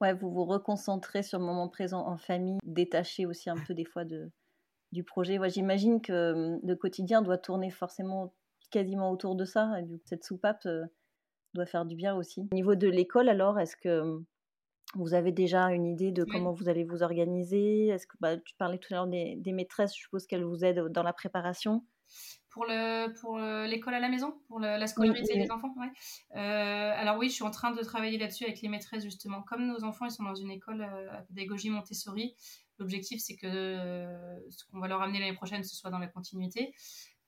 Ouais, 0.00 0.14
vous 0.14 0.30
vous 0.30 0.44
reconcentrez 0.44 1.24
sur 1.24 1.40
le 1.40 1.44
moment 1.44 1.68
présent 1.68 2.06
en 2.06 2.16
famille, 2.16 2.58
détaché 2.62 3.26
aussi 3.26 3.50
un 3.50 3.56
peu 3.56 3.74
des 3.74 3.84
fois 3.84 4.04
de, 4.04 4.30
du 4.92 5.02
projet. 5.02 5.38
Ouais, 5.38 5.50
J'imagine 5.50 6.00
que 6.00 6.32
hum, 6.32 6.60
le 6.62 6.76
quotidien 6.76 7.22
doit 7.22 7.38
tourner 7.38 7.70
forcément 7.70 8.32
quasiment 8.70 9.10
autour 9.10 9.34
de 9.34 9.44
ça. 9.44 9.80
Et 9.80 10.00
cette 10.04 10.24
soupape 10.24 10.66
euh, 10.66 10.84
doit 11.54 11.66
faire 11.66 11.84
du 11.84 11.96
bien 11.96 12.14
aussi. 12.14 12.48
Au 12.52 12.54
niveau 12.54 12.76
de 12.76 12.88
l'école, 12.88 13.28
alors, 13.28 13.58
est-ce 13.58 13.76
que 13.76 14.00
hum, 14.00 14.24
Vous 14.94 15.14
avez 15.14 15.32
déjà 15.32 15.64
une 15.66 15.86
idée 15.86 16.12
de 16.12 16.24
comment 16.24 16.52
vous 16.52 16.68
allez 16.68 16.84
vous 16.84 17.02
organiser? 17.02 17.88
Est-ce 17.88 18.06
que 18.06 18.16
bah, 18.20 18.38
tu 18.38 18.54
parlais 18.56 18.78
tout 18.78 18.88
à 18.92 18.96
l'heure 18.96 19.06
des, 19.06 19.36
des, 19.36 19.52
maîtresses, 19.52 19.94
je 19.94 20.00
suppose 20.00 20.26
qu'elles 20.26 20.44
vous 20.44 20.64
aident 20.64 20.88
dans 20.88 21.02
la 21.02 21.12
préparation 21.12 21.84
pour 22.50 22.64
le 22.64 23.12
pour 23.20 23.38
l'école 23.38 23.94
à 23.94 24.00
la 24.00 24.08
maison, 24.08 24.34
pour 24.48 24.58
la 24.58 24.86
scolarité 24.86 25.38
des 25.38 25.50
enfants? 25.50 25.74
Ouais. 25.76 25.90
Euh, 26.36 26.92
alors 26.96 27.16
oui, 27.18 27.28
je 27.28 27.34
suis 27.34 27.44
en 27.44 27.50
train 27.50 27.70
de 27.70 27.82
travailler 27.82 28.18
là-dessus 28.18 28.44
avec 28.44 28.60
les 28.60 28.68
maîtresses 28.68 29.04
justement. 29.04 29.42
Comme 29.42 29.66
nos 29.66 29.84
enfants, 29.84 30.06
ils 30.06 30.10
sont 30.10 30.24
dans 30.24 30.34
une 30.34 30.50
école 30.50 30.82
euh, 30.82 31.18
à 31.18 31.22
pédagogie 31.22 31.70
Montessori. 31.70 32.34
L'objectif, 32.78 33.20
c'est 33.20 33.36
que 33.36 33.46
euh, 33.46 34.38
ce 34.50 34.64
qu'on 34.64 34.80
va 34.80 34.88
leur 34.88 35.02
amener 35.02 35.20
l'année 35.20 35.34
prochaine, 35.34 35.62
ce 35.62 35.76
soit 35.76 35.90
dans 35.90 35.98
la 35.98 36.06
continuité. 36.08 36.74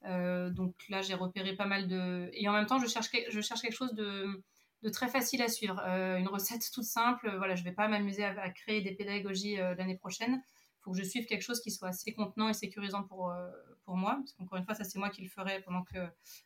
donc 0.03 0.75
là, 0.89 1.03
j'ai 1.03 1.15
repéré 1.15 1.55
pas 1.55 1.67
mal 1.67 1.87
de. 1.87 2.31
Et 2.33 2.49
en 2.49 2.53
même 2.53 2.67
temps, 2.67 2.79
je 2.79 2.87
cherche 2.87 3.11
je 3.29 3.41
cherche 3.41 3.61
quelque 3.61 3.77
chose 3.77 3.95
de 3.95 4.43
de 4.83 4.89
très 4.89 5.09
facile 5.09 5.43
à 5.43 5.49
suivre, 5.49 5.79
une 5.81 6.29
recette 6.29 6.71
toute 6.73 6.85
simple. 6.85 7.35
Voilà, 7.37 7.55
je 7.55 7.65
vais 7.65 7.73
pas 7.73 7.89
m'amuser 7.89 8.25
à, 8.25 8.51
créer 8.51 8.81
des 8.81 8.93
pédagogies 8.93 9.57
l'année 9.57 9.97
prochaine 9.97 10.41
faut 10.81 10.93
que 10.93 10.99
je 10.99 11.05
suive 11.05 11.27
quelque 11.27 11.43
chose 11.43 11.61
qui 11.61 11.71
soit 11.71 11.89
assez 11.89 12.13
contenant 12.15 12.49
et 12.49 12.55
sécurisant 12.55 13.05
pour, 13.05 13.31
euh, 13.31 13.51
pour 13.85 13.97
moi. 13.97 14.17
Parce 14.17 14.33
qu'encore 14.33 14.59
une 14.59 14.65
fois, 14.65 14.75
ça, 14.75 14.85
c'est 14.85 14.99
moi 14.99 15.11
qui 15.11 15.23
le 15.23 15.29
ferai 15.29 15.61
pendant 15.63 15.83
que 15.85 15.99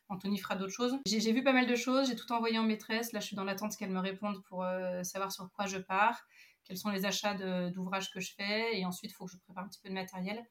Anthony 0.09 0.37
fera 0.37 0.55
d'autres 0.55 0.73
choses. 0.73 0.97
J'ai 1.05 1.31
vu 1.31 1.43
pas 1.43 1.53
mal 1.53 1.67
de 1.67 1.75
choses, 1.75 2.07
j'ai 2.07 2.15
tout 2.15 2.31
envoyé 2.31 2.59
en 2.59 2.63
maîtresse. 2.63 3.11
Là, 3.13 3.19
je 3.19 3.27
suis 3.27 3.35
dans 3.35 3.43
l'attente 3.43 3.75
qu'elle 3.77 3.91
me 3.91 3.99
réponde 3.99 4.43
pour 4.43 4.63
euh, 4.63 5.03
savoir 5.03 5.31
sur 5.31 5.49
quoi 5.51 5.65
je 5.65 5.77
pars, 5.77 6.25
quels 6.63 6.77
sont 6.77 6.89
les 6.89 7.05
achats 7.05 7.35
d'ouvrages 7.71 8.11
que 8.11 8.19
je 8.19 8.33
fais. 8.35 8.77
Et 8.77 8.85
ensuite, 8.85 9.11
il 9.11 9.13
faut 9.13 9.25
que 9.25 9.31
je 9.31 9.37
prépare 9.37 9.63
un 9.63 9.67
petit 9.67 9.79
peu 9.81 9.89
de 9.89 9.93
matériel. 9.93 10.43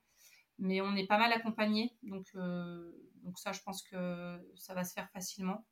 Mais 0.59 0.81
on 0.81 0.95
est 0.95 1.07
pas 1.07 1.19
mal 1.19 1.33
accompagné. 1.33 1.97
Donc, 2.03 2.27
euh, 2.37 2.93
donc 3.23 3.39
ça, 3.39 3.53
je 3.53 3.61
pense 3.61 3.83
que 3.83 4.41
ça 4.57 4.75
va 4.75 4.85
se 4.85 4.93
faire 4.93 5.11
facilement. 5.11 5.65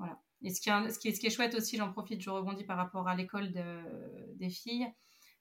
Voilà. 0.00 0.20
Et 0.42 0.50
ce 0.50 0.60
qui, 0.60 0.70
est, 0.70 0.90
ce, 0.90 0.98
qui 0.98 1.08
est, 1.08 1.12
ce 1.12 1.20
qui 1.20 1.26
est 1.26 1.30
chouette 1.30 1.54
aussi, 1.54 1.76
j'en 1.76 1.92
profite, 1.92 2.20
je 2.20 2.30
rebondis 2.30 2.64
par 2.64 2.76
rapport 2.76 3.06
à 3.06 3.14
l'école 3.14 3.52
de, 3.52 4.34
des 4.36 4.50
filles 4.50 4.90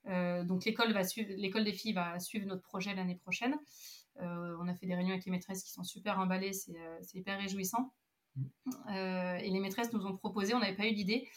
euh, 0.07 0.43
donc 0.43 0.65
l'école 0.65 0.93
va 0.93 1.03
suivre, 1.03 1.29
l'école 1.35 1.63
des 1.63 1.73
filles 1.73 1.93
va 1.93 2.19
suivre 2.19 2.45
notre 2.47 2.61
projet 2.61 2.93
l'année 2.93 3.17
prochaine. 3.17 3.55
Euh, 4.21 4.57
on 4.59 4.67
a 4.67 4.73
fait 4.73 4.85
des 4.85 4.95
réunions 4.95 5.11
avec 5.11 5.25
les 5.25 5.31
maîtresses 5.31 5.63
qui 5.63 5.71
sont 5.71 5.83
super 5.83 6.19
emballées, 6.19 6.53
c'est, 6.53 6.77
euh, 6.77 6.99
hyper 7.13 7.39
réjouissant. 7.39 7.93
et 8.89 9.49
les 9.49 9.59
maîtresses 9.59 9.91
nous 9.91 10.05
ont 10.05 10.15
proposé, 10.15 10.53
on 10.53 10.59
n'avait 10.59 10.75
pas 10.75 10.87
eu 10.87 10.93
l'idée, 10.93 11.27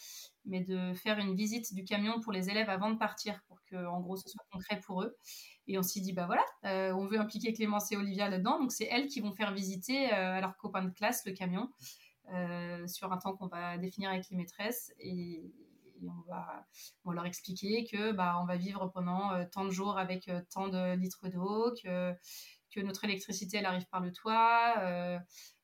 mais 0.45 0.61
de 0.61 0.93
faire 0.93 1.17
une 1.17 1.35
visite 1.35 1.73
du 1.73 1.83
camion 1.83 2.21
pour 2.21 2.31
les 2.31 2.49
élèves 2.49 2.69
avant 2.69 2.91
de 2.91 2.97
partir, 2.97 3.41
pour 3.47 3.61
que 3.65 3.75
en 3.85 3.99
gros 3.99 4.15
ce 4.15 4.29
soit 4.29 4.43
concret 4.51 4.79
pour 4.79 5.01
eux. 5.01 5.17
Et 5.67 5.77
on 5.77 5.83
s'est 5.83 6.01
dit, 6.01 6.13
bah 6.13 6.27
voilà, 6.27 6.93
on 6.95 7.05
veut 7.05 7.19
impliquer 7.19 7.51
Clémence 7.53 7.91
et 7.91 7.97
Olivia 7.97 8.29
là-dedans, 8.29 8.59
donc 8.59 8.71
c'est 8.71 8.87
elles 8.89 9.07
qui 9.07 9.21
vont 9.21 9.33
faire 9.33 9.53
visiter 9.53 10.11
à 10.11 10.39
leurs 10.39 10.55
copains 10.57 10.83
de 10.83 10.91
classe 10.91 11.25
le 11.25 11.33
camion 11.33 11.69
sur 12.87 13.11
un 13.11 13.17
temps 13.17 13.35
qu'on 13.35 13.47
va 13.47 13.77
définir 13.77 14.09
avec 14.09 14.29
les 14.29 14.37
maîtresses. 14.37 14.93
Et, 14.99 15.51
on 16.07 16.21
va, 16.29 16.65
leur 17.13 17.25
expliquer 17.25 17.85
que 17.85 18.11
bah, 18.11 18.39
on 18.41 18.45
va 18.45 18.57
vivre 18.57 18.87
pendant 18.87 19.33
euh, 19.33 19.45
tant 19.51 19.65
de 19.65 19.71
jours 19.71 19.97
avec 19.97 20.27
euh, 20.27 20.41
tant 20.53 20.67
de 20.67 20.95
litres 20.95 21.27
d'eau, 21.29 21.73
que, 21.83 22.13
que 22.71 22.81
notre 22.81 23.03
électricité 23.03 23.57
elle 23.57 23.65
arrive 23.65 23.87
par 23.87 24.01
le 24.01 24.11
toit, 24.11 24.75
euh, 24.79 25.19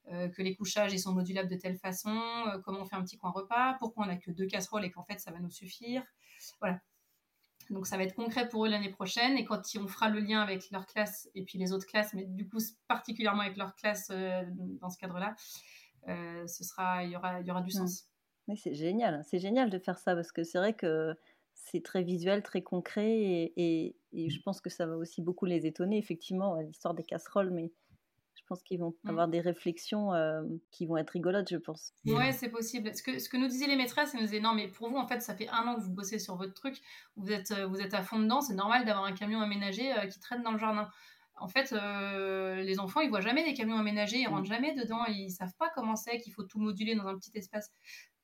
que 0.07 0.41
les 0.41 0.55
couchages 0.55 0.93
ils 0.93 0.99
sont 0.99 1.13
modulables 1.13 1.49
de 1.49 1.55
telle 1.55 1.77
façon, 1.77 2.19
comment 2.63 2.81
on 2.81 2.85
fait 2.85 2.95
un 2.95 3.03
petit 3.03 3.17
coin 3.17 3.29
repas, 3.29 3.75
pourquoi 3.77 4.05
on 4.05 4.07
n'a 4.07 4.17
que 4.17 4.31
deux 4.31 4.47
casseroles 4.47 4.85
et 4.85 4.91
qu'en 4.91 5.03
fait 5.03 5.19
ça 5.19 5.31
va 5.31 5.39
nous 5.39 5.51
suffire. 5.51 6.03
Voilà. 6.59 6.79
Donc 7.69 7.85
ça 7.85 7.95
va 7.95 8.03
être 8.03 8.15
concret 8.15 8.49
pour 8.49 8.65
eux 8.65 8.69
l'année 8.69 8.89
prochaine 8.89 9.37
et 9.37 9.45
quand 9.45 9.61
on 9.77 9.87
fera 9.87 10.09
le 10.09 10.19
lien 10.19 10.41
avec 10.41 10.71
leur 10.71 10.87
classe 10.87 11.29
et 11.35 11.43
puis 11.43 11.59
les 11.59 11.73
autres 11.73 11.85
classes, 11.85 12.13
mais 12.15 12.25
du 12.25 12.49
coup 12.49 12.57
particulièrement 12.87 13.41
avec 13.41 13.57
leur 13.57 13.75
classe 13.75 14.09
dans 14.09 14.89
ce 14.89 14.97
cadre-là, 14.97 15.35
ce 16.07 16.63
sera, 16.63 17.03
il 17.03 17.11
y 17.11 17.15
aura, 17.15 17.39
il 17.41 17.47
y 17.47 17.51
aura 17.51 17.61
du 17.61 17.69
mmh. 17.69 17.85
sens 17.85 18.09
c'est 18.55 18.73
génial, 18.73 19.21
c'est 19.25 19.39
génial 19.39 19.69
de 19.69 19.79
faire 19.79 19.97
ça 19.97 20.15
parce 20.15 20.31
que 20.31 20.43
c'est 20.43 20.57
vrai 20.57 20.73
que 20.73 21.15
c'est 21.53 21.83
très 21.83 22.03
visuel, 22.03 22.41
très 22.41 22.61
concret 22.61 23.11
et, 23.11 23.95
et, 24.13 24.29
je 24.29 24.41
pense 24.41 24.61
que 24.61 24.69
ça 24.69 24.85
va 24.85 24.95
aussi 24.95 25.21
beaucoup 25.21 25.45
les 25.45 25.67
étonner, 25.67 25.97
effectivement, 25.97 26.55
l'histoire 26.55 26.93
des 26.93 27.03
casseroles, 27.03 27.51
mais 27.51 27.71
je 28.35 28.41
pense 28.47 28.63
qu'ils 28.63 28.79
vont 28.79 28.95
mmh. 29.03 29.09
avoir 29.09 29.27
des 29.27 29.41
réflexions 29.41 30.11
qui 30.71 30.87
vont 30.87 30.97
être 30.97 31.11
rigolotes, 31.11 31.49
je 31.49 31.57
pense. 31.57 31.93
Ouais, 32.05 32.31
c'est 32.31 32.49
possible. 32.49 32.95
Ce 32.95 33.03
que, 33.03 33.19
ce 33.19 33.29
que 33.29 33.37
nous 33.37 33.47
disaient 33.47 33.67
les 33.67 33.75
maîtresses, 33.75 34.13
elles 34.13 34.21
nous 34.21 34.25
disaient 34.25 34.39
non, 34.39 34.53
mais 34.55 34.67
pour 34.67 34.89
vous, 34.89 34.97
en 34.97 35.05
fait, 35.05 35.21
ça 35.21 35.35
fait 35.35 35.49
un 35.49 35.67
an 35.67 35.75
que 35.75 35.81
vous 35.81 35.91
bossez 35.91 36.17
sur 36.17 36.35
votre 36.37 36.53
truc, 36.53 36.81
vous 37.17 37.31
êtes, 37.31 37.53
vous 37.69 37.81
êtes 37.81 37.93
à 37.93 38.01
fond 38.01 38.19
dedans, 38.19 38.41
c'est 38.41 38.55
normal 38.55 38.85
d'avoir 38.85 39.05
un 39.05 39.13
camion 39.13 39.41
aménagé 39.41 39.93
qui 40.09 40.19
traîne 40.19 40.41
dans 40.41 40.53
le 40.53 40.59
jardin 40.59 40.89
en 41.41 41.47
fait, 41.47 41.71
les 41.71 42.79
enfants, 42.79 43.01
ils 43.01 43.09
voient 43.09 43.21
jamais 43.21 43.43
des 43.43 43.53
camions 43.53 43.77
aménagés, 43.77 44.19
ils 44.19 44.27
mmh. 44.27 44.31
rentrent 44.31 44.49
jamais 44.49 44.75
dedans, 44.75 45.05
ils 45.05 45.31
savent 45.31 45.53
pas 45.57 45.69
comment 45.73 45.95
c'est 45.95 46.17
qu'il 46.19 46.33
faut 46.33 46.43
tout 46.43 46.59
moduler 46.59 46.95
dans 46.95 47.07
un 47.07 47.17
petit 47.17 47.31
espace. 47.35 47.71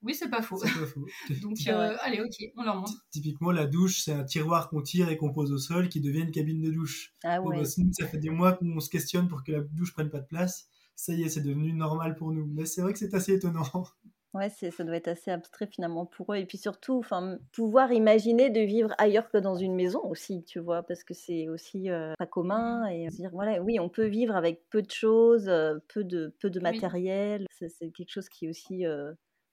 Oui, 0.05 0.13
c'est 0.13 0.29
pas 0.29 0.43
faux. 0.43 0.59
Pas 0.59 0.67
faux. 0.67 1.05
Donc, 1.41 1.57
euh, 1.67 1.97
allez, 2.01 2.21
ok, 2.21 2.51
on 2.55 2.63
leur 2.63 2.75
montre. 2.75 2.93
Typiquement, 3.09 3.51
la 3.51 3.65
douche, 3.65 4.01
c'est 4.03 4.13
un 4.13 4.23
tiroir 4.23 4.69
qu'on 4.69 4.81
tire 4.81 5.09
et 5.09 5.17
qu'on 5.17 5.33
pose 5.33 5.51
au 5.51 5.57
sol 5.57 5.89
qui 5.89 5.99
devient 5.99 6.21
une 6.21 6.31
cabine 6.31 6.61
de 6.61 6.69
douche. 6.69 7.13
Ah 7.23 7.41
ouais. 7.41 7.57
Bah, 7.57 7.65
ça 7.65 8.07
fait 8.07 8.19
des 8.19 8.29
mois 8.29 8.53
qu'on 8.53 8.79
se 8.79 8.89
questionne 8.89 9.27
pour 9.27 9.43
que 9.43 9.51
la 9.51 9.61
douche 9.61 9.93
prenne 9.93 10.11
pas 10.11 10.19
de 10.19 10.27
place. 10.27 10.67
Ça 10.95 11.13
y 11.13 11.23
est, 11.23 11.29
c'est 11.29 11.41
devenu 11.41 11.73
normal 11.73 12.15
pour 12.15 12.31
nous. 12.31 12.45
Mais 12.45 12.65
c'est 12.65 12.81
vrai 12.81 12.93
que 12.93 12.99
c'est 12.99 13.15
assez 13.15 13.33
étonnant. 13.33 13.63
Ouais, 14.35 14.49
ça 14.49 14.83
doit 14.83 14.97
être 14.97 15.07
assez 15.07 15.31
abstrait 15.31 15.65
finalement 15.65 16.05
pour 16.05 16.33
eux. 16.33 16.35
Et 16.35 16.45
puis 16.45 16.57
surtout, 16.57 16.97
enfin, 16.97 17.37
pouvoir 17.53 17.93
imaginer 17.93 18.49
de 18.49 18.59
vivre 18.59 18.93
ailleurs 18.97 19.29
que 19.29 19.37
dans 19.37 19.55
une 19.55 19.73
maison 19.73 20.03
aussi, 20.03 20.43
tu 20.43 20.59
vois, 20.59 20.83
parce 20.83 21.05
que 21.05 21.13
c'est 21.13 21.47
aussi 21.47 21.89
euh, 21.89 22.13
pas 22.19 22.25
commun. 22.25 22.85
Et 22.87 23.07
dire, 23.07 23.29
voilà, 23.31 23.61
oui, 23.61 23.79
on 23.79 23.87
peut 23.87 24.07
vivre 24.07 24.35
avec 24.35 24.67
peu 24.69 24.81
de 24.81 24.91
choses, 24.91 25.47
euh, 25.47 25.75
peu 25.87 26.03
de, 26.03 26.35
peu 26.41 26.49
de 26.49 26.59
matériel. 26.59 27.45
C'est 27.49 27.91
quelque 27.91 28.11
chose 28.11 28.27
qui 28.27 28.45
est 28.45 28.49
aussi 28.49 28.83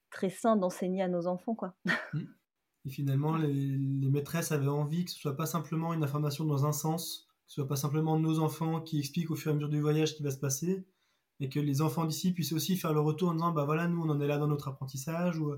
très 0.09 0.29
sain 0.29 0.57
d'enseigner 0.57 1.01
à 1.01 1.07
nos 1.07 1.27
enfants, 1.27 1.55
quoi. 1.55 1.75
Mmh. 2.13 2.19
Et 2.85 2.89
finalement, 2.89 3.37
les, 3.37 3.77
maîtresses 4.09 4.51
avaient 4.51 4.67
envie 4.67 5.05
que 5.05 5.11
ce 5.11 5.17
soit 5.17 5.37
pas 5.37 5.45
simplement 5.45 5.93
une 5.93 6.03
information 6.03 6.43
dans 6.43 6.65
un 6.65 6.73
sens, 6.73 7.29
que 7.45 7.51
ce 7.53 7.55
soit 7.55 7.67
pas 7.67 7.77
simplement 7.77 8.19
nos 8.19 8.39
enfants 8.39 8.81
qui 8.81 8.99
expliquent 8.99 9.31
au 9.31 9.35
fur 9.35 9.51
et 9.51 9.53
à 9.53 9.55
mesure 9.55 9.69
du 9.69 9.79
voyage 9.79 10.09
ce 10.09 10.15
qui 10.15 10.23
va 10.23 10.31
se 10.31 10.39
passer, 10.39 10.85
mais 11.43 11.49
que 11.49 11.59
les 11.59 11.81
enfants 11.81 12.05
d'ici 12.05 12.31
puissent 12.31 12.53
aussi 12.53 12.77
faire 12.77 12.93
le 12.93 13.01
retour 13.01 13.27
en 13.27 13.33
disant, 13.33 13.51
bah 13.51 13.65
voilà, 13.65 13.89
nous 13.89 14.01
on 14.01 14.09
en 14.09 14.21
est 14.21 14.27
là 14.27 14.37
dans 14.37 14.47
notre 14.47 14.69
apprentissage, 14.69 15.37
ou, 15.39 15.53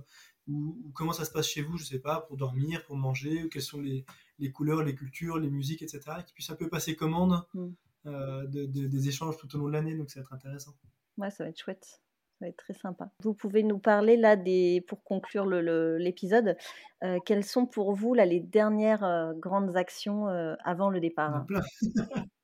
ou, 0.48 0.92
comment 0.96 1.14
ça 1.14 1.26
se 1.26 1.32
passe 1.32 1.48
chez 1.48 1.62
vous, 1.62 1.78
je 1.78 1.84
sais 1.84 2.00
pas, 2.00 2.22
pour 2.22 2.38
dormir, 2.38 2.84
pour 2.86 2.98
manger, 2.98 3.44
ou 3.44 3.50
quelles 3.50 3.62
sont 3.62 3.80
les, 3.80 4.04
les 4.40 4.52
couleurs, 4.52 4.82
les 4.82 4.96
cultures, 4.96 5.38
les 5.38 5.52
musiques, 5.52 5.84
etc., 5.84 6.02
qui 6.26 6.34
puissent 6.34 6.50
un 6.50 6.56
peu 6.56 6.70
passer 6.70 6.96
commande 6.96 7.46
mmh. 7.54 7.68
euh, 8.08 8.48
de, 8.48 8.66
des 8.66 9.08
échanges 9.08 9.38
tout 9.38 9.56
au 9.56 9.60
long 9.60 9.68
de 9.68 9.74
l'année, 9.74 9.94
donc 9.96 10.10
ça 10.10 10.22
va 10.22 10.24
être 10.24 10.34
intéressant. 10.34 10.74
Ouais, 11.20 11.30
ça 11.30 11.44
va 11.44 11.52
être 11.52 11.60
chouette. 11.60 12.02
Ça 12.40 12.46
va 12.46 12.48
être 12.50 12.58
très 12.58 12.74
sympa. 12.74 13.12
Vous 13.22 13.36
pouvez 13.36 13.62
nous 13.62 13.78
parler 13.78 14.18
là 14.18 14.36
des, 14.36 14.84
pour 14.88 15.04
conclure 15.04 15.46
l'épisode, 15.46 16.58
euh, 17.04 17.20
quelles 17.26 17.46
sont 17.46 17.68
pour 17.68 17.94
vous 17.94 18.16
là 18.16 18.26
les 18.26 18.40
dernières 18.40 19.04
euh, 19.04 19.34
grandes 19.34 19.78
actions 19.78 20.28
euh, 20.30 20.56
avant 20.64 20.90
le 20.90 21.00
départ? 21.00 21.46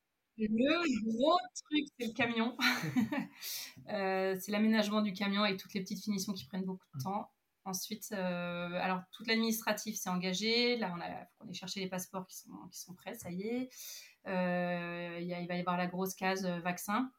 Le 0.49 1.12
gros 1.12 1.38
truc, 1.69 1.86
c'est 1.99 2.08
le 2.08 2.13
camion. 2.13 2.58
c'est 4.39 4.51
l'aménagement 4.51 5.01
du 5.01 5.13
camion 5.13 5.45
et 5.45 5.58
toutes 5.58 5.73
les 5.73 5.82
petites 5.82 6.04
finitions 6.04 6.34
qui 6.34 6.45
prennent 6.45 6.65
beaucoup 6.65 6.86
de 6.93 6.99
mmh. 6.99 7.04
temps. 7.04 7.32
Ensuite, 7.63 8.12
alors 8.12 9.01
toute 9.12 9.27
l'administratif 9.27 9.95
s'est 9.95 10.10
engagé. 10.10 10.77
Là, 10.77 10.93
on 10.95 11.47
a, 11.47 11.54
chercher 11.54 11.80
les 11.80 11.88
passeports 11.88 12.25
qui 12.25 12.38
sont, 12.38 12.49
qui 12.71 12.80
sont 12.80 12.95
prêts, 12.95 13.13
ça 13.13 13.30
y 13.30 13.43
est. 13.43 13.69
y 14.25 14.30
a, 14.30 15.19
il 15.19 15.47
va 15.47 15.56
y 15.56 15.60
avoir 15.60 15.77
la 15.77 15.88
grosse 15.88 16.15
case 16.15 16.45
vaccin. 16.45 17.12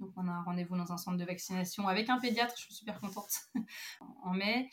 Donc 0.00 0.12
on 0.16 0.28
a 0.28 0.32
un 0.32 0.42
rendez-vous 0.42 0.76
dans 0.76 0.92
un 0.92 0.96
centre 0.96 1.16
de 1.16 1.24
vaccination 1.24 1.88
avec 1.88 2.08
un 2.08 2.18
pédiatre, 2.18 2.54
je 2.56 2.64
suis 2.64 2.74
super 2.74 3.00
contente, 3.00 3.32
en 4.22 4.32
mai. 4.32 4.70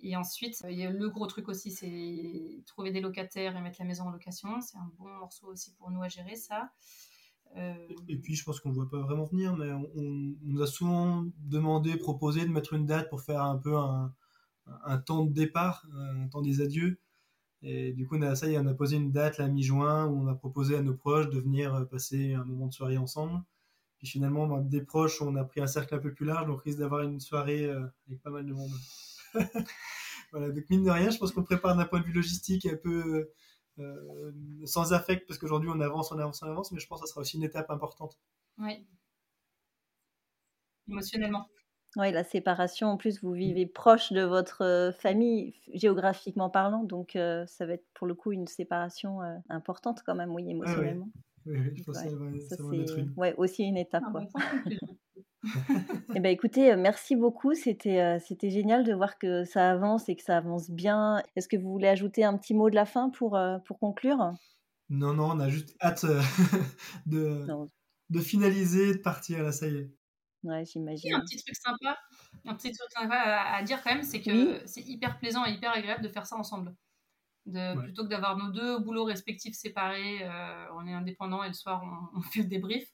Et 0.00 0.16
ensuite, 0.16 0.62
le 0.64 1.08
gros 1.08 1.26
truc 1.26 1.48
aussi, 1.48 1.70
c'est 1.70 2.62
trouver 2.66 2.90
des 2.90 3.00
locataires 3.00 3.56
et 3.56 3.60
mettre 3.60 3.76
la 3.80 3.86
maison 3.86 4.04
en 4.04 4.10
location. 4.10 4.60
C'est 4.60 4.76
un 4.76 4.90
bon 4.98 5.08
morceau 5.08 5.48
aussi 5.48 5.72
pour 5.74 5.90
nous 5.90 6.02
à 6.02 6.08
gérer 6.08 6.36
ça. 6.36 6.70
Euh, 7.56 7.74
et 8.08 8.16
puis, 8.16 8.34
je 8.34 8.44
pense 8.44 8.60
qu'on 8.60 8.70
ne 8.70 8.74
voit 8.74 8.90
pas 8.90 9.00
vraiment 9.00 9.24
venir, 9.24 9.56
mais 9.56 9.70
on, 9.70 10.36
nous 10.42 10.62
a 10.62 10.66
souvent 10.66 11.24
demandé, 11.38 11.96
proposé 11.96 12.42
de 12.44 12.50
mettre 12.50 12.74
une 12.74 12.86
date 12.86 13.08
pour 13.08 13.22
faire 13.22 13.42
un 13.42 13.56
peu 13.56 13.76
un, 13.76 14.98
temps 14.98 15.24
de 15.24 15.32
départ, 15.32 15.86
un 15.94 16.28
temps 16.28 16.42
des 16.42 16.60
adieux. 16.60 16.98
Et 17.62 17.92
du 17.92 18.06
coup, 18.06 18.16
on 18.16 18.22
a, 18.22 18.34
ça 18.34 18.48
y 18.48 18.58
on 18.58 18.66
a 18.66 18.74
posé 18.74 18.96
une 18.96 19.12
date 19.12 19.38
la 19.38 19.48
mi-juin 19.48 20.06
où 20.06 20.22
on 20.22 20.26
a 20.28 20.34
proposé 20.34 20.76
à 20.76 20.82
nos 20.82 20.94
proches 20.94 21.30
de 21.30 21.40
venir 21.40 21.86
passer 21.90 22.34
un 22.34 22.44
moment 22.44 22.66
de 22.66 22.72
soirée 22.72 22.98
ensemble. 22.98 23.42
Puis 23.98 24.06
finalement, 24.06 24.46
ben, 24.46 24.60
des 24.60 24.82
proches, 24.82 25.22
on 25.22 25.36
a 25.36 25.44
pris 25.44 25.60
un 25.60 25.66
cercle 25.66 25.94
un 25.94 25.98
peu 25.98 26.12
plus 26.12 26.26
large, 26.26 26.46
donc 26.46 26.58
on 26.58 26.62
risque 26.62 26.78
d'avoir 26.78 27.02
une 27.02 27.20
soirée 27.20 27.64
euh, 27.64 27.86
avec 28.06 28.20
pas 28.22 28.30
mal 28.30 28.44
de 28.44 28.52
monde. 28.52 28.70
voilà, 30.32 30.50
donc 30.50 30.64
mine 30.70 30.84
de 30.84 30.90
rien, 30.90 31.10
je 31.10 31.18
pense 31.18 31.32
qu'on 31.32 31.42
prépare 31.42 31.76
d'un 31.76 31.84
point 31.84 32.00
de 32.00 32.04
vue 32.04 32.12
logistique 32.12 32.66
un 32.66 32.76
peu 32.76 33.30
euh, 33.78 34.32
sans 34.64 34.92
affect, 34.92 35.26
parce 35.26 35.38
qu'aujourd'hui 35.38 35.70
on 35.72 35.80
avance, 35.80 36.12
on 36.12 36.18
avance, 36.18 36.42
on 36.42 36.46
avance, 36.46 36.72
mais 36.72 36.80
je 36.80 36.86
pense 36.86 37.00
que 37.00 37.06
ça 37.06 37.12
sera 37.12 37.20
aussi 37.20 37.36
une 37.36 37.44
étape 37.44 37.70
importante. 37.70 38.18
Oui. 38.58 38.86
Émotionnellement. 40.88 41.48
Oui, 41.96 42.12
la 42.12 42.24
séparation, 42.24 42.88
en 42.88 42.96
plus, 42.98 43.22
vous 43.22 43.32
vivez 43.32 43.64
proche 43.64 44.12
de 44.12 44.20
votre 44.20 44.62
euh, 44.62 44.92
famille, 44.92 45.54
géographiquement 45.72 46.50
parlant, 46.50 46.84
donc 46.84 47.12
ça 47.12 47.66
va 47.66 47.72
être 47.72 47.86
pour 47.94 48.06
le 48.06 48.14
coup 48.14 48.32
une 48.32 48.46
séparation 48.46 49.20
importante 49.48 50.02
quand 50.04 50.14
même, 50.14 50.30
oui, 50.30 50.50
émotionnellement. 50.50 51.08
Oui, 51.46 51.58
je 51.74 51.84
pense 51.84 52.02
que 52.02 52.08
ça 52.40 52.56
va, 52.62 52.76
être 52.76 52.98
une. 52.98 53.12
Ouais, 53.16 53.34
aussi 53.36 53.62
une 53.62 53.76
étape. 53.76 54.04
quoi. 54.10 54.26
eh 56.14 56.20
ben, 56.20 56.30
écoutez, 56.30 56.74
merci 56.76 57.16
beaucoup. 57.16 57.54
C'était 57.54 58.18
c'était 58.20 58.50
génial 58.50 58.84
de 58.84 58.92
voir 58.94 59.18
que 59.18 59.44
ça 59.44 59.70
avance 59.70 60.08
et 60.08 60.16
que 60.16 60.22
ça 60.22 60.36
avance 60.36 60.70
bien. 60.70 61.22
Est-ce 61.36 61.48
que 61.48 61.56
vous 61.56 61.70
voulez 61.70 61.88
ajouter 61.88 62.24
un 62.24 62.36
petit 62.36 62.54
mot 62.54 62.70
de 62.70 62.74
la 62.74 62.86
fin 62.86 63.10
pour, 63.10 63.38
pour 63.64 63.78
conclure? 63.78 64.32
Non, 64.88 65.14
non, 65.14 65.32
on 65.32 65.40
a 65.40 65.48
juste 65.48 65.76
hâte 65.80 66.04
de, 67.06 67.46
de 68.10 68.20
finaliser, 68.20 68.94
de 68.94 68.98
partir. 68.98 69.42
Là, 69.42 69.52
ça 69.52 69.68
y 69.68 69.76
est. 69.76 69.90
Ouais, 70.44 70.64
j'imagine. 70.64 71.14
Un 71.14 71.20
petit 71.20 71.42
truc 71.42 71.56
sympa, 71.56 71.98
un 72.44 72.54
petit 72.54 72.70
truc 72.70 72.88
sympa 72.92 73.16
à, 73.16 73.62
dire 73.62 73.82
quand 73.82 73.92
même, 73.92 74.04
c'est 74.04 74.22
que 74.22 74.62
c'est 74.64 74.82
hyper 74.82 75.18
plaisant 75.18 75.44
et 75.44 75.52
hyper 75.52 75.72
agréable 75.72 76.04
de 76.04 76.08
faire 76.08 76.26
ça 76.26 76.36
ensemble. 76.36 76.74
De, 77.46 77.80
Plutôt 77.80 78.04
que 78.04 78.08
d'avoir 78.08 78.36
nos 78.36 78.50
deux 78.50 78.78
boulots 78.80 79.04
respectifs 79.04 79.54
séparés, 79.54 80.28
on 80.76 80.86
est 80.86 80.92
indépendants 80.92 81.42
et 81.42 81.48
le 81.48 81.54
soir 81.54 81.82
on, 81.84 82.18
on 82.18 82.22
fait 82.22 82.40
le 82.42 82.48
débrief 82.48 82.88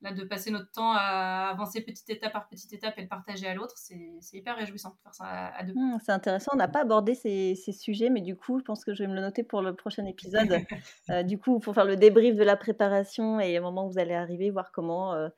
là, 0.00 0.12
de 0.12 0.24
passer 0.24 0.50
notre 0.50 0.70
temps 0.70 0.92
à 0.92 1.50
avancer 1.50 1.80
petite 1.80 2.08
étape 2.10 2.32
par 2.32 2.48
petite 2.48 2.72
étape 2.72 2.94
et 2.98 3.02
le 3.02 3.08
partager 3.08 3.46
à 3.46 3.54
l'autre, 3.54 3.74
c'est 3.76 4.18
hyper 4.32 4.56
réjouissant 4.56 4.90
de 4.90 4.96
faire 5.02 5.14
ça 5.14 5.24
à, 5.24 5.64
deux. 5.64 5.74
Mmh, 5.74 5.98
c'est 6.04 6.12
intéressant, 6.12 6.52
on 6.54 6.56
n'a 6.56 6.68
pas 6.68 6.82
abordé 6.82 7.14
ces, 7.14 7.54
ces, 7.54 7.72
sujets, 7.72 8.10
mais 8.10 8.20
du 8.20 8.36
coup, 8.36 8.58
je 8.58 8.64
pense 8.64 8.84
que 8.84 8.94
je 8.94 9.02
vais 9.02 9.08
me 9.08 9.14
le 9.14 9.20
noter 9.20 9.42
pour 9.42 9.62
le 9.62 9.74
prochain 9.74 10.04
épisode. 10.06 10.48
euh, 11.10 11.22
du 11.22 11.38
coup, 11.38 11.58
pour 11.58 11.74
faire 11.74 11.84
le 11.84 11.96
débrief 11.96 12.36
de 12.36 12.44
la 12.44 12.56
préparation 12.56 13.40
et 13.40 13.58
au 13.58 13.62
moment 13.62 13.86
où 13.86 13.90
vous 13.90 13.98
allez 13.98 14.14
arriver, 14.14 14.50
voir 14.50 14.70
comment, 14.72 15.14
euh, 15.14 15.28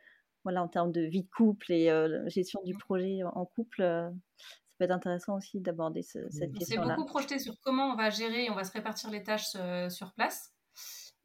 voilà, 0.44 0.62
en 0.62 0.68
termes 0.68 0.92
de 0.92 1.02
vie 1.02 1.22
de 1.22 1.30
couple 1.30 1.72
et 1.72 1.90
euh, 1.90 2.28
gestion 2.28 2.60
du 2.64 2.74
mmh. 2.74 2.78
projet 2.78 3.20
en 3.24 3.46
couple, 3.46 3.82
ça 3.82 4.12
peut 4.78 4.84
être 4.84 4.90
intéressant 4.90 5.36
aussi 5.36 5.60
d'aborder 5.60 6.02
ce, 6.02 6.18
cette 6.30 6.52
question-là. 6.52 6.82
On 6.82 6.88
s'est 6.88 6.94
beaucoup 6.96 7.08
projeté 7.08 7.38
sur 7.38 7.54
comment 7.62 7.92
on 7.92 7.96
va 7.96 8.10
gérer, 8.10 8.50
on 8.50 8.54
va 8.54 8.64
se 8.64 8.72
répartir 8.72 9.10
les 9.10 9.22
tâches 9.22 9.56
sur 9.88 10.12
place. 10.12 10.52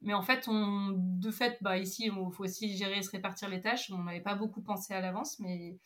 Mais 0.05 0.13
en 0.13 0.21
fait, 0.21 0.47
on, 0.47 0.93
de 0.95 1.31
fait, 1.31 1.57
bah, 1.61 1.77
ici, 1.79 2.05
il 2.05 2.31
faut 2.31 2.43
aussi 2.43 2.77
gérer 2.77 2.99
et 2.99 3.01
se 3.01 3.09
répartir 3.09 3.49
les 3.49 3.59
tâches. 3.59 3.91
On 3.91 4.03
n'avait 4.03 4.21
pas 4.21 4.35
beaucoup 4.35 4.61
pensé 4.61 4.93
à 4.93 5.01
l'avance, 5.01 5.39
mais, 5.39 5.79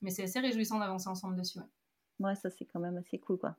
mais 0.00 0.10
c'est 0.10 0.22
assez 0.22 0.38
réjouissant 0.38 0.78
d'avancer 0.78 1.08
ensemble 1.08 1.36
dessus. 1.36 1.58
Ouais, 2.20 2.36
ça 2.36 2.50
c'est 2.50 2.64
quand 2.64 2.78
même 2.78 2.96
assez 2.96 3.18
cool, 3.18 3.36
quoi. 3.38 3.56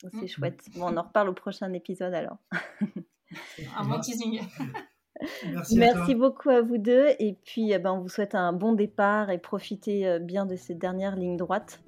C'est 0.00 0.22
mm. 0.22 0.28
chouette. 0.28 0.64
Bon, 0.76 0.92
on 0.92 0.96
en 0.96 1.02
reparle 1.02 1.28
au 1.28 1.34
prochain 1.34 1.72
épisode 1.72 2.14
alors. 2.14 2.38
un 3.76 3.88
bon 3.88 3.98
teasing. 4.00 4.40
Merci, 5.46 5.78
Merci 5.78 6.14
beaucoup 6.14 6.50
à 6.50 6.62
vous 6.62 6.78
deux. 6.78 7.08
Et 7.18 7.36
puis, 7.44 7.72
eh 7.72 7.78
ben, 7.78 7.92
on 7.92 8.00
vous 8.00 8.08
souhaite 8.08 8.36
un 8.36 8.52
bon 8.52 8.72
départ 8.72 9.30
et 9.30 9.38
profitez 9.38 10.06
euh, 10.06 10.18
bien 10.20 10.46
de 10.46 10.54
cette 10.54 10.78
dernière 10.78 11.16
ligne 11.16 11.36
droite. 11.36 11.82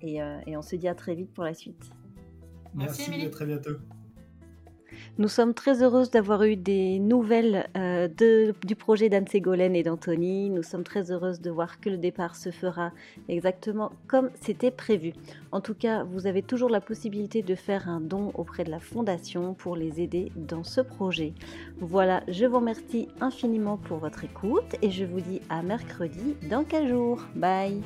Et, 0.00 0.22
euh, 0.22 0.40
et 0.46 0.56
on 0.56 0.62
se 0.62 0.76
dit 0.76 0.88
à 0.88 0.94
très 0.94 1.14
vite 1.14 1.32
pour 1.32 1.44
la 1.44 1.54
suite. 1.54 1.90
Merci, 2.74 3.10
Merci 3.10 3.26
à 3.26 3.30
très 3.30 3.46
bientôt. 3.46 3.76
Nous 5.16 5.28
sommes 5.28 5.54
très 5.54 5.80
heureuses 5.80 6.10
d'avoir 6.10 6.42
eu 6.42 6.56
des 6.56 6.98
nouvelles 6.98 7.68
euh, 7.76 8.08
du 8.64 8.74
projet 8.74 9.08
d'Anne 9.08 9.28
Ségolène 9.28 9.76
et 9.76 9.84
d'Anthony. 9.84 10.50
Nous 10.50 10.64
sommes 10.64 10.82
très 10.82 11.12
heureuses 11.12 11.40
de 11.40 11.52
voir 11.52 11.78
que 11.78 11.88
le 11.88 11.98
départ 11.98 12.34
se 12.34 12.50
fera 12.50 12.90
exactement 13.28 13.92
comme 14.08 14.30
c'était 14.40 14.72
prévu. 14.72 15.12
En 15.52 15.60
tout 15.60 15.74
cas, 15.74 16.02
vous 16.02 16.26
avez 16.26 16.42
toujours 16.42 16.68
la 16.68 16.80
possibilité 16.80 17.42
de 17.42 17.54
faire 17.54 17.88
un 17.88 18.00
don 18.00 18.32
auprès 18.34 18.64
de 18.64 18.72
la 18.72 18.80
Fondation 18.80 19.54
pour 19.54 19.76
les 19.76 20.00
aider 20.00 20.32
dans 20.34 20.64
ce 20.64 20.80
projet. 20.80 21.32
Voilà, 21.78 22.24
je 22.26 22.46
vous 22.46 22.56
remercie 22.56 23.06
infiniment 23.20 23.76
pour 23.76 23.98
votre 23.98 24.24
écoute 24.24 24.74
et 24.82 24.90
je 24.90 25.04
vous 25.04 25.20
dis 25.20 25.40
à 25.48 25.62
mercredi 25.62 26.34
dans 26.50 26.64
15 26.64 26.88
jours. 26.88 27.22
Bye 27.36 27.82